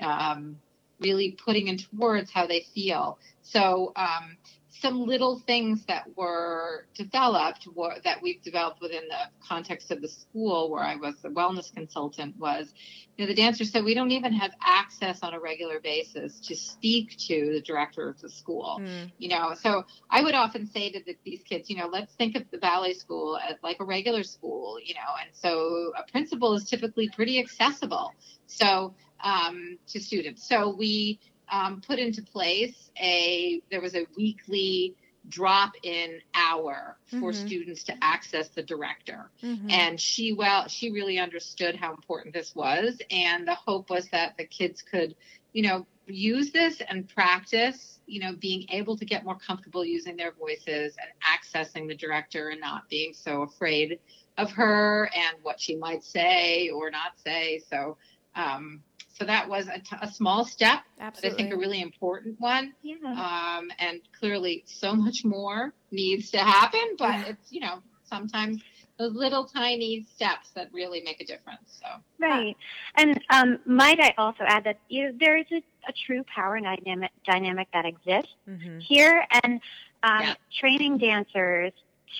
um, 0.00 0.56
really 1.00 1.32
putting 1.32 1.68
into 1.68 1.84
words 1.96 2.30
how 2.30 2.46
they 2.46 2.64
feel 2.74 3.18
so 3.42 3.92
um, 3.96 4.36
some 4.80 5.06
little 5.06 5.38
things 5.38 5.84
that 5.86 6.04
were 6.16 6.86
developed 6.94 7.68
were, 7.74 7.94
that 8.04 8.20
we've 8.22 8.42
developed 8.42 8.80
within 8.80 9.06
the 9.08 9.46
context 9.46 9.90
of 9.90 10.00
the 10.00 10.08
school 10.08 10.70
where 10.70 10.82
I 10.82 10.96
was 10.96 11.14
the 11.22 11.28
wellness 11.28 11.72
consultant 11.72 12.36
was, 12.38 12.72
you 13.16 13.24
know, 13.24 13.28
the 13.28 13.34
dancer 13.34 13.64
said 13.64 13.84
we 13.84 13.94
don't 13.94 14.10
even 14.10 14.32
have 14.32 14.50
access 14.60 15.22
on 15.22 15.32
a 15.32 15.40
regular 15.40 15.80
basis 15.80 16.40
to 16.40 16.56
speak 16.56 17.16
to 17.28 17.52
the 17.52 17.60
director 17.60 18.08
of 18.08 18.20
the 18.20 18.28
school. 18.28 18.78
Mm. 18.80 19.12
You 19.18 19.28
know, 19.28 19.54
so 19.54 19.84
I 20.10 20.22
would 20.22 20.34
often 20.34 20.66
say 20.66 20.90
to 20.90 21.00
the, 21.04 21.16
these 21.24 21.42
kids, 21.42 21.70
you 21.70 21.76
know, 21.76 21.86
let's 21.86 22.12
think 22.14 22.36
of 22.36 22.42
the 22.50 22.58
ballet 22.58 22.94
school 22.94 23.38
as 23.38 23.56
like 23.62 23.76
a 23.80 23.84
regular 23.84 24.24
school, 24.24 24.78
you 24.82 24.94
know, 24.94 25.00
and 25.20 25.30
so 25.32 25.92
a 25.96 26.10
principal 26.10 26.54
is 26.54 26.64
typically 26.64 27.08
pretty 27.10 27.38
accessible. 27.38 28.12
So 28.46 28.94
um, 29.22 29.78
to 29.88 30.00
students. 30.00 30.46
So 30.46 30.74
we 30.76 31.18
um, 31.50 31.80
put 31.80 31.98
into 31.98 32.22
place 32.22 32.90
a 33.00 33.60
there 33.70 33.80
was 33.80 33.94
a 33.94 34.06
weekly 34.16 34.94
drop 35.28 35.72
in 35.82 36.20
hour 36.34 36.98
for 37.06 37.32
mm-hmm. 37.32 37.46
students 37.46 37.84
to 37.84 37.94
access 38.02 38.48
the 38.48 38.62
director 38.62 39.30
mm-hmm. 39.42 39.70
and 39.70 39.98
she 39.98 40.34
well 40.34 40.68
she 40.68 40.90
really 40.90 41.18
understood 41.18 41.74
how 41.74 41.92
important 41.92 42.34
this 42.34 42.54
was 42.54 43.00
and 43.10 43.48
the 43.48 43.54
hope 43.54 43.88
was 43.88 44.06
that 44.10 44.36
the 44.36 44.44
kids 44.44 44.82
could 44.82 45.14
you 45.52 45.62
know 45.62 45.86
use 46.06 46.50
this 46.50 46.82
and 46.88 47.08
practice 47.08 48.00
you 48.06 48.20
know 48.20 48.34
being 48.38 48.66
able 48.70 48.96
to 48.98 49.06
get 49.06 49.24
more 49.24 49.38
comfortable 49.38 49.84
using 49.84 50.16
their 50.16 50.32
voices 50.32 50.94
and 51.00 51.10
accessing 51.24 51.88
the 51.88 51.94
director 51.94 52.50
and 52.50 52.60
not 52.60 52.86
being 52.90 53.14
so 53.14 53.42
afraid 53.42 53.98
of 54.36 54.50
her 54.50 55.08
and 55.14 55.36
what 55.42 55.58
she 55.58 55.74
might 55.76 56.04
say 56.04 56.68
or 56.68 56.90
not 56.90 57.12
say 57.24 57.62
so 57.70 57.96
um, 58.36 58.82
so 59.14 59.24
that 59.24 59.48
was 59.48 59.68
a, 59.68 59.78
t- 59.78 59.96
a 60.02 60.10
small 60.10 60.44
step, 60.44 60.80
Absolutely. 60.98 61.30
but 61.30 61.34
I 61.34 61.36
think 61.36 61.54
a 61.54 61.56
really 61.56 61.80
important 61.80 62.40
one. 62.40 62.74
Yeah. 62.82 62.96
Um, 63.04 63.70
and 63.78 64.00
clearly, 64.18 64.64
so 64.66 64.92
much 64.92 65.24
more 65.24 65.72
needs 65.92 66.30
to 66.32 66.38
happen. 66.38 66.96
But 66.98 67.14
yeah. 67.14 67.24
it's 67.28 67.52
you 67.52 67.60
know 67.60 67.78
sometimes 68.02 68.60
those 68.98 69.14
little 69.14 69.44
tiny 69.44 70.06
steps 70.14 70.50
that 70.54 70.68
really 70.72 71.00
make 71.02 71.20
a 71.20 71.24
difference. 71.24 71.80
So 71.80 71.86
right. 72.18 72.56
And 72.96 73.20
um, 73.30 73.58
might 73.66 74.00
I 74.00 74.14
also 74.18 74.44
add 74.46 74.64
that 74.64 74.78
you 74.88 75.04
know, 75.04 75.16
there 75.18 75.36
is 75.38 75.46
a, 75.52 75.62
a, 75.88 75.92
true 76.06 76.24
power 76.32 76.60
dynamic 76.60 77.10
dynamic 77.24 77.68
that 77.72 77.84
exists 77.84 78.34
mm-hmm. 78.48 78.78
here, 78.80 79.24
and 79.44 79.60
um, 80.02 80.20
yeah. 80.22 80.34
training 80.58 80.98
dancers 80.98 81.72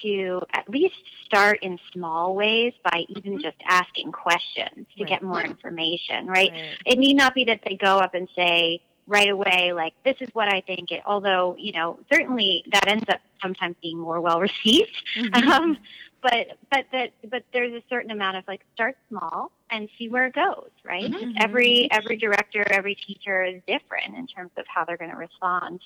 to 0.02 0.40
at 0.52 0.68
least 0.68 0.94
start 1.24 1.59
in 1.62 1.78
small 1.92 2.35
ways 2.35 2.72
by 2.85 3.04
even 3.09 3.35
mm-hmm. 3.35 3.40
just 3.40 3.57
asking 3.68 4.12
questions 4.12 4.87
to 4.96 5.04
right. 5.04 5.09
get 5.09 5.22
more 5.22 5.42
information, 5.42 6.26
right? 6.26 6.50
right? 6.52 6.78
It 6.87 6.98
need 6.98 7.14
not 7.14 7.35
be 7.35 7.44
that 7.44 7.61
they 7.66 7.76
go 7.76 7.98
up 7.98 8.14
and 8.14 8.28
say 8.37 8.80
right 9.07 9.28
away, 9.28 9.72
like, 9.74 9.92
this 10.04 10.16
is 10.20 10.28
what 10.33 10.48
I 10.48 10.62
think, 10.62 10.90
it, 10.90 11.02
although, 11.04 11.57
you 11.59 11.72
know, 11.72 11.98
certainly 12.11 12.64
that 12.72 12.88
ends 12.88 13.04
up 13.09 13.20
sometimes 13.42 13.76
being 13.83 13.98
more 13.98 14.20
well 14.20 14.40
received. 14.40 14.96
Mm-hmm. 15.18 15.48
Um, 15.48 15.78
but 16.22 16.57
but 16.70 16.87
that 16.90 17.11
but 17.30 17.44
there's 17.52 17.74
a 17.74 17.83
certain 17.90 18.11
amount 18.11 18.38
of 18.38 18.44
like 18.48 18.62
start 18.72 18.96
small 19.11 19.50
and 19.70 19.90
see 19.98 20.09
where 20.09 20.24
it 20.24 20.35
goes 20.35 20.70
right 20.83 21.11
mm-hmm. 21.11 21.33
every 21.38 21.87
every 21.90 22.16
director 22.16 22.64
every 22.70 22.94
teacher 22.94 23.44
is 23.44 23.61
different 23.66 24.16
in 24.16 24.26
terms 24.26 24.50
of 24.57 24.64
how 24.66 24.87
they're 24.87 24.96
going 24.96 25.11
to 25.11 25.18
respond 25.18 25.80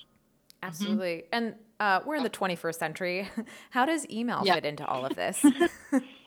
Absolutely. 0.63 1.23
Mm-hmm. 1.31 1.33
And 1.33 1.55
uh, 1.79 2.01
we're 2.05 2.15
in 2.15 2.23
the 2.23 2.29
21st 2.29 2.75
century. 2.75 3.29
How 3.69 3.85
does 3.85 4.09
email 4.09 4.41
yep. 4.43 4.55
fit 4.55 4.65
into 4.65 4.85
all 4.85 5.05
of 5.05 5.15
this? 5.15 5.43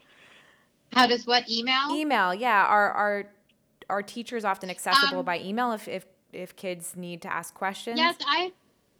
How 0.92 1.06
does 1.06 1.26
what 1.26 1.48
email? 1.48 1.90
Email, 1.90 2.34
yeah. 2.34 2.64
Are 2.64 2.90
are 2.90 3.24
are 3.88 4.02
teachers 4.02 4.44
often 4.44 4.70
accessible 4.70 5.20
um, 5.20 5.24
by 5.24 5.40
email 5.40 5.72
if, 5.72 5.88
if 5.88 6.06
if 6.32 6.56
kids 6.56 6.96
need 6.96 7.22
to 7.22 7.32
ask 7.32 7.54
questions? 7.54 7.98
Yes, 7.98 8.16
I 8.26 8.52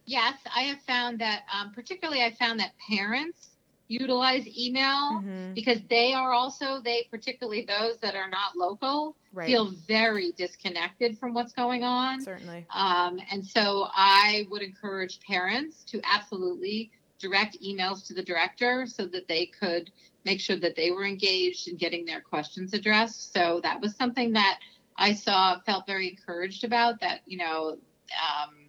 yes 0.06 0.34
I 0.54 0.62
have 0.62 0.80
found 0.82 1.18
that 1.20 1.42
um, 1.52 1.72
particularly 1.72 2.22
I 2.22 2.32
found 2.32 2.60
that 2.60 2.72
parents 2.88 3.48
utilize 3.88 4.46
email 4.58 5.20
mm-hmm. 5.20 5.52
because 5.54 5.78
they 5.90 6.14
are 6.14 6.32
also 6.32 6.80
they 6.82 7.06
particularly 7.10 7.64
those 7.66 7.98
that 7.98 8.14
are 8.14 8.28
not 8.28 8.56
local 8.56 9.16
right. 9.32 9.46
feel 9.46 9.72
very 9.86 10.32
disconnected 10.32 11.18
from 11.18 11.34
what's 11.34 11.52
going 11.52 11.84
on 11.84 12.20
certainly 12.20 12.66
um, 12.74 13.20
and 13.30 13.44
so 13.44 13.88
i 13.94 14.46
would 14.50 14.62
encourage 14.62 15.20
parents 15.20 15.84
to 15.84 16.00
absolutely 16.04 16.90
direct 17.18 17.56
emails 17.62 18.06
to 18.06 18.14
the 18.14 18.22
director 18.22 18.86
so 18.86 19.06
that 19.06 19.28
they 19.28 19.46
could 19.46 19.90
make 20.24 20.40
sure 20.40 20.56
that 20.56 20.74
they 20.76 20.90
were 20.90 21.04
engaged 21.04 21.68
in 21.68 21.76
getting 21.76 22.04
their 22.04 22.20
questions 22.20 22.72
addressed 22.72 23.32
so 23.32 23.60
that 23.62 23.80
was 23.80 23.94
something 23.96 24.32
that 24.32 24.58
i 24.96 25.12
saw 25.12 25.58
felt 25.60 25.86
very 25.86 26.08
encouraged 26.08 26.64
about 26.64 27.00
that 27.00 27.20
you 27.26 27.36
know 27.36 27.76
um, 28.12 28.68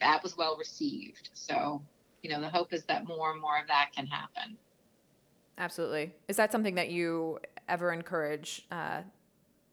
that 0.00 0.22
was 0.22 0.36
well 0.36 0.56
received 0.56 1.30
so 1.34 1.82
you 2.26 2.32
know, 2.32 2.40
the 2.40 2.48
hope 2.48 2.72
is 2.72 2.82
that 2.86 3.06
more 3.06 3.30
and 3.30 3.40
more 3.40 3.56
of 3.60 3.68
that 3.68 3.90
can 3.94 4.04
happen. 4.04 4.56
Absolutely. 5.58 6.12
Is 6.26 6.36
that 6.36 6.50
something 6.50 6.74
that 6.74 6.90
you 6.90 7.38
ever 7.68 7.92
encourage 7.92 8.66
uh, 8.72 9.02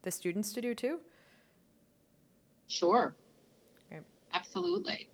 the 0.03 0.11
students 0.11 0.53
to 0.53 0.61
do 0.61 0.75
too? 0.75 0.99
Sure. 2.67 3.15
Okay. 3.91 4.01
Absolutely. 4.33 5.09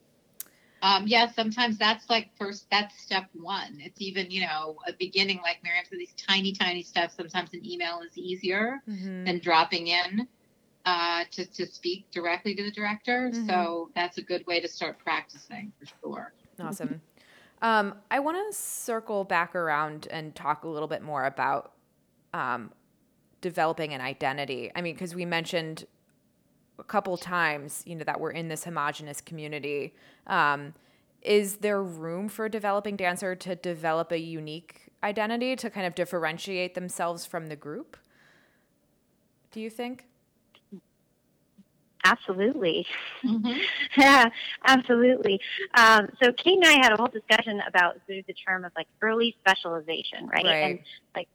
Um, 0.81 1.07
yeah, 1.07 1.31
sometimes 1.31 1.77
that's 1.77 2.09
like 2.09 2.29
first, 2.37 2.65
that's 2.71 3.01
step 3.01 3.29
one. 3.33 3.79
It's 3.79 4.01
even, 4.01 4.29
you 4.29 4.41
know, 4.41 4.77
a 4.85 4.91
beginning, 4.91 5.39
like 5.41 5.63
Miriam 5.63 5.85
said, 5.89 5.97
these 5.97 6.13
tiny, 6.17 6.51
tiny 6.51 6.83
steps. 6.83 7.15
Sometimes 7.15 7.53
an 7.53 7.65
email 7.65 8.01
is 8.05 8.17
easier 8.17 8.81
mm-hmm. 8.87 9.23
than 9.23 9.39
dropping 9.39 9.87
in 9.87 10.27
uh, 10.85 11.23
to, 11.31 11.45
to 11.45 11.65
speak 11.65 12.11
directly 12.11 12.53
to 12.55 12.63
the 12.63 12.71
director. 12.71 13.31
Mm-hmm. 13.31 13.47
So 13.47 13.91
that's 13.95 14.17
a 14.17 14.21
good 14.21 14.45
way 14.45 14.59
to 14.59 14.67
start 14.67 14.99
practicing 14.99 15.71
for 15.79 15.85
sure. 16.01 16.33
Awesome. 16.61 17.01
Um, 17.61 17.95
I 18.09 18.19
want 18.19 18.37
to 18.37 18.57
circle 18.57 19.23
back 19.23 19.55
around 19.55 20.07
and 20.09 20.33
talk 20.33 20.63
a 20.63 20.67
little 20.67 20.87
bit 20.87 21.01
more 21.01 21.25
about 21.25 21.73
um, 22.33 22.71
developing 23.41 23.93
an 23.93 24.01
identity. 24.01 24.71
I 24.75 24.81
mean, 24.81 24.95
because 24.95 25.13
we 25.13 25.25
mentioned 25.25 25.85
a 26.77 26.83
couple 26.83 27.17
times, 27.17 27.83
you 27.85 27.95
know, 27.95 28.03
that 28.05 28.19
we're 28.19 28.31
in 28.31 28.47
this 28.47 28.63
homogenous 28.63 29.19
community. 29.19 29.93
Um, 30.27 30.73
is 31.21 31.57
there 31.57 31.83
room 31.83 32.29
for 32.29 32.45
a 32.45 32.49
developing 32.49 32.95
dancer 32.95 33.35
to 33.35 33.55
develop 33.55 34.11
a 34.11 34.19
unique 34.19 34.89
identity 35.03 35.55
to 35.57 35.69
kind 35.69 35.85
of 35.85 35.95
differentiate 35.95 36.75
themselves 36.75 37.25
from 37.25 37.47
the 37.47 37.55
group? 37.57 37.97
Do 39.51 39.59
you 39.59 39.69
think? 39.69 40.05
Absolutely. 42.03 42.85
Mm-hmm. 43.23 43.59
yeah, 43.97 44.25
absolutely. 44.65 45.39
Um, 45.73 46.09
so 46.21 46.31
Kate 46.31 46.57
and 46.57 46.65
I 46.65 46.73
had 46.73 46.93
a 46.93 46.97
whole 46.97 47.07
discussion 47.07 47.61
about 47.67 47.97
the 48.07 48.23
term 48.47 48.65
of 48.65 48.71
like 48.75 48.87
early 49.01 49.35
specialization, 49.39 50.27
right? 50.27 50.45
right. 50.45 50.55
And 50.63 50.79
like, 51.15 51.27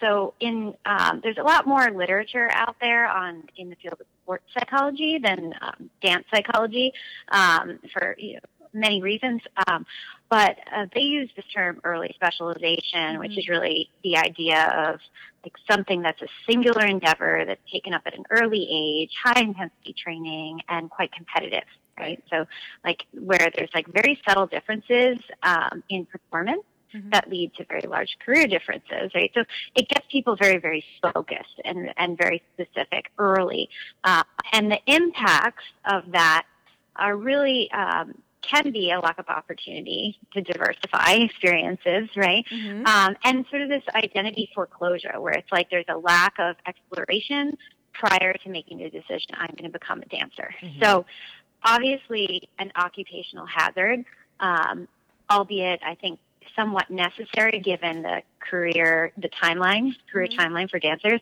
so 0.00 0.34
in 0.40 0.74
um, 0.84 1.20
there's 1.22 1.38
a 1.38 1.44
lot 1.44 1.66
more 1.66 1.90
literature 1.90 2.50
out 2.52 2.76
there 2.80 3.06
on 3.06 3.44
in 3.56 3.70
the 3.70 3.76
field 3.76 4.00
of 4.00 4.06
sports 4.24 4.44
psychology 4.52 5.18
than 5.22 5.54
um, 5.60 5.90
dance 6.02 6.24
psychology 6.34 6.92
um, 7.30 7.78
for 7.92 8.16
you 8.18 8.34
know, 8.34 8.40
many 8.72 9.02
reasons. 9.02 9.42
Um, 9.66 9.86
but 10.28 10.56
uh, 10.74 10.86
they 10.94 11.02
use 11.02 11.30
this 11.36 11.44
term 11.54 11.80
early 11.84 12.12
specialization, 12.14 12.82
mm-hmm. 12.94 13.18
which 13.18 13.38
is 13.38 13.48
really 13.48 13.90
the 14.02 14.16
idea 14.16 14.64
of 14.88 15.00
like 15.44 15.54
something 15.70 16.02
that's 16.02 16.22
a 16.22 16.28
singular 16.48 16.86
endeavor 16.86 17.44
that's 17.46 17.60
taken 17.70 17.92
up 17.94 18.02
at 18.06 18.14
an 18.14 18.24
early 18.30 18.68
age, 18.70 19.10
high 19.22 19.40
intensity 19.40 19.94
training, 20.02 20.60
and 20.68 20.90
quite 20.90 21.12
competitive. 21.12 21.64
Right. 21.98 22.22
So, 22.30 22.46
like 22.84 23.04
where 23.12 23.50
there's 23.54 23.70
like 23.74 23.86
very 23.86 24.20
subtle 24.26 24.46
differences 24.46 25.18
um, 25.42 25.82
in 25.90 26.06
performance 26.06 26.62
mm-hmm. 26.94 27.10
that 27.10 27.28
lead 27.28 27.54
to 27.56 27.64
very 27.64 27.82
large 27.86 28.16
career 28.24 28.46
differences, 28.46 29.10
right? 29.14 29.30
So 29.34 29.44
it 29.74 29.88
gets 29.88 30.06
people 30.10 30.36
very, 30.36 30.58
very 30.58 30.84
focused 31.00 31.60
and, 31.64 31.90
and 31.96 32.16
very 32.16 32.42
specific 32.54 33.10
early. 33.18 33.68
Uh, 34.04 34.22
and 34.52 34.70
the 34.70 34.80
impacts 34.86 35.64
of 35.84 36.04
that 36.12 36.44
are 36.96 37.16
really 37.16 37.70
um, 37.72 38.14
can 38.42 38.72
be 38.72 38.90
a 38.90 39.00
lack 39.00 39.18
of 39.18 39.28
opportunity 39.28 40.18
to 40.32 40.42
diversify 40.42 41.12
experiences, 41.12 42.08
right? 42.16 42.44
Mm-hmm. 42.50 42.86
Um, 42.86 43.16
and 43.24 43.46
sort 43.50 43.62
of 43.62 43.68
this 43.68 43.84
identity 43.94 44.50
foreclosure 44.54 45.20
where 45.20 45.34
it's 45.34 45.50
like 45.50 45.70
there's 45.70 45.86
a 45.88 45.96
lack 45.96 46.34
of 46.38 46.56
exploration 46.66 47.56
prior 47.92 48.32
to 48.32 48.48
making 48.48 48.78
the 48.78 48.90
decision, 48.90 49.34
I'm 49.34 49.54
going 49.56 49.70
to 49.70 49.78
become 49.78 50.02
a 50.02 50.06
dancer. 50.06 50.54
Mm-hmm. 50.62 50.82
So 50.82 51.04
obviously 51.64 52.48
an 52.58 52.72
occupational 52.76 53.46
hazard, 53.46 54.04
um, 54.40 54.88
albeit 55.30 55.80
I 55.84 55.94
think 55.94 56.18
somewhat 56.56 56.90
necessary 56.90 57.60
given 57.60 58.02
the 58.02 58.22
career, 58.40 59.12
the 59.16 59.28
timeline, 59.28 59.92
career 60.12 60.26
mm-hmm. 60.26 60.40
timeline 60.40 60.70
for 60.70 60.78
dancers. 60.78 61.20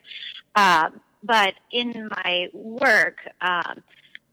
Um, 0.55 1.01
but 1.23 1.55
in 1.71 2.09
my 2.09 2.49
work, 2.53 3.17
um, 3.41 3.83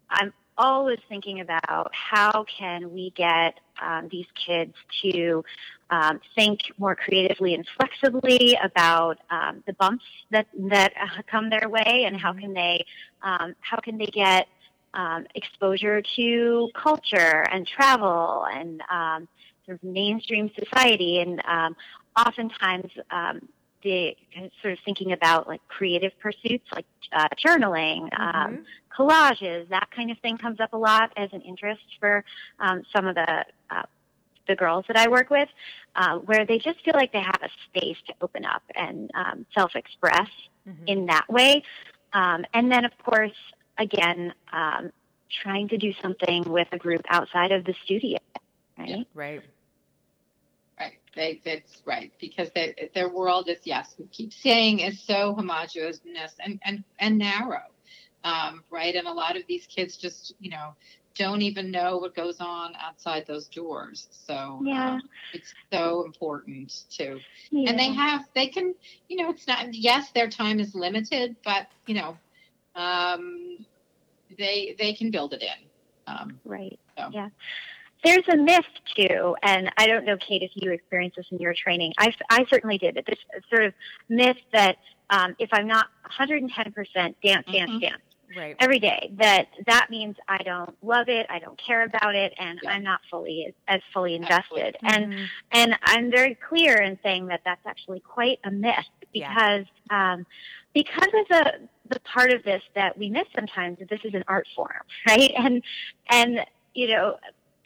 I'm 0.10 0.34
always 0.58 1.00
thinking 1.08 1.40
about 1.40 1.92
how 1.94 2.46
can 2.46 2.94
we 2.94 3.12
get 3.16 3.60
um, 3.82 4.08
these 4.12 4.26
kids 4.46 4.74
to 5.02 5.44
um, 5.90 6.20
think 6.36 6.60
more 6.78 6.96
creatively 6.96 7.54
and 7.54 7.66
flexibly 7.78 8.58
about 8.64 9.18
um, 9.30 9.64
the 9.66 9.74
bumps 9.74 10.04
that 10.32 10.48
that 10.70 10.94
uh, 11.00 11.22
come 11.30 11.50
their 11.50 11.70
way, 11.70 12.04
and 12.06 12.18
how 12.18 12.34
can 12.34 12.54
they 12.54 12.86
um, 13.22 13.56
how 13.62 13.78
can 13.78 13.98
they 13.98 14.08
get 14.08 14.48
um, 14.94 15.26
exposure 15.36 16.02
to 16.16 16.70
culture 16.74 17.46
and 17.52 17.68
travel 17.68 18.46
and 18.52 18.82
um, 18.92 19.28
sort 19.66 19.76
of 19.76 19.84
mainstream 19.84 20.52
society, 20.58 21.20
and 21.20 21.42
um, 21.46 21.76
oftentimes 22.18 22.92
um, 23.12 23.48
the 23.88 24.50
sort 24.62 24.74
of 24.74 24.80
thinking 24.84 25.14
about 25.14 25.48
like 25.48 25.62
creative 25.68 26.12
pursuits 26.20 26.66
like 26.74 26.86
uh, 27.14 27.28
journaling, 27.44 28.02
um, 28.02 28.34
mm-hmm. 28.34 28.56
um, 28.56 28.66
collages, 28.98 29.70
that 29.70 29.90
kind 29.96 30.12
of 30.12 30.18
thing 30.20 30.38
comes 30.38 30.60
up 30.60 30.74
a 30.74 30.78
lot 30.78 31.12
as 31.16 31.30
an 31.32 31.42
interest 31.42 31.84
for 32.00 32.24
um, 32.60 32.84
some 32.94 33.08
of 33.08 33.16
the 33.16 33.46
uh, 33.70 33.84
the 34.48 34.56
girls 34.56 34.86
that 34.88 34.96
I 34.96 35.10
work 35.10 35.30
with, 35.30 35.50
uh, 35.96 36.20
where 36.20 36.46
they 36.46 36.58
just 36.58 36.84
feel 36.86 36.94
like 36.96 37.12
they 37.12 37.22
have 37.22 37.42
a 37.44 37.50
space 37.68 37.98
to 38.08 38.14
open 38.22 38.46
up 38.46 38.64
and 38.76 39.12
um, 39.14 39.46
self-express 39.54 40.30
mm-hmm. 40.68 40.88
in 40.88 41.06
that 41.08 41.26
way. 41.28 41.64
Um, 42.14 42.46
and 42.54 42.72
then, 42.72 42.86
of 42.86 42.94
course, 43.04 43.36
again, 43.78 44.34
um, 44.54 44.92
trying 45.44 45.68
to 45.68 45.78
do 45.78 45.92
something 46.02 46.44
with 46.44 46.70
a 46.72 46.78
group 46.78 47.02
outside 47.10 47.52
of 47.52 47.66
the 47.66 47.76
studio, 47.84 48.20
right? 48.78 49.06
Right. 49.14 49.42
They, 51.18 51.42
that's 51.44 51.82
right 51.84 52.12
because 52.22 52.52
they, 52.54 52.90
their 52.94 53.10
world 53.10 53.50
is 53.50 53.58
yes, 53.64 53.96
we 53.98 54.06
keep 54.06 54.32
saying 54.32 54.80
is 54.80 55.02
so 55.02 55.34
homogeneous 55.34 56.00
and 56.40 56.60
and 56.64 56.84
and 57.00 57.18
narrow, 57.18 57.64
um, 58.24 58.64
right? 58.70 58.96
And 58.96 59.08
a 59.08 59.12
lot 59.12 59.36
of 59.36 59.44
these 59.48 59.66
kids 59.66 59.98
just 59.98 60.36
you 60.40 60.52
know 60.52 60.76
don't 61.18 61.42
even 61.42 61.72
know 61.72 61.98
what 61.98 62.16
goes 62.16 62.40
on 62.40 62.74
outside 62.80 63.26
those 63.28 63.48
doors. 63.48 64.08
So 64.12 64.62
yeah, 64.64 64.92
um, 64.92 65.02
it's 65.34 65.54
so 65.74 66.06
important 66.06 66.84
to, 66.98 67.20
Yeah. 67.50 67.72
And 67.72 67.80
they 67.80 67.92
have, 67.92 68.26
they 68.36 68.48
can, 68.48 68.76
you 69.10 69.18
know, 69.18 69.32
it's 69.32 69.48
not. 69.48 69.74
Yes, 69.74 70.12
their 70.12 70.30
time 70.30 70.60
is 70.60 70.76
limited, 70.76 71.36
but 71.44 71.68
you 71.88 71.96
know, 71.96 72.18
um, 72.76 73.66
they 74.38 74.76
they 74.78 74.94
can 74.94 75.12
build 75.12 75.34
it 75.34 75.42
in. 75.42 76.14
Um, 76.14 76.40
right. 76.46 76.80
So. 76.98 77.10
Yeah. 77.12 77.30
There's 78.04 78.28
a 78.32 78.38
myth 78.38 78.66
too, 78.96 79.36
and 79.42 79.72
I 79.78 79.88
don't 79.88 80.06
know, 80.06 80.18
Kate, 80.18 80.44
if 80.44 80.52
you 80.56 80.72
experienced 80.72 81.18
this 81.18 81.26
in 81.32 81.40
your 81.40 81.54
training. 81.54 81.94
I, 81.98 82.14
I 82.30 82.46
certainly 82.50 82.78
did. 82.78 82.96
This 83.08 83.20
sort 83.50 83.66
of 83.66 83.74
myth 84.10 84.38
that 84.54 84.78
um, 85.10 85.36
if 85.40 85.50
I'm 85.52 85.68
not 85.68 85.88
110% 86.20 86.46
dance, 86.54 87.16
dance, 87.24 87.46
mm-hmm. 87.52 87.80
dance, 87.80 88.02
right. 88.36 88.56
every 88.60 88.80
day 88.80 89.12
that 89.18 89.48
that 89.66 89.88
means 89.90 90.16
I 90.28 90.38
don't 90.44 90.76
love 90.84 91.10
it, 91.10 91.26
I 91.30 91.40
don't 91.40 91.60
care 91.66 91.84
about 91.84 92.16
it, 92.16 92.34
and 92.38 92.60
yeah. 92.64 92.72
I'm 92.72 92.84
not 92.84 93.02
fully 93.10 93.54
as 93.68 93.82
fully 93.94 94.16
invested. 94.16 94.76
And 94.84 95.14
mm-hmm. 95.14 95.24
and 95.52 95.78
I'm 95.84 96.12
very 96.12 96.36
clear 96.36 96.82
in 96.82 97.00
saying 97.04 97.28
that 97.28 97.42
that's 97.46 97.66
actually 97.66 98.02
quite 98.02 98.40
a 98.44 98.52
myth 98.52 98.86
because 99.14 99.66
yeah. 99.90 100.14
um, 100.14 100.26
because 100.74 101.08
of 101.08 101.28
the 101.30 101.54
the 101.90 102.00
part 102.02 102.34
of 102.34 102.44
this 102.44 102.62
that 102.76 102.98
we 102.98 103.10
miss 103.10 103.28
sometimes 103.36 103.80
that 103.80 103.90
this 103.90 104.02
is 104.04 104.14
an 104.14 104.24
art 104.28 104.48
form, 104.56 104.72
right? 105.08 105.32
And 105.38 105.64
and 106.10 106.40
you 106.74 106.90
know 106.90 107.18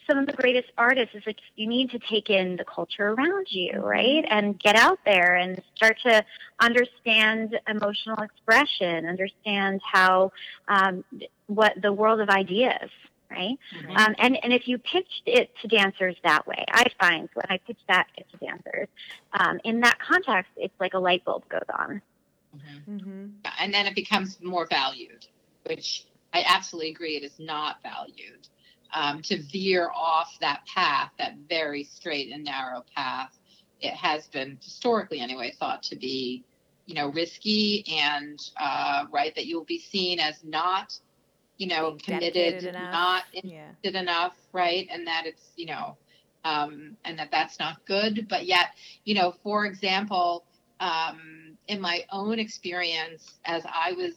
some 0.08 0.18
of 0.18 0.26
the 0.26 0.34
greatest 0.34 0.70
artists 0.78 1.16
is 1.16 1.24
like 1.26 1.38
you 1.56 1.68
need 1.68 1.92
to 1.92 2.00
take 2.00 2.30
in 2.30 2.56
the 2.56 2.66
culture 2.66 3.10
around 3.10 3.48
you, 3.50 3.74
mm-hmm. 3.74 3.82
right? 3.82 4.26
And 4.30 4.60
get 4.60 4.76
out 4.76 5.00
there 5.06 5.36
and 5.36 5.62
start 5.76 5.98
to 6.04 6.24
understand 6.60 7.60
emotional 7.68 8.18
expression, 8.22 9.06
understand 9.06 9.82
how 9.84 10.32
um, 10.68 11.04
what 11.48 11.74
the 11.82 11.94
world 11.94 12.20
of 12.20 12.30
ideas, 12.30 12.90
right? 13.30 13.58
Mm-hmm. 13.76 13.98
Um, 13.98 14.16
and 14.18 14.38
and 14.44 14.54
if 14.54 14.68
you 14.68 14.78
pitched 14.78 15.24
it 15.26 15.52
to 15.62 15.68
dancers 15.68 16.16
that 16.24 16.46
way, 16.48 16.66
I 16.70 16.86
find 17.00 17.30
when 17.34 17.46
I 17.50 17.58
pitch 17.58 17.80
that 17.88 18.08
to 18.18 18.46
dancers, 18.46 18.88
um, 19.34 19.60
in 19.64 19.82
that 19.82 19.98
context, 20.00 20.52
it's 20.58 20.80
like 20.80 20.94
a 20.94 21.00
light 21.00 21.24
bulb 21.26 21.48
goes 21.50 21.62
on. 21.78 22.02
Mm-hmm. 22.56 22.96
mm-hmm. 22.96 23.26
And 23.60 23.74
then 23.74 23.88
it 23.88 23.96
becomes 23.96 24.42
more 24.42 24.68
valued, 24.70 25.26
which 25.66 26.06
I 26.34 26.44
absolutely 26.48 26.92
agree 26.92 27.16
it 27.18 27.24
is 27.24 27.40
not 27.40 27.82
valued 27.84 28.48
um, 28.94 29.22
to 29.24 29.42
veer 29.42 29.90
off 29.96 30.38
that 30.42 30.66
path, 30.66 31.12
that 31.18 31.36
very 31.50 31.84
straight 31.84 32.32
and 32.32 32.44
narrow 32.44 32.84
path. 32.96 33.38
It 33.80 33.94
has 33.94 34.28
been 34.28 34.58
historically, 34.62 35.20
anyway, 35.20 35.54
thought 35.60 35.84
to 35.84 35.96
be, 35.96 36.44
you 36.86 36.96
know, 36.96 37.10
risky 37.10 37.86
and 37.90 38.40
uh, 38.60 39.06
right 39.12 39.34
that 39.36 39.46
you'll 39.46 39.66
be 39.66 39.80
seen 39.80 40.20
as 40.20 40.44
not, 40.44 40.98
you 41.58 41.68
know, 41.68 41.98
committed, 42.04 42.64
enough. 42.64 42.92
not 42.92 43.24
interested 43.34 43.94
yeah. 43.94 44.02
enough, 44.02 44.36
right, 44.52 44.88
and 44.92 45.08
that 45.08 45.26
it's, 45.26 45.52
you 45.56 45.66
know, 45.68 45.98
um, 46.44 46.96
and 47.06 47.18
that 47.18 47.30
that's 47.32 47.60
not 47.60 47.86
good. 47.86 48.28
But 48.30 48.46
yet, 48.46 48.68
you 49.06 49.16
know, 49.16 49.34
for 49.44 49.66
example, 49.66 50.46
um, 50.80 51.58
in 51.68 51.80
my 51.80 52.04
own 52.12 52.40
experience 52.40 53.40
as 53.46 53.64
I 53.66 53.94
was 53.94 54.14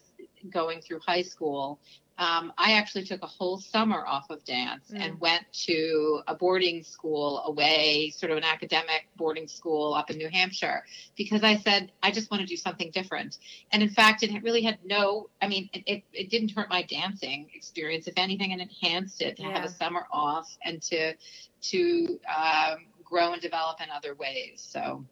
going 0.51 0.81
through 0.81 1.01
high 1.01 1.23
school, 1.23 1.79
um, 2.17 2.53
I 2.57 2.73
actually 2.73 3.05
took 3.05 3.23
a 3.23 3.27
whole 3.27 3.59
summer 3.59 4.05
off 4.07 4.31
of 4.31 4.45
dance 4.45 4.91
mm. 4.93 5.01
and 5.01 5.21
went 5.21 5.45
to 5.67 6.23
a 6.29 6.35
boarding 6.35 6.85
school 6.85 7.43
away, 7.47 8.13
sort 8.17 8.31
of 8.31 8.39
an 8.39 8.45
academic 8.45 9.09
boarding 9.17 9.49
school 9.49 9.95
up 9.95 10.11
in 10.11 10.19
New 10.19 10.29
Hampshire, 10.29 10.85
because 11.17 11.43
I 11.43 11.57
said, 11.57 11.91
I 12.03 12.13
just 12.13 12.31
want 12.31 12.41
to 12.43 12.47
do 12.47 12.57
something 12.57 12.91
different. 12.93 13.39
And 13.73 13.83
in 13.83 13.89
fact, 13.89 14.23
it 14.23 14.43
really 14.43 14.63
had 14.63 14.79
no, 14.85 15.29
I 15.43 15.49
mean, 15.49 15.69
it, 15.73 15.83
it, 15.87 16.03
it 16.13 16.31
didn't 16.31 16.53
hurt 16.53 16.71
my 16.71 16.83
dancing 16.83 17.51
experience. 17.55 18.07
If 18.07 18.15
anything, 18.17 18.53
it 18.53 18.61
enhanced 18.61 19.21
it 19.21 19.37
to 19.39 19.43
yeah. 19.43 19.51
have 19.51 19.65
a 19.65 19.71
summer 19.71 20.07
off 20.13 20.57
and 20.65 20.81
to, 20.83 21.15
to 21.63 22.21
um, 22.35 22.87
grow 23.03 23.33
and 23.33 23.43
develop 23.43 23.81
in 23.81 23.91
other 23.91 24.15
ways. 24.15 24.65
So, 24.67 25.05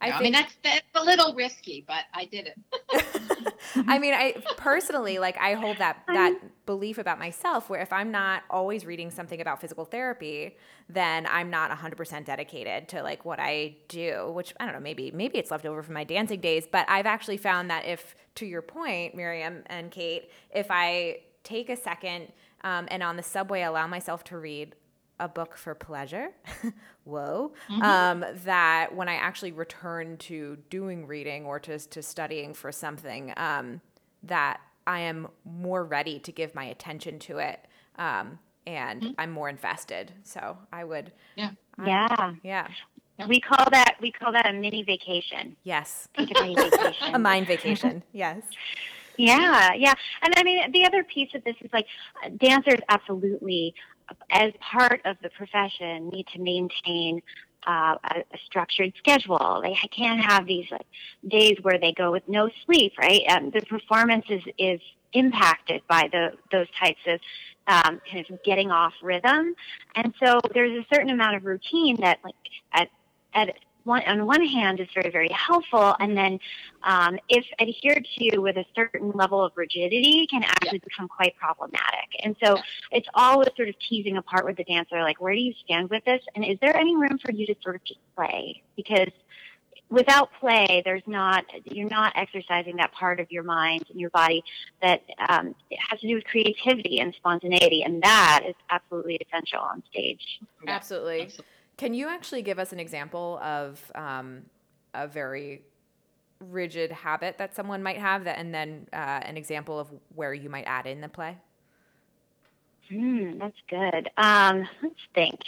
I, 0.00 0.06
think, 0.06 0.16
I 0.16 0.22
mean, 0.22 0.32
that's, 0.32 0.56
that's 0.62 0.86
a 0.94 1.04
little 1.04 1.34
risky, 1.34 1.84
but 1.86 2.04
I 2.12 2.26
did 2.26 2.48
it. 2.48 3.04
I 3.88 3.98
mean, 3.98 4.14
I 4.14 4.34
personally 4.56 5.18
like 5.18 5.36
I 5.38 5.54
hold 5.54 5.78
that 5.78 6.02
that 6.06 6.34
belief 6.66 6.98
about 6.98 7.18
myself 7.18 7.68
where 7.68 7.80
if 7.80 7.92
I'm 7.92 8.10
not 8.10 8.42
always 8.50 8.86
reading 8.86 9.10
something 9.10 9.40
about 9.40 9.60
physical 9.60 9.84
therapy, 9.84 10.56
then 10.88 11.26
I'm 11.26 11.50
not 11.50 11.70
100% 11.70 12.24
dedicated 12.24 12.88
to 12.88 13.02
like 13.02 13.24
what 13.24 13.40
I 13.40 13.76
do, 13.88 14.30
which 14.34 14.54
I 14.60 14.64
don't 14.64 14.74
know, 14.74 14.80
maybe 14.80 15.10
maybe 15.12 15.38
it's 15.38 15.50
left 15.50 15.66
over 15.66 15.82
from 15.82 15.94
my 15.94 16.04
dancing 16.04 16.40
days, 16.40 16.66
but 16.70 16.88
I've 16.88 17.06
actually 17.06 17.36
found 17.36 17.70
that 17.70 17.86
if 17.86 18.14
to 18.36 18.46
your 18.46 18.62
point, 18.62 19.14
Miriam 19.14 19.62
and 19.66 19.90
Kate, 19.90 20.30
if 20.54 20.66
I 20.70 21.20
take 21.42 21.68
a 21.68 21.76
second 21.76 22.32
um, 22.62 22.88
and 22.90 23.02
on 23.02 23.16
the 23.16 23.22
subway 23.22 23.62
allow 23.62 23.86
myself 23.86 24.24
to 24.24 24.38
read 24.38 24.74
a 25.20 25.28
book 25.28 25.56
for 25.56 25.74
pleasure. 25.74 26.28
Whoa. 27.04 27.52
Mm-hmm. 27.70 27.82
Um, 27.82 28.24
that 28.44 28.94
when 28.94 29.08
I 29.08 29.14
actually 29.14 29.52
return 29.52 30.16
to 30.18 30.58
doing 30.70 31.06
reading 31.06 31.44
or 31.44 31.60
to, 31.60 31.78
to 31.78 32.02
studying 32.02 32.54
for 32.54 32.72
something, 32.72 33.32
um, 33.36 33.80
that 34.22 34.60
I 34.86 35.00
am 35.00 35.28
more 35.44 35.84
ready 35.84 36.18
to 36.20 36.32
give 36.32 36.54
my 36.54 36.64
attention 36.64 37.18
to 37.20 37.38
it. 37.38 37.60
Um, 37.96 38.38
and 38.66 39.02
mm-hmm. 39.02 39.12
I'm 39.18 39.30
more 39.30 39.48
invested. 39.48 40.12
So 40.22 40.58
I 40.72 40.84
would. 40.84 41.12
Yeah. 41.36 41.50
I, 41.78 41.86
yeah. 41.86 42.34
Yeah. 42.42 42.68
We 43.28 43.40
call 43.40 43.64
that 43.70 43.94
we 44.00 44.10
call 44.10 44.32
that 44.32 44.48
a 44.48 44.52
mini 44.52 44.82
vacation. 44.82 45.56
Yes. 45.62 46.08
A 46.16 46.22
mini 46.22 46.54
vacation. 46.70 47.14
a 47.14 47.18
mind 47.18 47.46
vacation. 47.46 48.02
Yes. 48.12 48.42
Yeah, 49.16 49.72
yeah. 49.74 49.94
And 50.22 50.34
I 50.36 50.42
mean, 50.42 50.72
the 50.72 50.84
other 50.84 51.04
piece 51.04 51.28
of 51.34 51.44
this 51.44 51.54
is 51.60 51.70
like 51.72 51.86
dancers 52.38 52.80
absolutely 52.88 53.72
as 54.30 54.52
part 54.60 55.00
of 55.04 55.16
the 55.22 55.30
profession, 55.30 56.08
need 56.08 56.26
to 56.34 56.38
maintain 56.40 57.22
uh, 57.66 57.96
a, 58.04 58.18
a, 58.18 58.38
structured 58.44 58.92
schedule. 58.98 59.60
They 59.62 59.74
can't 59.88 60.20
have 60.20 60.46
these 60.46 60.66
like, 60.70 60.86
days 61.26 61.56
where 61.62 61.78
they 61.78 61.92
go 61.92 62.12
with 62.12 62.22
no 62.28 62.50
sleep, 62.66 62.92
right? 62.98 63.22
Um, 63.30 63.50
the 63.50 63.62
performance 63.62 64.26
is, 64.28 64.42
is 64.58 64.80
impacted 65.14 65.82
by 65.88 66.08
the, 66.12 66.32
those 66.52 66.66
types 66.78 67.00
of 67.06 67.20
um, 67.66 68.00
kind 68.10 68.26
of 68.28 68.42
getting 68.44 68.70
off 68.70 68.92
rhythm. 69.02 69.54
And 69.94 70.12
so 70.22 70.40
there's 70.52 70.78
a 70.78 70.86
certain 70.94 71.10
amount 71.10 71.36
of 71.36 71.44
routine 71.44 71.96
that, 72.00 72.18
like, 72.22 72.34
at, 72.72 72.88
at 73.32 73.56
one, 73.84 74.02
on 74.06 74.26
one 74.26 74.44
hand 74.44 74.80
is 74.80 74.88
very, 74.94 75.10
very 75.10 75.28
helpful, 75.28 75.94
and 76.00 76.16
then 76.16 76.38
um, 76.82 77.18
if 77.28 77.44
adhered 77.60 78.06
to 78.18 78.38
with 78.38 78.56
a 78.56 78.64
certain 78.74 79.12
level 79.12 79.44
of 79.44 79.52
rigidity, 79.56 80.26
can 80.28 80.42
actually 80.42 80.78
yeah. 80.78 80.88
become 80.88 81.08
quite 81.08 81.36
problematic. 81.36 82.08
And 82.22 82.34
so 82.42 82.58
it's 82.90 83.08
always 83.14 83.48
sort 83.56 83.68
of 83.68 83.74
teasing 83.88 84.16
apart 84.16 84.44
with 84.44 84.56
the 84.56 84.64
dancer, 84.64 85.00
like 85.02 85.20
where 85.20 85.34
do 85.34 85.40
you 85.40 85.54
stand 85.64 85.90
with 85.90 86.04
this, 86.04 86.22
and 86.34 86.44
is 86.44 86.58
there 86.60 86.76
any 86.76 86.96
room 86.96 87.18
for 87.24 87.32
you 87.32 87.46
to 87.46 87.54
sort 87.62 87.76
of 87.76 87.84
just 87.84 88.00
play? 88.16 88.62
Because 88.76 89.10
without 89.90 90.30
play, 90.40 90.82
there's 90.84 91.02
not 91.06 91.44
you're 91.64 91.88
not 91.88 92.12
exercising 92.16 92.76
that 92.76 92.92
part 92.92 93.20
of 93.20 93.30
your 93.30 93.42
mind 93.42 93.84
and 93.90 94.00
your 94.00 94.10
body 94.10 94.42
that 94.82 95.02
um, 95.28 95.54
has 95.90 96.00
to 96.00 96.08
do 96.08 96.14
with 96.14 96.24
creativity 96.24 97.00
and 97.00 97.14
spontaneity, 97.14 97.82
and 97.82 98.02
that 98.02 98.42
is 98.48 98.54
absolutely 98.70 99.18
essential 99.26 99.60
on 99.60 99.82
stage. 99.90 100.40
Absolutely. 100.66 101.22
absolutely. 101.22 101.44
Can 101.76 101.94
you 101.94 102.08
actually 102.08 102.42
give 102.42 102.58
us 102.58 102.72
an 102.72 102.80
example 102.80 103.38
of 103.42 103.80
um, 103.94 104.42
a 104.94 105.08
very 105.08 105.62
rigid 106.40 106.92
habit 106.92 107.38
that 107.38 107.54
someone 107.54 107.82
might 107.82 107.98
have, 107.98 108.24
that, 108.24 108.38
and 108.38 108.54
then 108.54 108.86
uh, 108.92 108.96
an 108.96 109.36
example 109.36 109.78
of 109.78 109.88
where 110.14 110.34
you 110.34 110.48
might 110.48 110.64
add 110.64 110.86
in 110.86 111.00
the 111.00 111.08
play? 111.08 111.36
Hmm, 112.88 113.38
that's 113.38 113.58
good. 113.68 114.10
Um, 114.16 114.68
let's 114.82 114.94
think. 115.14 115.40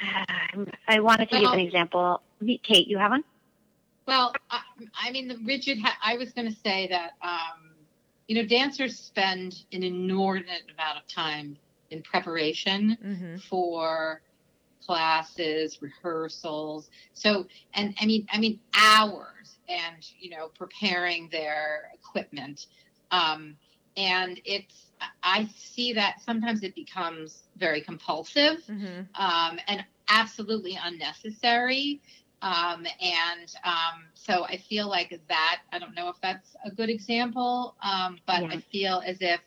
Uh, 0.00 0.64
I 0.88 1.00
wanted 1.00 1.30
to 1.30 1.36
well, 1.36 1.42
give 1.42 1.52
an 1.52 1.60
example. 1.60 2.20
Kate, 2.62 2.86
you 2.86 2.98
have 2.98 3.10
one? 3.10 3.24
Well, 4.06 4.34
I, 4.50 4.60
I 5.02 5.10
mean, 5.10 5.28
the 5.28 5.38
rigid. 5.44 5.78
Ha- 5.78 5.98
I 6.02 6.16
was 6.16 6.32
going 6.32 6.48
to 6.48 6.56
say 6.62 6.88
that 6.88 7.12
um, 7.22 7.74
you 8.28 8.36
know, 8.36 8.46
dancers 8.46 8.98
spend 8.98 9.64
an 9.72 9.82
inordinate 9.82 10.62
amount 10.72 10.98
of 10.98 11.06
time 11.08 11.56
in 11.90 12.02
preparation 12.02 12.96
mm-hmm. 13.02 13.36
for 13.36 14.22
classes, 14.84 15.78
rehearsals. 15.80 16.90
So, 17.12 17.46
and 17.74 17.94
I 18.00 18.06
mean, 18.06 18.26
I 18.32 18.38
mean, 18.38 18.60
hours 18.76 19.58
and, 19.68 20.06
you 20.18 20.30
know, 20.30 20.48
preparing 20.48 21.28
their 21.30 21.90
equipment. 21.94 22.66
Um, 23.10 23.56
and 23.96 24.40
it's, 24.44 24.86
I 25.22 25.48
see 25.56 25.92
that 25.94 26.20
sometimes 26.20 26.62
it 26.62 26.74
becomes 26.74 27.44
very 27.56 27.80
compulsive 27.80 28.62
mm-hmm. 28.68 29.02
um, 29.14 29.58
and 29.66 29.84
absolutely 30.08 30.78
unnecessary. 30.82 32.00
Um, 32.42 32.86
and 33.00 33.54
um, 33.64 34.04
so 34.14 34.44
I 34.44 34.58
feel 34.58 34.88
like 34.88 35.18
that, 35.28 35.60
I 35.72 35.78
don't 35.78 35.94
know 35.94 36.08
if 36.08 36.16
that's 36.20 36.56
a 36.64 36.70
good 36.70 36.90
example, 36.90 37.74
um, 37.82 38.18
but 38.26 38.42
yeah. 38.42 38.48
I 38.48 38.60
feel 38.70 39.02
as 39.06 39.18
if 39.20 39.40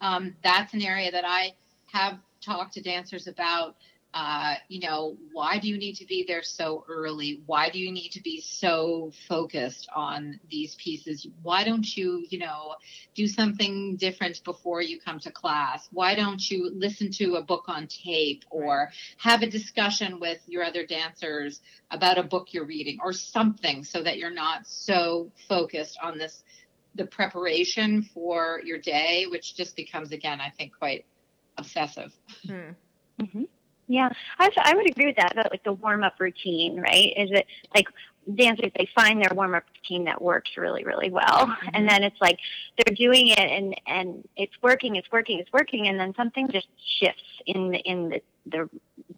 um, 0.00 0.34
that's 0.42 0.72
an 0.72 0.82
area 0.82 1.10
that 1.10 1.24
I 1.26 1.52
have 1.92 2.18
talked 2.40 2.74
to 2.74 2.80
dancers 2.80 3.26
about 3.26 3.76
uh, 4.12 4.54
you 4.68 4.80
know, 4.80 5.16
why 5.32 5.58
do 5.58 5.68
you 5.68 5.78
need 5.78 5.94
to 5.94 6.04
be 6.04 6.24
there 6.26 6.42
so 6.42 6.84
early? 6.88 7.42
Why 7.46 7.70
do 7.70 7.78
you 7.78 7.92
need 7.92 8.10
to 8.10 8.20
be 8.20 8.40
so 8.40 9.12
focused 9.28 9.88
on 9.94 10.40
these 10.50 10.74
pieces? 10.74 11.28
Why 11.42 11.62
don't 11.62 11.96
you, 11.96 12.26
you 12.28 12.38
know, 12.38 12.74
do 13.14 13.28
something 13.28 13.96
different 13.96 14.42
before 14.42 14.82
you 14.82 14.98
come 15.00 15.20
to 15.20 15.30
class? 15.30 15.88
Why 15.92 16.16
don't 16.16 16.50
you 16.50 16.70
listen 16.74 17.12
to 17.12 17.36
a 17.36 17.42
book 17.42 17.64
on 17.68 17.86
tape 17.86 18.44
or 18.50 18.90
have 19.18 19.42
a 19.42 19.46
discussion 19.48 20.18
with 20.18 20.40
your 20.48 20.64
other 20.64 20.84
dancers 20.84 21.60
about 21.92 22.18
a 22.18 22.24
book 22.24 22.52
you're 22.52 22.66
reading 22.66 22.98
or 23.04 23.12
something 23.12 23.84
so 23.84 24.02
that 24.02 24.18
you're 24.18 24.34
not 24.34 24.66
so 24.66 25.30
focused 25.48 25.96
on 26.02 26.18
this, 26.18 26.42
the 26.96 27.06
preparation 27.06 28.02
for 28.02 28.60
your 28.64 28.78
day, 28.78 29.26
which 29.30 29.54
just 29.54 29.76
becomes, 29.76 30.10
again, 30.10 30.40
I 30.40 30.50
think, 30.50 30.76
quite 30.76 31.04
obsessive. 31.56 32.12
Hmm. 32.44 32.70
Mm-hmm. 33.20 33.44
Yeah, 33.90 34.08
I, 34.38 34.48
I 34.56 34.76
would 34.76 34.88
agree 34.88 35.06
with 35.06 35.16
that. 35.16 35.32
About 35.32 35.50
like 35.50 35.64
the 35.64 35.72
warm 35.72 36.04
up 36.04 36.14
routine, 36.20 36.80
right? 36.80 37.12
Is 37.16 37.28
it 37.32 37.44
like 37.74 37.88
dancers 38.36 38.70
they 38.76 38.88
find 38.94 39.20
their 39.20 39.34
warm 39.34 39.52
up 39.52 39.64
routine 39.74 40.04
that 40.04 40.22
works 40.22 40.52
really 40.56 40.84
really 40.84 41.10
well, 41.10 41.48
mm-hmm. 41.48 41.68
and 41.74 41.88
then 41.88 42.04
it's 42.04 42.20
like 42.20 42.38
they're 42.78 42.94
doing 42.94 43.26
it 43.26 43.40
and 43.40 43.74
and 43.88 44.28
it's 44.36 44.52
working, 44.62 44.94
it's 44.94 45.10
working, 45.10 45.40
it's 45.40 45.52
working, 45.52 45.88
and 45.88 45.98
then 45.98 46.14
something 46.14 46.48
just 46.52 46.68
shifts 47.00 47.24
in 47.46 47.70
the 47.70 47.78
in 47.78 48.10
the 48.10 48.22
the 48.46 48.70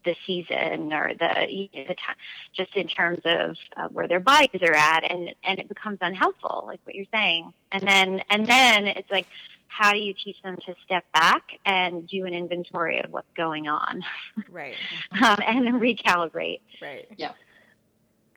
the 0.05 0.15
season 0.25 0.91
or 0.91 1.11
the 1.19 1.45
you 1.49 1.69
know, 1.75 1.83
the 1.89 1.93
time, 1.93 2.15
just 2.53 2.75
in 2.75 2.87
terms 2.87 3.19
of 3.25 3.55
uh, 3.77 3.89
where 3.89 4.07
their 4.07 4.19
bodies 4.19 4.59
are 4.63 4.73
at, 4.73 5.03
and 5.03 5.35
and 5.43 5.59
it 5.59 5.69
becomes 5.69 5.99
unhelpful, 6.01 6.63
like 6.65 6.79
what 6.83 6.95
you're 6.95 7.05
saying, 7.13 7.53
and 7.71 7.83
then 7.83 8.23
and 8.31 8.47
then 8.47 8.87
it's 8.87 9.11
like 9.11 9.27
how 9.73 9.91
do 9.91 9.99
you 9.99 10.13
teach 10.13 10.41
them 10.43 10.55
to 10.65 10.75
step 10.85 11.03
back 11.13 11.43
and 11.65 12.07
do 12.07 12.25
an 12.25 12.33
inventory 12.33 12.99
of 12.99 13.11
what's 13.11 13.31
going 13.35 13.67
on? 13.67 14.03
Right. 14.49 14.75
um, 15.23 15.37
and 15.45 15.65
then 15.65 15.79
recalibrate. 15.79 16.61
Right. 16.81 17.07
Yeah. 17.17 17.31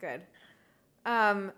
Good. 0.00 0.22
Um, 1.04 1.52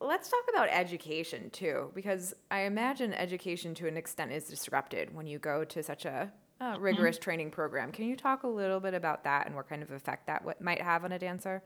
let's 0.00 0.28
talk 0.28 0.44
about 0.52 0.68
education 0.70 1.48
too, 1.50 1.90
because 1.94 2.34
I 2.50 2.60
imagine 2.60 3.14
education 3.14 3.74
to 3.76 3.88
an 3.88 3.96
extent 3.96 4.32
is 4.32 4.44
disrupted 4.44 5.14
when 5.14 5.26
you 5.26 5.38
go 5.38 5.64
to 5.64 5.82
such 5.82 6.04
a, 6.04 6.30
a 6.60 6.78
rigorous 6.78 7.16
mm-hmm. 7.16 7.24
training 7.24 7.50
program. 7.50 7.92
Can 7.92 8.06
you 8.06 8.16
talk 8.16 8.42
a 8.42 8.48
little 8.48 8.78
bit 8.78 8.92
about 8.92 9.24
that 9.24 9.46
and 9.46 9.56
what 9.56 9.68
kind 9.68 9.82
of 9.82 9.90
effect 9.90 10.26
that 10.26 10.40
w- 10.40 10.56
might 10.60 10.82
have 10.82 11.04
on 11.04 11.12
a 11.12 11.18
dancer? 11.18 11.62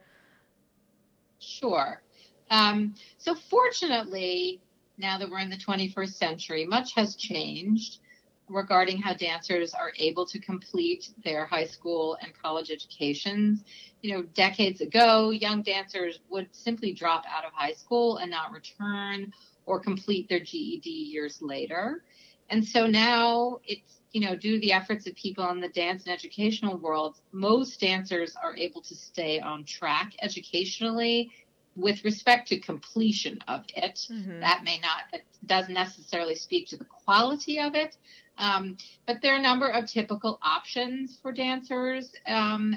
Sure. 1.40 2.00
Um, 2.50 2.94
so, 3.18 3.34
fortunately, 3.34 4.60
now 5.02 5.18
that 5.18 5.28
we're 5.28 5.40
in 5.40 5.50
the 5.50 5.56
21st 5.56 6.14
century, 6.14 6.64
much 6.64 6.94
has 6.94 7.16
changed 7.16 7.98
regarding 8.48 9.00
how 9.00 9.12
dancers 9.14 9.74
are 9.74 9.92
able 9.98 10.24
to 10.26 10.38
complete 10.38 11.10
their 11.24 11.44
high 11.44 11.66
school 11.66 12.16
and 12.22 12.32
college 12.40 12.70
educations. 12.70 13.64
You 14.00 14.14
know, 14.14 14.22
decades 14.22 14.80
ago, 14.80 15.30
young 15.30 15.62
dancers 15.62 16.20
would 16.30 16.48
simply 16.52 16.92
drop 16.92 17.24
out 17.28 17.44
of 17.44 17.52
high 17.52 17.72
school 17.72 18.18
and 18.18 18.30
not 18.30 18.52
return 18.52 19.32
or 19.66 19.80
complete 19.80 20.28
their 20.28 20.40
GED 20.40 20.88
years 20.88 21.40
later. 21.42 22.04
And 22.50 22.64
so 22.64 22.86
now 22.86 23.58
it's, 23.64 24.00
you 24.12 24.20
know, 24.20 24.36
due 24.36 24.54
to 24.54 24.60
the 24.60 24.72
efforts 24.72 25.06
of 25.06 25.14
people 25.14 25.48
in 25.50 25.60
the 25.60 25.68
dance 25.68 26.04
and 26.04 26.12
educational 26.12 26.76
world, 26.76 27.16
most 27.32 27.80
dancers 27.80 28.36
are 28.42 28.56
able 28.56 28.82
to 28.82 28.94
stay 28.94 29.40
on 29.40 29.64
track 29.64 30.12
educationally 30.20 31.30
with 31.76 32.04
respect 32.04 32.48
to 32.48 32.58
completion 32.58 33.38
of 33.48 33.64
it, 33.74 34.06
mm-hmm. 34.10 34.40
that 34.40 34.62
may 34.64 34.78
not, 34.80 35.02
it 35.12 35.24
doesn't 35.46 35.74
necessarily 35.74 36.34
speak 36.34 36.68
to 36.68 36.76
the 36.76 36.84
quality 36.84 37.58
of 37.58 37.74
it. 37.74 37.96
Um, 38.38 38.76
but 39.06 39.20
there 39.22 39.34
are 39.34 39.38
a 39.38 39.42
number 39.42 39.68
of 39.68 39.86
typical 39.86 40.38
options 40.42 41.18
for 41.20 41.32
dancers 41.32 42.12
um, 42.26 42.76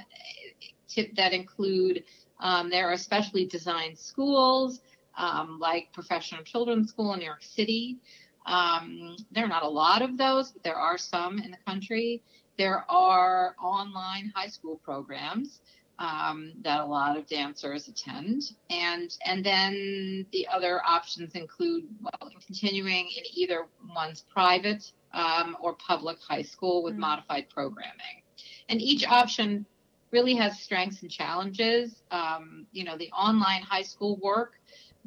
to, 0.89 1.07
that 1.15 1.33
include 1.33 2.03
um, 2.39 2.69
there 2.69 2.87
are 2.87 2.97
specially 2.97 3.45
designed 3.45 3.97
schools 3.97 4.81
um, 5.17 5.59
like 5.59 5.93
Professional 5.93 6.43
Children's 6.43 6.89
School 6.89 7.13
in 7.13 7.19
New 7.19 7.25
York 7.25 7.43
City. 7.43 7.97
Um, 8.45 9.15
there 9.31 9.45
are 9.45 9.49
not 9.49 9.63
a 9.63 9.69
lot 9.69 10.01
of 10.01 10.17
those, 10.17 10.51
but 10.51 10.63
there 10.63 10.75
are 10.75 10.97
some 10.97 11.39
in 11.39 11.51
the 11.51 11.57
country. 11.65 12.21
There 12.57 12.85
are 12.89 13.55
online 13.61 14.31
high 14.35 14.47
school 14.47 14.79
programs 14.83 15.61
um, 15.99 16.53
that 16.63 16.81
a 16.81 16.85
lot 16.85 17.17
of 17.17 17.27
dancers 17.27 17.87
attend, 17.87 18.51
and 18.69 19.15
and 19.25 19.45
then 19.45 20.25
the 20.31 20.47
other 20.47 20.81
options 20.85 21.33
include 21.33 21.85
well, 22.01 22.31
continuing 22.45 23.07
in 23.17 23.23
either 23.33 23.65
one's 23.95 24.25
private 24.31 24.91
um, 25.13 25.55
or 25.61 25.73
public 25.73 26.17
high 26.19 26.41
school 26.41 26.83
with 26.83 26.93
mm-hmm. 26.93 27.01
modified 27.01 27.49
programming, 27.49 28.23
and 28.69 28.81
each 28.81 29.07
option 29.07 29.65
really 30.11 30.35
has 30.35 30.59
strengths 30.59 31.01
and 31.01 31.11
challenges. 31.11 32.03
Um, 32.11 32.65
you 32.71 32.83
know, 32.83 32.97
the 32.97 33.11
online 33.11 33.61
high 33.61 33.83
school 33.83 34.17
work, 34.21 34.59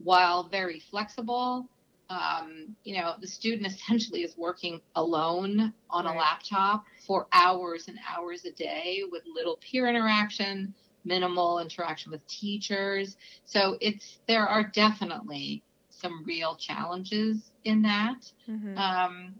while 0.02 0.44
very 0.44 0.80
flexible, 0.90 1.66
um, 2.10 2.76
you 2.84 2.96
know, 2.96 3.14
the 3.20 3.26
student 3.26 3.66
essentially 3.72 4.22
is 4.22 4.36
working 4.36 4.80
alone 4.94 5.72
on 5.90 6.04
right. 6.04 6.14
a 6.14 6.18
laptop 6.18 6.84
for 7.06 7.26
hours 7.32 7.88
and 7.88 7.98
hours 8.08 8.44
a 8.44 8.52
day 8.52 9.02
with 9.10 9.22
little 9.32 9.56
peer 9.56 9.86
interaction, 9.88 10.74
minimal 11.04 11.58
interaction 11.58 12.12
with 12.12 12.26
teachers. 12.26 13.16
So 13.44 13.76
it's 13.80 14.18
there 14.26 14.46
are 14.46 14.64
definitely 14.64 15.62
some 15.90 16.24
real 16.24 16.56
challenges 16.56 17.50
in 17.64 17.82
that. 17.82 18.30
Mm-hmm. 18.48 18.78
Um, 18.78 19.34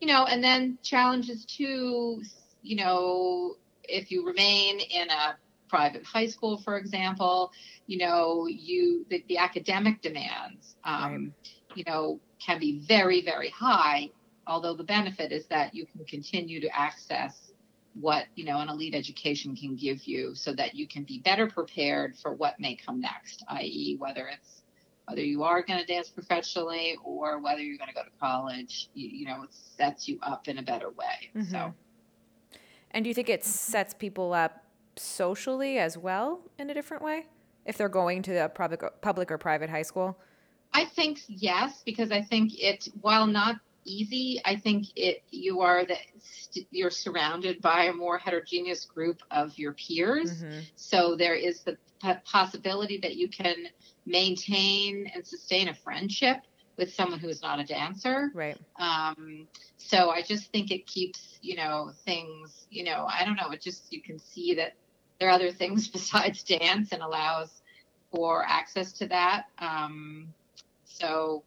you 0.00 0.06
know, 0.06 0.24
and 0.24 0.42
then 0.42 0.78
challenges 0.82 1.44
too. 1.44 2.22
You 2.62 2.76
know, 2.76 3.56
if 3.84 4.10
you 4.10 4.26
remain 4.26 4.80
in 4.80 5.10
a 5.10 5.36
private 5.68 6.04
high 6.04 6.28
school, 6.28 6.58
for 6.58 6.78
example, 6.78 7.52
you 7.86 7.98
know, 7.98 8.46
you 8.46 9.04
the, 9.10 9.24
the 9.28 9.38
academic 9.38 10.00
demands. 10.00 10.76
Um, 10.84 11.02
right 11.02 11.32
you 11.78 11.84
know, 11.86 12.18
can 12.44 12.58
be 12.58 12.80
very, 12.80 13.22
very 13.22 13.50
high. 13.50 14.10
Although 14.46 14.74
the 14.74 14.84
benefit 14.84 15.30
is 15.30 15.46
that 15.46 15.74
you 15.74 15.86
can 15.86 16.04
continue 16.04 16.60
to 16.60 16.76
access 16.76 17.52
what, 17.94 18.26
you 18.34 18.44
know, 18.44 18.58
an 18.58 18.68
elite 18.68 18.94
education 18.94 19.54
can 19.54 19.76
give 19.76 20.04
you 20.04 20.34
so 20.34 20.52
that 20.54 20.74
you 20.74 20.88
can 20.88 21.04
be 21.04 21.20
better 21.20 21.46
prepared 21.46 22.16
for 22.16 22.32
what 22.32 22.58
may 22.58 22.74
come 22.74 23.00
next, 23.00 23.44
i.e., 23.48 23.96
whether 23.98 24.26
it's 24.26 24.62
whether 25.08 25.22
you 25.22 25.42
are 25.42 25.62
going 25.62 25.80
to 25.80 25.86
dance 25.86 26.10
professionally 26.10 26.98
or 27.02 27.38
whether 27.38 27.60
you're 27.60 27.78
going 27.78 27.88
to 27.88 27.94
go 27.94 28.02
to 28.02 28.10
college, 28.20 28.90
you, 28.92 29.08
you, 29.08 29.26
know, 29.26 29.42
it 29.42 29.48
sets 29.54 30.06
you 30.06 30.18
up 30.22 30.48
in 30.48 30.58
a 30.58 30.62
better 30.62 30.90
way. 30.90 31.30
Mm-hmm. 31.34 31.50
So, 31.50 31.72
and 32.90 33.04
do 33.04 33.08
you 33.08 33.14
think 33.14 33.30
it 33.30 33.42
sets 33.42 33.94
people 33.94 34.34
up 34.34 34.64
socially 34.96 35.78
as 35.78 35.96
well 35.96 36.42
in 36.58 36.68
a 36.68 36.74
different 36.74 37.02
way 37.02 37.24
if 37.64 37.78
they're 37.78 37.88
going 37.88 38.20
to 38.24 38.44
a 38.44 38.50
public, 38.50 38.82
public 39.00 39.32
or 39.32 39.38
private 39.38 39.70
high 39.70 39.80
school? 39.80 40.18
I 40.78 40.84
think 40.84 41.22
yes, 41.26 41.82
because 41.84 42.12
I 42.12 42.22
think 42.22 42.52
it, 42.56 42.88
while 43.00 43.26
not 43.26 43.56
easy, 43.84 44.40
I 44.44 44.54
think 44.54 44.86
it 44.94 45.24
you 45.30 45.60
are 45.60 45.84
that 45.84 45.98
you're 46.70 46.90
surrounded 46.90 47.60
by 47.60 47.84
a 47.84 47.92
more 47.92 48.16
heterogeneous 48.16 48.84
group 48.84 49.20
of 49.32 49.58
your 49.58 49.72
peers. 49.72 50.42
Mm-hmm. 50.42 50.60
So 50.76 51.16
there 51.16 51.34
is 51.34 51.62
the 51.62 51.76
possibility 52.24 52.98
that 52.98 53.16
you 53.16 53.28
can 53.28 53.56
maintain 54.06 55.10
and 55.12 55.26
sustain 55.26 55.68
a 55.68 55.74
friendship 55.74 56.42
with 56.76 56.94
someone 56.94 57.18
who 57.18 57.28
is 57.28 57.42
not 57.42 57.58
a 57.58 57.64
dancer. 57.64 58.30
Right. 58.32 58.56
Um, 58.78 59.48
so 59.78 60.10
I 60.10 60.22
just 60.22 60.52
think 60.52 60.70
it 60.70 60.86
keeps, 60.86 61.40
you 61.42 61.56
know, 61.56 61.90
things, 62.04 62.68
you 62.70 62.84
know, 62.84 63.08
I 63.10 63.24
don't 63.24 63.34
know, 63.34 63.50
it 63.50 63.60
just, 63.60 63.92
you 63.92 64.00
can 64.00 64.20
see 64.20 64.54
that 64.54 64.74
there 65.18 65.28
are 65.28 65.32
other 65.32 65.50
things 65.50 65.88
besides 65.98 66.44
dance 66.44 66.92
and 66.92 67.02
allows 67.02 67.62
for 68.12 68.44
access 68.46 68.92
to 68.92 69.08
that. 69.08 69.46
Um, 69.58 70.32
so, 70.98 71.44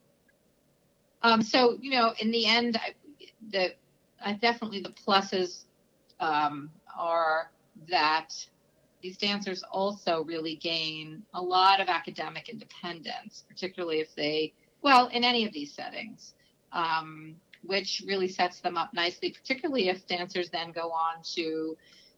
um, 1.22 1.41
so 1.41 1.78
you 1.82 1.91
know, 1.91 2.14
in 2.20 2.32
the 2.32 2.45
end, 2.45 2.78
I, 2.78 2.93
the 3.49 3.74
I 4.24 4.34
definitely 4.34 4.82
the 4.82 4.89
pluses 4.89 5.66
um, 6.20 6.70
are 6.97 7.52
that 7.89 8.34
these 9.02 9.18
dancers 9.18 9.64
also 9.72 10.24
really 10.24 10.56
gain 10.56 11.24
a 11.34 11.41
lot 11.41 11.82
of 11.82 11.88
academic 11.88 12.49
independence, 12.49 13.43
particularly 13.47 13.99
if 13.99 14.14
they, 14.16 14.54
well, 14.82 15.08
in 15.08 15.24
any 15.24 15.45
of 15.45 15.54
these 15.54 15.74
settings, 15.74 16.36
um, 16.72 17.36
which 17.64 18.04
really 18.06 18.28
sets 18.28 18.60
them 18.60 18.78
up 18.78 18.93
nicely, 18.93 19.32
particularly 19.32 19.89
if 19.89 20.06
dancers 20.08 20.49
then 20.49 20.72
go 20.72 20.91
on 20.91 21.22
to 21.24 21.76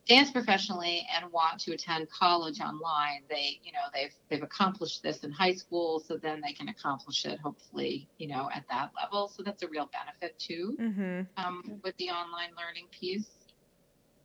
dance 0.08 0.32
professionally 0.32 1.08
and 1.16 1.32
want 1.32 1.60
to 1.62 1.74
attend 1.74 2.10
college 2.10 2.60
online. 2.60 3.24
They, 3.30 3.60
you 3.64 3.72
know, 3.72 3.80
they've 3.94 4.14
they've 4.30 4.44
accomplished 4.44 5.02
this 5.02 5.24
in 5.24 5.32
high 5.32 5.54
school, 5.54 6.04
so 6.06 6.18
then 6.18 6.42
they 6.42 6.54
can 6.54 6.70
accomplish 6.70 7.26
it 7.26 7.40
hopefully, 7.40 8.10
you 8.18 8.28
know, 8.28 8.50
at 8.54 8.66
that 8.70 8.92
level. 9.02 9.30
So 9.30 9.44
that's 9.44 9.64
a 9.64 9.68
real 9.68 9.90
benefit 9.92 10.38
too 10.40 10.78
mm-hmm. 10.80 11.22
um, 11.44 11.80
with 11.84 11.96
the 11.98 12.10
online 12.10 12.50
learning 12.58 12.88
piece. 12.92 13.30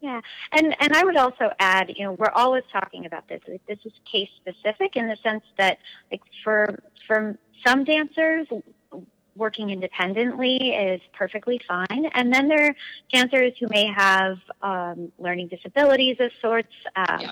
Yeah, 0.01 0.20
and 0.53 0.76
and 0.81 0.93
I 0.93 1.05
would 1.05 1.16
also 1.16 1.51
add, 1.59 1.93
you 1.97 2.05
know, 2.05 2.12
we're 2.12 2.33
always 2.35 2.62
talking 2.72 3.07
about 3.07 3.29
this. 3.29 3.41
Like, 3.49 3.62
this 3.66 3.79
is 3.85 3.93
case 4.11 4.29
specific 4.37 4.95
in 4.95 5.09
the 5.09 5.16
sense 5.22 5.43
that, 5.59 5.79
like, 6.12 6.22
for 6.45 6.79
for 7.07 7.37
some 7.66 7.83
dancers, 7.85 8.47
working 9.39 9.70
independently 9.70 10.57
is 10.70 11.01
perfectly 11.12 11.61
fine. 11.66 12.11
And 12.12 12.32
then 12.34 12.49
there 12.49 12.66
are 12.66 12.74
dancers 13.12 13.55
who 13.59 13.66
may 13.68 13.86
have 13.86 14.39
um, 14.62 15.12
learning 15.18 15.49
disabilities 15.49 16.16
of 16.20 16.30
sorts, 16.41 16.72
um, 16.97 17.20
yeah. 17.20 17.30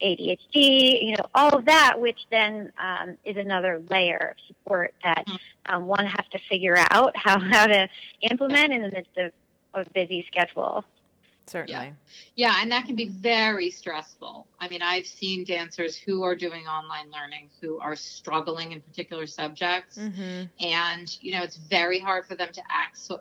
ADHD, 0.00 1.02
you 1.02 1.16
know, 1.16 1.26
all 1.34 1.56
of 1.56 1.64
that, 1.64 2.00
which 2.00 2.20
then 2.30 2.72
um, 2.78 3.16
is 3.24 3.36
another 3.36 3.82
layer 3.90 4.34
of 4.36 4.46
support 4.46 4.94
that 5.02 5.26
mm-hmm. 5.26 5.74
um, 5.74 5.86
one 5.86 6.06
has 6.06 6.24
to 6.30 6.38
figure 6.48 6.76
out 6.90 7.16
how, 7.16 7.38
how 7.40 7.66
to 7.66 7.88
implement 8.30 8.72
in 8.72 8.82
the 8.82 8.90
midst 8.90 9.16
of 9.16 9.32
a 9.74 9.90
busy 9.90 10.24
schedule. 10.28 10.84
Certainly. 11.46 11.94
Yeah. 12.36 12.52
yeah, 12.52 12.62
and 12.62 12.72
that 12.72 12.86
can 12.86 12.96
be 12.96 13.08
very 13.08 13.70
stressful. 13.70 14.46
I 14.58 14.68
mean, 14.68 14.82
I've 14.82 15.06
seen 15.06 15.44
dancers 15.44 15.94
who 15.94 16.22
are 16.22 16.34
doing 16.34 16.66
online 16.66 17.10
learning 17.10 17.50
who 17.60 17.78
are 17.80 17.94
struggling 17.94 18.72
in 18.72 18.80
particular 18.80 19.26
subjects. 19.26 19.98
Mm-hmm. 19.98 20.44
And, 20.64 21.16
you 21.20 21.32
know, 21.32 21.42
it's 21.42 21.56
very 21.56 21.98
hard 21.98 22.26
for 22.26 22.34
them 22.34 22.48
to 22.52 22.62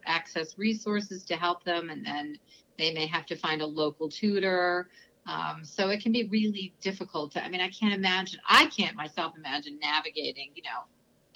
access 0.05 0.57
resources 0.57 1.23
to 1.25 1.35
help 1.35 1.63
them. 1.63 1.89
And 1.89 2.05
then 2.05 2.37
they 2.77 2.93
may 2.93 3.07
have 3.07 3.25
to 3.27 3.35
find 3.35 3.61
a 3.61 3.67
local 3.67 4.09
tutor. 4.09 4.89
Um, 5.25 5.63
so 5.63 5.89
it 5.89 6.01
can 6.01 6.11
be 6.11 6.25
really 6.25 6.73
difficult 6.81 7.31
to, 7.33 7.43
I 7.43 7.49
mean, 7.49 7.61
I 7.61 7.69
can't 7.69 7.93
imagine, 7.93 8.39
I 8.47 8.65
can't 8.67 8.95
myself 8.95 9.33
imagine 9.37 9.79
navigating, 9.79 10.51
you 10.55 10.63
know, 10.63 10.83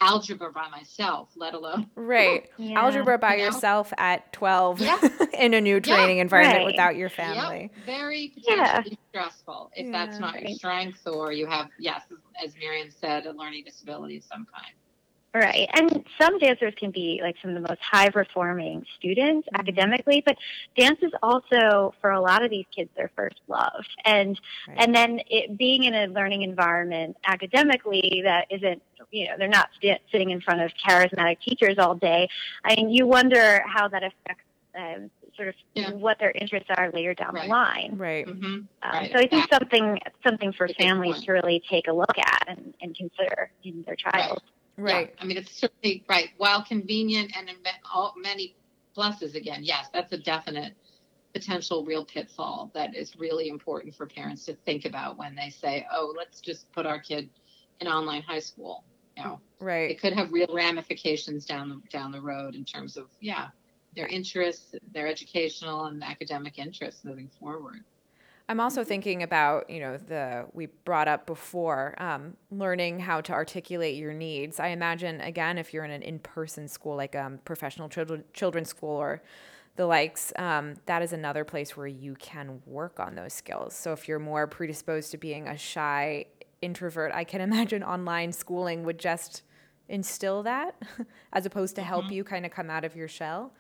algebra 0.02 0.52
by 0.52 0.68
myself, 0.70 1.30
let 1.36 1.54
alone 1.54 1.90
right 1.96 2.50
yeah. 2.58 2.80
algebra 2.80 3.18
by 3.18 3.36
you 3.36 3.46
yourself 3.46 3.92
know? 3.92 4.04
at 4.04 4.32
twelve 4.34 4.80
yeah. 4.80 5.00
in 5.34 5.54
a 5.54 5.62
new 5.62 5.80
training 5.80 6.18
yeah. 6.18 6.24
environment 6.24 6.60
right. 6.60 6.66
without 6.66 6.96
your 6.96 7.10
family. 7.10 7.72
Yep. 7.76 7.86
Very 7.86 8.34
potentially 8.36 8.98
stressful 9.10 9.72
if 9.76 9.92
that's 9.92 10.20
not 10.20 10.36
right. 10.36 10.50
your 10.50 10.58
strength, 10.58 11.08
or 11.08 11.32
you 11.32 11.48
have 11.48 11.70
yes, 11.80 12.04
as 12.44 12.56
Miriam 12.58 12.90
said, 12.92 13.26
a 13.26 13.32
learning 13.32 13.64
disability 13.66 14.18
of 14.18 14.24
some 14.24 14.46
kind. 14.54 14.74
Right. 15.40 15.70
And 15.74 16.04
some 16.20 16.40
dancers 16.40 16.74
can 16.78 16.92
be 16.92 17.20
like 17.22 17.36
some 17.42 17.56
of 17.56 17.62
the 17.62 17.68
most 17.68 17.82
high 17.82 18.10
performing 18.10 18.86
students 18.98 19.48
mm-hmm. 19.48 19.60
academically, 19.60 20.24
but 20.26 20.36
dance 20.76 21.00
is 21.02 21.12
also 21.22 21.94
for 22.02 22.12
a 22.12 22.20
lot 22.20 22.44
of 22.44 22.50
these 22.50 22.66
kids 22.76 22.90
their 22.98 23.12
first 23.16 23.40
love. 23.48 23.84
And 24.04 24.40
right. 24.68 24.78
and 24.80 24.96
then 24.96 25.22
it 25.30 25.58
being 25.58 25.84
in 25.84 25.94
a 25.94 26.08
learning 26.08 26.42
environment 26.42 27.18
academically 27.26 28.22
that 28.24 28.48
isn't 28.50 28.82
you 29.12 29.28
know, 29.28 29.36
they're 29.38 29.48
not 29.48 29.70
st- 29.76 30.02
sitting 30.12 30.32
in 30.32 30.42
front 30.42 30.62
of 30.62 30.72
charismatic 30.86 31.40
teachers 31.40 31.78
all 31.78 31.96
day. 31.96 32.28
I 32.64 32.76
mean, 32.76 32.90
you 32.90 33.06
wonder 33.06 33.64
how 33.66 33.88
that 33.90 34.04
affects 34.04 34.44
um, 34.76 35.10
sort 35.36 35.50
of 35.50 35.56
yeah. 35.76 35.92
what 35.92 36.20
their 36.20 36.32
interests 36.32 36.70
are 36.76 36.92
later 36.92 37.14
down 37.14 37.34
right. 37.34 37.44
the 37.44 37.50
line. 37.50 37.94
Right. 37.96 38.26
Mm-hmm. 38.26 38.46
Um, 38.46 38.68
right. 38.84 39.12
So 39.12 39.20
I 39.20 39.28
think 39.28 39.48
something 39.52 40.00
something 40.26 40.52
for 40.52 40.68
families 40.80 41.22
to 41.24 41.32
really 41.32 41.64
take 41.70 41.88
a 41.88 41.94
look 41.94 42.18
at 42.18 42.46
and, 42.48 42.74
and 42.82 42.96
consider 42.96 43.52
in 43.64 43.84
their 43.84 43.96
child. 43.96 44.42
Right. 44.44 44.57
Right. 44.78 45.14
Yeah, 45.16 45.24
I 45.24 45.26
mean, 45.26 45.38
it's 45.38 45.52
certainly 45.52 46.04
right. 46.08 46.30
While 46.38 46.64
convenient 46.64 47.36
and 47.36 47.50
in 47.50 47.56
all, 47.92 48.14
many 48.16 48.56
pluses, 48.96 49.36
again, 49.36 49.64
yes, 49.64 49.88
that's 49.94 50.14
a 50.14 50.18
definite 50.18 50.74
potential 51.34 51.84
real 51.84 52.06
pitfall 52.06 52.72
that 52.74 52.96
is 52.96 53.16
really 53.18 53.50
important 53.50 53.94
for 53.96 54.06
parents 54.06 54.46
to 54.46 54.54
think 54.66 54.86
about 54.86 55.18
when 55.18 55.36
they 55.36 55.50
say, 55.50 55.86
"Oh, 55.92 56.14
let's 56.16 56.40
just 56.42 56.72
put 56.72 56.86
our 56.86 57.00
kid 57.00 57.30
in 57.80 57.88
online 57.88 58.22
high 58.22 58.40
school." 58.40 58.84
You 59.16 59.24
know, 59.24 59.42
right? 59.60 59.90
It 59.90 60.00
could 60.00 60.14
have 60.14 60.32
real 60.32 60.54
ramifications 60.54 61.46
down 61.46 61.70
the 61.70 61.82
down 61.90 62.12
the 62.12 62.22
road 62.22 62.56
in 62.56 62.64
terms 62.64 62.98
of 62.98 63.08
yeah, 63.20 63.48
their 63.96 64.08
interests, 64.08 64.76
their 64.94 65.08
educational 65.08 65.86
and 65.86 66.04
academic 66.04 66.60
interests 66.60 67.04
moving 67.04 67.30
forward. 67.40 67.84
I'm 68.50 68.62
also 68.62 68.84
thinking 68.84 69.24
about, 69.24 69.70
you 69.70 69.82
know, 69.82 69.98
the 69.98 70.46
we 70.54 70.68
brought 70.86 71.10
up 71.10 71.26
before, 71.26 71.96
um, 71.98 72.38
learning 72.50 73.00
how 73.00 73.20
to 73.22 73.34
articulate 73.34 73.96
your 73.96 74.14
needs. 74.14 74.60
I 74.60 74.68
imagine, 74.68 75.20
again, 75.20 75.58
if 75.58 75.74
you're 75.74 75.84
in 75.84 75.92
an 75.92 76.02
in-person 76.02 76.70
school 76.70 76.96
like 76.96 77.16
um, 77.16 77.40
professional 77.44 77.90
children 77.90 78.24
children's 78.34 78.70
school 78.70 78.96
or 78.96 79.22
the 79.76 79.86
likes, 79.86 80.32
um, 80.38 80.76
that 80.86 81.02
is 81.02 81.12
another 81.12 81.44
place 81.44 81.76
where 81.76 81.88
you 81.88 82.16
can 82.16 82.62
work 82.66 83.00
on 83.02 83.16
those 83.16 83.34
skills. 83.34 83.76
So 83.76 83.92
if 83.92 84.08
you're 84.08 84.18
more 84.18 84.48
predisposed 84.48 85.12
to 85.12 85.18
being 85.18 85.48
a 85.48 85.58
shy 85.58 86.26
introvert, 86.62 87.12
I 87.14 87.26
can 87.26 87.42
imagine 87.50 87.84
online 87.84 88.32
schooling 88.32 88.84
would 88.86 88.98
just 88.98 89.44
instill 89.90 90.44
that, 90.44 90.82
as 91.34 91.46
opposed 91.46 91.76
to 91.76 91.84
help 91.84 92.06
mm-hmm. 92.06 92.14
you 92.14 92.24
kind 92.24 92.46
of 92.46 92.52
come 92.52 92.70
out 92.70 92.86
of 92.86 92.96
your 92.96 93.10
shell. 93.10 93.54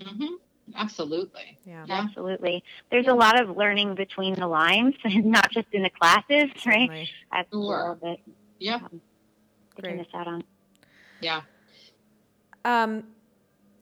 Mm-hmm. 0.00 0.34
Absolutely. 0.74 1.58
Yeah. 1.64 1.84
Absolutely. 1.88 2.62
There's 2.90 3.06
a 3.06 3.14
lot 3.14 3.40
of 3.40 3.56
learning 3.56 3.94
between 3.94 4.34
the 4.34 4.46
lines, 4.46 4.94
not 5.04 5.50
just 5.52 5.68
in 5.72 5.82
the 5.82 5.90
classes, 5.90 6.50
right? 6.66 6.88
Certainly. 6.88 7.10
That's 7.32 7.50
sure. 7.52 7.60
a 7.60 7.90
little 7.90 7.94
bit. 7.94 8.20
Yeah. 8.58 8.76
Um, 8.76 9.00
Great. 9.80 9.98
this 9.98 10.06
out 10.14 10.26
on. 10.26 10.44
Yeah. 11.20 11.42
Um, 12.64 13.04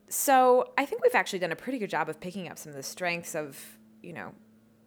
so 0.09 0.72
I 0.76 0.85
think 0.85 1.03
we've 1.03 1.14
actually 1.14 1.39
done 1.39 1.53
a 1.53 1.57
pretty 1.57 1.78
good 1.78 1.91
job 1.91 2.09
of 2.09 2.20
picking 2.20 2.49
up 2.49 2.59
some 2.59 2.70
of 2.70 2.76
the 2.76 2.82
strengths 2.82 3.35
of, 3.35 3.78
you 4.03 4.12
know, 4.12 4.32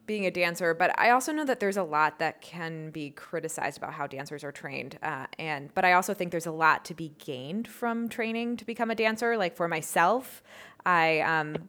being 0.05 0.25
a 0.25 0.31
dancer, 0.31 0.73
but 0.73 0.97
I 0.97 1.09
also 1.09 1.33
know 1.33 1.43
that 1.43 1.59
there's 1.59 1.75
a 1.75 1.83
lot 1.83 2.19
that 2.19 2.41
can 2.41 2.91
be 2.91 3.09
criticized 3.09 3.77
about 3.77 3.93
how 3.93 4.07
dancers 4.07 4.43
are 4.43 4.53
trained. 4.53 4.97
Uh, 5.03 5.25
and 5.37 5.73
but 5.75 5.83
I 5.83 5.93
also 5.93 6.13
think 6.13 6.31
there's 6.31 6.45
a 6.45 6.51
lot 6.51 6.85
to 6.85 6.93
be 6.93 7.11
gained 7.19 7.67
from 7.67 8.07
training 8.07 8.55
to 8.57 8.65
become 8.65 8.89
a 8.89 8.95
dancer. 8.95 9.35
Like 9.35 9.55
for 9.55 9.67
myself, 9.67 10.41
I 10.85 11.19
um, 11.19 11.67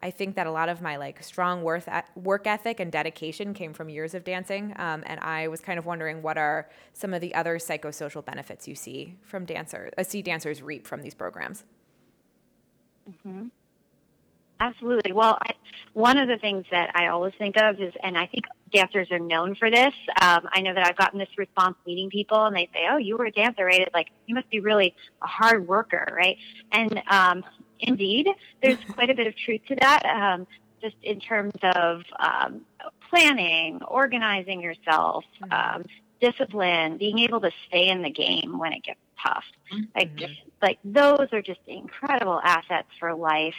I 0.00 0.10
think 0.10 0.36
that 0.36 0.46
a 0.46 0.52
lot 0.52 0.68
of 0.68 0.80
my 0.80 0.96
like 0.96 1.22
strong 1.24 1.62
worth 1.62 1.88
work 2.14 2.46
ethic 2.46 2.78
and 2.78 2.92
dedication 2.92 3.52
came 3.52 3.72
from 3.72 3.88
years 3.88 4.14
of 4.14 4.22
dancing, 4.22 4.72
um, 4.76 5.02
and 5.06 5.18
I 5.20 5.48
was 5.48 5.60
kind 5.60 5.78
of 5.78 5.86
wondering 5.86 6.22
what 6.22 6.38
are 6.38 6.68
some 6.92 7.12
of 7.12 7.20
the 7.20 7.34
other 7.34 7.58
psychosocial 7.58 8.24
benefits 8.24 8.68
you 8.68 8.76
see 8.76 9.16
from 9.22 9.44
dancers, 9.44 9.92
uh, 9.98 10.04
see 10.04 10.22
dancers 10.22 10.62
reap 10.62 10.86
from 10.86 11.02
these 11.02 11.14
programs. 11.14 11.64
Mm-hmm. 13.10 13.46
Absolutely. 14.60 15.12
Well, 15.12 15.38
I, 15.40 15.52
one 15.92 16.18
of 16.18 16.28
the 16.28 16.36
things 16.36 16.64
that 16.70 16.90
I 16.94 17.08
always 17.08 17.32
think 17.38 17.56
of 17.56 17.80
is, 17.80 17.92
and 18.02 18.18
I 18.18 18.26
think 18.26 18.44
dancers 18.72 19.08
are 19.10 19.18
known 19.18 19.54
for 19.54 19.70
this. 19.70 19.94
Um, 20.20 20.48
I 20.52 20.60
know 20.60 20.74
that 20.74 20.84
I've 20.84 20.96
gotten 20.96 21.18
this 21.18 21.28
response 21.36 21.76
meeting 21.86 22.10
people, 22.10 22.44
and 22.44 22.56
they 22.56 22.68
say, 22.72 22.86
"Oh, 22.90 22.96
you 22.96 23.16
were 23.16 23.26
a 23.26 23.30
dancer, 23.30 23.64
right?" 23.64 23.88
Like 23.94 24.08
you 24.26 24.34
must 24.34 24.50
be 24.50 24.60
really 24.60 24.94
a 25.22 25.26
hard 25.26 25.68
worker, 25.68 26.06
right? 26.16 26.38
And 26.72 27.02
um, 27.08 27.44
indeed, 27.80 28.28
there's 28.62 28.78
quite 28.92 29.10
a 29.10 29.14
bit 29.14 29.26
of 29.26 29.36
truth 29.36 29.60
to 29.68 29.76
that. 29.76 30.04
Um, 30.04 30.46
just 30.80 30.96
in 31.02 31.20
terms 31.20 31.54
of 31.62 32.02
um, 32.18 32.62
planning, 33.10 33.80
organizing 33.86 34.60
yourself, 34.60 35.24
mm-hmm. 35.42 35.80
um, 35.80 35.84
discipline, 36.20 36.98
being 36.98 37.20
able 37.20 37.40
to 37.40 37.50
stay 37.68 37.88
in 37.88 38.02
the 38.02 38.10
game 38.10 38.58
when 38.58 38.72
it 38.72 38.82
gets 38.82 39.00
tough. 39.24 39.44
Mm-hmm. 39.72 39.84
Like, 39.94 40.30
like 40.62 40.78
those 40.84 41.28
are 41.32 41.42
just 41.42 41.60
incredible 41.66 42.40
assets 42.42 42.88
for 42.98 43.14
life. 43.14 43.54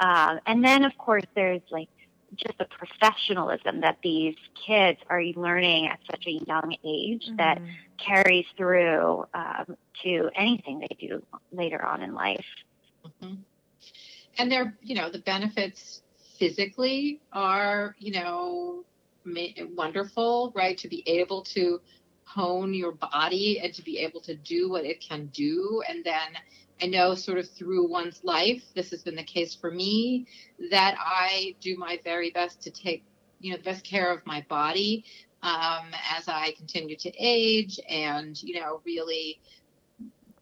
Um, 0.00 0.40
and 0.46 0.64
then, 0.64 0.84
of 0.84 0.96
course, 0.98 1.24
there's 1.34 1.62
like 1.70 1.88
just 2.34 2.58
the 2.58 2.66
professionalism 2.66 3.80
that 3.80 3.98
these 4.02 4.36
kids 4.66 4.98
are 5.08 5.22
learning 5.22 5.86
at 5.86 6.00
such 6.10 6.26
a 6.26 6.32
young 6.32 6.76
age 6.84 7.26
mm-hmm. 7.26 7.36
that 7.36 7.62
carries 7.98 8.46
through 8.56 9.24
um, 9.32 9.76
to 10.02 10.30
anything 10.34 10.80
they 10.80 10.96
do 11.00 11.22
later 11.52 11.82
on 11.84 12.02
in 12.02 12.14
life. 12.14 12.44
Mm-hmm 13.22 13.34
and 14.38 14.50
they're 14.50 14.76
you 14.82 14.94
know 14.94 15.10
the 15.10 15.18
benefits 15.20 16.02
physically 16.38 17.20
are 17.32 17.96
you 17.98 18.12
know 18.12 18.84
wonderful 19.74 20.52
right? 20.54 20.78
To 20.78 20.88
be 20.88 21.02
able 21.06 21.42
to 21.42 21.80
hone 22.24 22.74
your 22.74 22.92
body 22.92 23.60
and 23.62 23.72
to 23.74 23.82
be 23.82 23.98
able 23.98 24.20
to 24.20 24.36
do 24.36 24.68
what 24.68 24.84
it 24.84 25.00
can 25.00 25.26
do. 25.26 25.82
And 25.88 26.04
then 26.04 26.36
i 26.82 26.86
know 26.86 27.14
sort 27.14 27.38
of 27.38 27.48
through 27.48 27.88
one's 27.88 28.22
life 28.22 28.62
this 28.74 28.90
has 28.90 29.02
been 29.02 29.14
the 29.14 29.24
case 29.24 29.54
for 29.54 29.70
me 29.70 30.26
that 30.70 30.96
i 30.98 31.54
do 31.60 31.76
my 31.76 31.98
very 32.04 32.30
best 32.30 32.60
to 32.60 32.70
take 32.70 33.02
you 33.40 33.50
know 33.50 33.56
the 33.56 33.62
best 33.62 33.84
care 33.84 34.12
of 34.12 34.24
my 34.26 34.44
body 34.48 35.04
um, 35.42 35.86
as 36.16 36.28
i 36.28 36.52
continue 36.56 36.96
to 36.96 37.10
age 37.18 37.78
and 37.88 38.42
you 38.42 38.60
know 38.60 38.80
really 38.84 39.40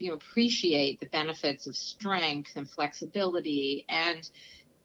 you 0.04 0.10
know 0.10 0.16
appreciate 0.16 1.00
the 1.00 1.06
benefits 1.06 1.66
of 1.66 1.74
strength 1.74 2.52
and 2.56 2.68
flexibility 2.68 3.86
and 3.88 4.28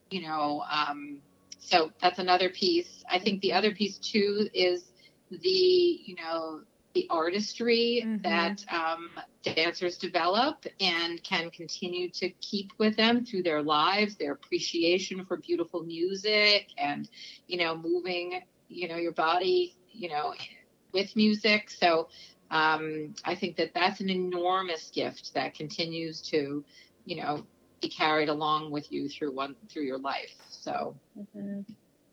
you 0.09 0.21
know 0.21 0.63
um, 0.71 1.19
so 1.59 1.91
that's 2.01 2.19
another 2.19 2.49
piece 2.49 3.03
i 3.09 3.19
think 3.19 3.41
the 3.41 3.51
other 3.51 3.71
piece 3.75 3.97
too 3.97 4.47
is 4.53 4.85
the 5.29 5.99
you 6.05 6.15
know 6.15 6.61
the 6.93 7.07
artistry 7.09 8.03
mm-hmm. 8.03 8.21
that 8.23 8.63
um, 8.73 9.09
dancers 9.43 9.97
develop 9.97 10.65
and 10.79 11.21
can 11.23 11.49
continue 11.51 12.09
to 12.09 12.29
keep 12.41 12.71
with 12.77 12.97
them 12.97 13.23
through 13.23 13.43
their 13.43 13.61
lives, 13.61 14.15
their 14.15 14.31
appreciation 14.31 15.23
for 15.25 15.37
beautiful 15.37 15.83
music 15.83 16.69
and, 16.77 17.07
you 17.47 17.57
know, 17.57 17.77
moving, 17.77 18.41
you 18.69 18.87
know, 18.87 18.95
your 18.95 19.11
body, 19.11 19.75
you 19.91 20.09
know, 20.09 20.33
with 20.91 21.15
music. 21.15 21.69
So 21.69 22.09
um, 22.51 23.13
I 23.25 23.35
think 23.35 23.55
that 23.57 23.73
that's 23.73 24.01
an 24.01 24.09
enormous 24.09 24.89
gift 24.93 25.33
that 25.33 25.53
continues 25.53 26.21
to, 26.29 26.63
you 27.05 27.15
know, 27.21 27.45
be 27.81 27.89
carried 27.89 28.29
along 28.29 28.71
with 28.71 28.91
you 28.91 29.07
through 29.07 29.33
one 29.33 29.55
through 29.69 29.83
your 29.83 29.99
life. 29.99 30.33
So. 30.49 30.95
Mm-hmm. 31.17 31.61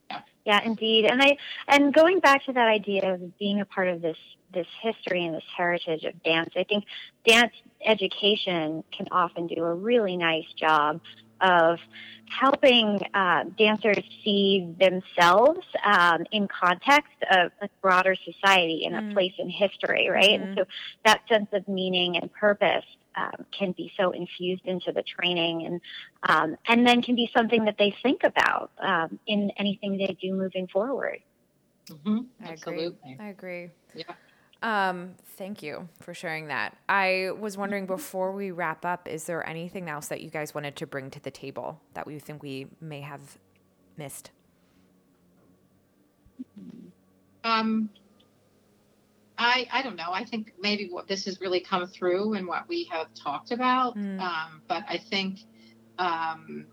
Yeah. 0.09 0.20
yeah, 0.45 0.61
indeed. 0.64 1.07
And 1.07 1.20
I 1.20 1.37
and 1.66 1.93
going 1.93 2.20
back 2.20 2.45
to 2.47 2.53
that 2.53 2.68
idea 2.68 3.14
of 3.14 3.37
being 3.39 3.61
a 3.61 3.64
part 3.64 3.89
of 3.89 4.03
this 4.03 4.16
this 4.55 4.66
history 4.80 5.24
and 5.24 5.34
this 5.34 5.45
heritage 5.57 6.05
of 6.05 6.22
dance, 6.22 6.51
I 6.57 6.62
think 6.62 6.84
dance 7.26 7.53
education 7.84 8.84
can 8.93 9.09
often 9.11 9.49
do 9.49 9.64
a 9.64 9.74
really 9.74 10.16
nice 10.16 10.47
job 10.57 11.01
of 11.41 11.78
helping 12.28 13.01
uh, 13.14 13.45
dancers 13.57 14.03
see 14.24 14.74
themselves 14.78 15.64
um, 15.84 16.24
in 16.32 16.49
context 16.49 17.14
of 17.30 17.53
a 17.62 17.68
broader 17.80 18.16
society 18.24 18.84
and 18.84 18.95
mm. 18.95 19.11
a 19.11 19.14
place 19.14 19.32
in 19.39 19.49
history, 19.49 20.09
right? 20.11 20.41
Mm-hmm. 20.41 20.49
And 20.49 20.59
so 20.59 20.64
that 21.05 21.20
sense 21.28 21.49
of 21.53 21.66
meaning 21.68 22.16
and 22.16 22.32
purpose 22.32 22.84
um, 23.16 23.47
can 23.57 23.72
be 23.72 23.93
so 23.97 24.11
infused 24.11 24.66
into 24.66 24.93
the 24.93 25.03
training 25.03 25.64
and 25.66 25.80
um, 26.28 26.57
and 26.68 26.87
then 26.87 27.01
can 27.03 27.14
be 27.14 27.30
something 27.34 27.64
that 27.64 27.76
they 27.78 27.95
think 28.03 28.22
about 28.24 28.70
um, 28.78 29.18
in 29.26 29.51
anything 29.57 29.97
they 29.97 30.16
do 30.20 30.34
moving 30.34 30.66
forward. 30.68 31.20
Mm-hmm. 31.89 32.18
I 32.45 32.49
Absolutely. 32.53 33.12
agree. 33.12 33.26
I 33.26 33.28
agree. 33.28 33.70
Yeah. 33.95 34.14
Um, 34.66 35.14
thank 35.36 35.62
you 35.62 35.88
for 36.00 36.12
sharing 36.12 36.48
that. 36.48 36.76
I 36.88 37.30
was 37.38 37.56
wondering 37.56 37.86
before 37.86 38.32
we 38.32 38.50
wrap 38.50 38.84
up, 38.84 39.06
is 39.06 39.22
there 39.22 39.48
anything 39.48 39.88
else 39.88 40.08
that 40.08 40.22
you 40.22 40.28
guys 40.28 40.56
wanted 40.56 40.74
to 40.76 40.88
bring 40.88 41.08
to 41.10 41.20
the 41.20 41.30
table 41.30 41.80
that 41.94 42.04
we 42.04 42.18
think 42.18 42.42
we 42.42 42.66
may 42.80 43.00
have 43.00 43.38
missed? 43.96 44.32
Um, 47.44 47.90
I 49.38 49.68
I 49.70 49.82
don't 49.82 49.94
know. 49.94 50.10
I 50.10 50.24
think 50.24 50.52
maybe 50.60 50.88
what 50.90 51.06
this 51.06 51.26
has 51.26 51.40
really 51.40 51.60
come 51.60 51.86
through 51.86 52.34
in 52.34 52.44
what 52.44 52.68
we 52.68 52.88
have 52.90 53.06
talked 53.14 53.52
about. 53.52 53.96
Mm. 53.96 54.20
Um, 54.20 54.62
but 54.66 54.82
I 54.88 54.98
think, 54.98 55.42
um, 56.00 56.66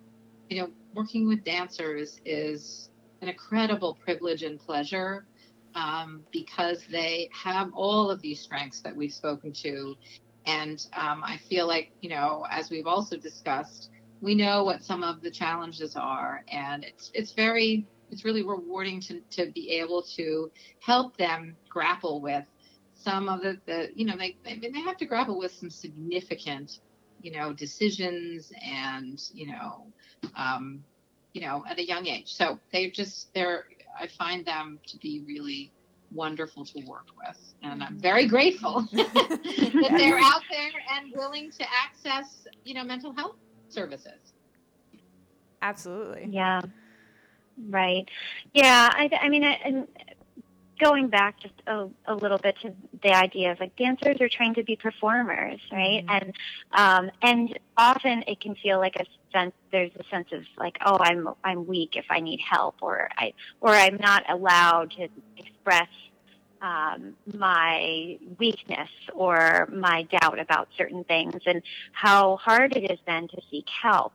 you 0.49 0.63
know, 0.63 0.71
working 0.95 1.27
with 1.27 1.43
dancers 1.43 2.19
is 2.25 2.89
an 3.21 3.29
incredible 3.29 3.93
privilege 4.03 4.41
and 4.41 4.59
pleasure 4.59 5.27
um, 5.76 6.24
because 6.32 6.84
they 6.91 7.30
have 7.32 7.71
all 7.74 8.09
of 8.09 8.21
these 8.21 8.41
strengths 8.41 8.82
that 8.82 8.95
we've 8.95 9.13
spoken 9.13 9.53
to. 9.53 9.95
And 10.45 10.86
um, 10.93 11.24
I 11.24 11.38
feel 11.49 11.67
like, 11.67 11.91
you 12.01 12.09
know, 12.09 12.45
as 12.49 12.69
we've 12.69 12.88
also 12.88 13.17
discussed, 13.17 13.89
we 14.21 14.36
know 14.36 14.63
what 14.63 14.84
some 14.84 15.03
of 15.03 15.21
the 15.21 15.30
challenges 15.32 15.95
are, 15.97 16.45
and 16.49 16.86
it's 16.86 17.11
it's 17.13 17.34
very 17.34 17.86
it's 18.09 18.24
really 18.24 18.43
rewarding 18.43 19.01
to, 19.01 19.19
to 19.32 19.51
be 19.51 19.71
able 19.71 20.01
to 20.15 20.49
help 20.80 21.17
them 21.17 21.57
grapple 21.67 22.21
with 22.21 22.45
some 22.95 23.28
of 23.28 23.41
the, 23.41 23.59
the 23.65 23.89
you 23.95 24.05
know 24.05 24.15
they 24.17 24.38
they 24.45 24.80
have 24.80 24.97
to 24.97 25.05
grapple 25.05 25.38
with 25.38 25.51
some 25.51 25.69
significant 25.69 26.80
you 27.21 27.32
know 27.32 27.51
decisions 27.51 28.53
and 28.65 29.21
you 29.34 29.47
know 29.47 29.86
um, 30.38 30.84
you 31.34 31.41
know 31.41 31.65
at 31.67 31.78
a 31.80 31.86
young 31.86 32.07
age 32.07 32.34
so 32.34 32.59
they 32.71 32.89
just 32.89 33.34
they're 33.34 33.65
I 33.99 34.07
find 34.07 34.45
them 34.45 34.79
to 34.87 34.97
be 34.97 35.23
really 35.25 35.71
wonderful 36.11 36.65
to 36.65 36.79
work 36.85 37.07
with. 37.17 37.37
And 37.63 37.83
I'm 37.83 37.97
very 37.99 38.27
grateful 38.27 38.81
that 38.93 39.91
they're 39.97 40.19
out 40.19 40.41
there 40.51 40.71
and 40.93 41.11
willing 41.15 41.51
to 41.51 41.65
access, 41.83 42.47
you 42.63 42.73
know, 42.73 42.83
mental 42.83 43.13
health 43.13 43.35
services. 43.69 44.33
Absolutely. 45.61 46.27
Yeah. 46.29 46.61
Right. 47.69 48.05
Yeah. 48.53 48.89
I, 48.91 49.09
I 49.21 49.29
mean, 49.29 49.43
I, 49.43 49.59
and 49.65 49.87
going 50.79 51.07
back 51.07 51.39
just 51.39 51.53
a, 51.67 51.87
a 52.07 52.15
little 52.15 52.37
bit 52.37 52.55
to 52.61 52.73
the 53.01 53.13
idea 53.13 53.51
of 53.51 53.59
like 53.59 53.75
dancers 53.75 54.19
are 54.19 54.29
trained 54.29 54.55
to 54.55 54.63
be 54.63 54.75
performers, 54.75 55.59
right? 55.71 56.05
Mm-hmm. 56.05 56.09
And 56.09 56.33
um, 56.73 57.11
and 57.21 57.59
often 57.77 58.23
it 58.27 58.41
can 58.41 58.55
feel 58.55 58.79
like 58.79 58.95
a 58.97 59.05
sense 59.34 59.53
there's 59.71 59.91
a 59.99 60.03
sense 60.09 60.27
of 60.31 60.43
like 60.57 60.77
oh 60.86 60.97
I'm 60.99 61.27
I'm 61.43 61.65
weak 61.67 61.95
if 61.95 62.05
I 62.09 62.19
need 62.21 62.39
help 62.39 62.75
or 62.81 63.09
I 63.17 63.34
or 63.59 63.71
I'm 63.71 63.97
not 63.97 64.23
allowed 64.29 64.91
to 64.91 65.09
express 65.38 65.89
um, 66.63 67.15
my 67.34 68.17
weakness 68.39 68.89
or 69.13 69.67
my 69.71 70.03
doubt 70.03 70.39
about 70.39 70.69
certain 70.77 71.03
things. 71.03 71.41
And 71.45 71.61
how 71.91 72.38
hard 72.38 72.75
it 72.75 72.89
is 72.89 72.99
then 73.05 73.27
to 73.27 73.41
seek 73.51 73.67
help 73.69 74.13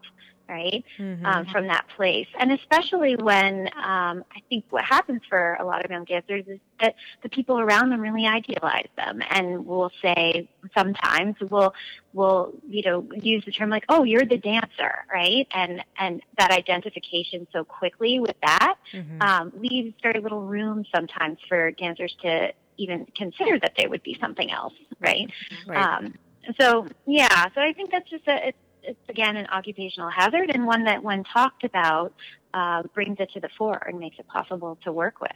right 0.48 0.84
mm-hmm. 0.98 1.24
um, 1.26 1.46
from 1.46 1.66
that 1.66 1.86
place 1.96 2.26
and 2.38 2.52
especially 2.52 3.16
when 3.16 3.68
um, 3.76 4.24
i 4.34 4.40
think 4.48 4.64
what 4.70 4.84
happens 4.84 5.20
for 5.28 5.56
a 5.60 5.64
lot 5.64 5.84
of 5.84 5.90
young 5.90 6.04
dancers 6.04 6.44
is 6.46 6.58
that 6.80 6.94
the 7.22 7.28
people 7.28 7.58
around 7.60 7.90
them 7.90 8.00
really 8.00 8.26
idealize 8.26 8.88
them 8.96 9.20
and 9.30 9.66
will 9.66 9.90
say 10.00 10.48
sometimes 10.76 11.36
will 11.50 11.74
will 12.12 12.52
you 12.66 12.82
know 12.82 13.06
use 13.14 13.44
the 13.44 13.52
term 13.52 13.68
like 13.68 13.84
oh 13.88 14.04
you're 14.04 14.24
the 14.24 14.38
dancer 14.38 15.04
right 15.12 15.46
and 15.52 15.84
and 15.98 16.22
that 16.38 16.50
identification 16.50 17.46
so 17.52 17.64
quickly 17.64 18.18
with 18.18 18.36
that 18.42 18.76
mm-hmm. 18.92 19.20
um, 19.22 19.52
leaves 19.58 19.94
very 20.02 20.20
little 20.20 20.42
room 20.42 20.84
sometimes 20.94 21.38
for 21.48 21.70
dancers 21.72 22.14
to 22.22 22.52
even 22.76 23.06
consider 23.16 23.58
that 23.58 23.72
they 23.76 23.86
would 23.86 24.02
be 24.02 24.16
something 24.20 24.50
else 24.50 24.74
right, 25.00 25.30
right. 25.66 25.78
Um, 25.78 26.14
so 26.58 26.86
yeah 27.06 27.46
so 27.54 27.60
i 27.60 27.72
think 27.74 27.90
that's 27.90 28.08
just 28.08 28.26
a 28.26 28.48
it's 28.48 28.58
it's 28.88 29.08
again 29.08 29.36
an 29.36 29.46
occupational 29.46 30.10
hazard 30.10 30.50
and 30.52 30.66
one 30.66 30.84
that, 30.84 31.02
when 31.02 31.22
talked 31.24 31.62
about, 31.64 32.12
uh, 32.54 32.82
brings 32.94 33.18
it 33.20 33.30
to 33.34 33.40
the 33.40 33.48
fore 33.56 33.82
and 33.86 33.98
makes 33.98 34.18
it 34.18 34.26
possible 34.26 34.78
to 34.84 34.92
work 34.92 35.20
with. 35.20 35.30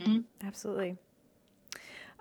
Mm-hmm. 0.00 0.46
Absolutely. 0.46 0.96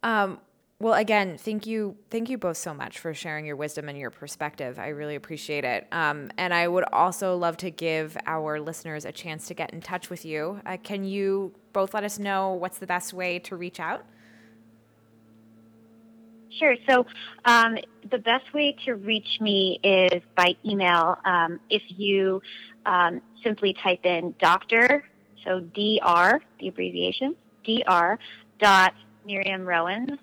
Um, 0.03 0.39
well, 0.81 0.93
again, 0.93 1.37
thank 1.37 1.67
you, 1.67 1.97
thank 2.09 2.29
you 2.29 2.37
both 2.37 2.55
so 2.55 2.73
much 2.73 2.99
for 2.99 3.13
sharing 3.13 3.45
your 3.45 3.57
wisdom 3.57 3.89
and 3.89 3.97
your 3.97 4.11
perspective. 4.11 4.79
I 4.79 4.89
really 4.89 5.15
appreciate 5.15 5.65
it. 5.65 5.85
Um, 5.91 6.31
and 6.37 6.53
I 6.53 6.69
would 6.69 6.85
also 6.93 7.35
love 7.35 7.57
to 7.57 7.69
give 7.69 8.17
our 8.25 8.61
listeners 8.61 9.03
a 9.03 9.11
chance 9.11 9.47
to 9.47 9.53
get 9.53 9.73
in 9.73 9.81
touch 9.81 10.09
with 10.09 10.23
you. 10.23 10.61
Uh, 10.65 10.77
can 10.81 11.03
you 11.03 11.53
both 11.73 11.93
let 11.93 12.05
us 12.05 12.17
know 12.17 12.53
what's 12.53 12.77
the 12.77 12.87
best 12.87 13.13
way 13.13 13.39
to 13.39 13.57
reach 13.57 13.81
out? 13.81 14.05
Sure. 16.59 16.75
So 16.89 17.05
um, 17.45 17.77
the 18.11 18.17
best 18.17 18.53
way 18.53 18.75
to 18.85 18.95
reach 18.95 19.39
me 19.39 19.79
is 19.81 20.21
by 20.35 20.55
email. 20.65 21.17
Um, 21.23 21.59
if 21.69 21.81
you 21.87 22.41
um, 22.85 23.21
simply 23.43 23.73
type 23.81 24.05
in 24.05 24.35
doctor, 24.39 25.05
so 25.45 25.61
DR, 25.61 26.41
the 26.59 26.67
abbreviation, 26.67 27.35
dr 27.63 28.19
dot 28.59 28.93
Miriam 29.25 29.65
Rowan 29.65 30.19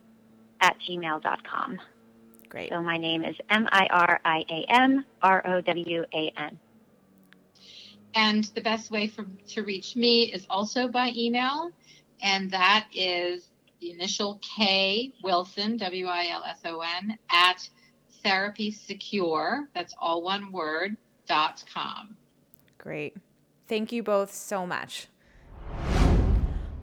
at 0.61 0.77
gmail.com. 0.87 1.79
Great. 2.51 2.69
So 2.69 2.83
my 2.83 2.99
name 2.99 3.25
is 3.25 3.37
M 3.49 3.67
I 3.73 3.87
R 3.91 4.21
I 4.25 4.45
A 4.51 4.65
M 4.69 5.05
R 5.23 5.47
O 5.47 5.61
W 5.63 6.05
A 6.13 6.33
N. 6.37 6.59
And 8.15 8.45
the 8.55 8.61
best 8.61 8.91
way 8.91 9.09
for, 9.09 9.27
to 9.49 9.63
reach 9.63 9.97
me 9.97 10.33
is 10.33 10.47
also 10.49 10.89
by 10.89 11.13
email, 11.15 11.71
and 12.23 12.51
that 12.51 12.87
is 12.95 13.47
the 13.81 13.91
initial 13.91 14.41
K 14.57 15.13
Wilson, 15.23 15.77
W 15.77 16.07
I 16.07 16.29
L 16.29 16.45
S 16.45 16.61
O 16.65 16.81
N, 16.81 17.19
at 17.31 17.69
therapy 18.23 18.71
secure, 18.71 19.69
that's 19.75 19.95
all 20.01 20.23
one 20.23 20.51
word, 20.53 20.97
dot 21.29 21.63
com. 21.73 22.17
Great. 22.79 23.17
Thank 23.69 23.93
you 23.93 24.03
both 24.03 24.33
so 24.33 24.67
much. 24.67 25.09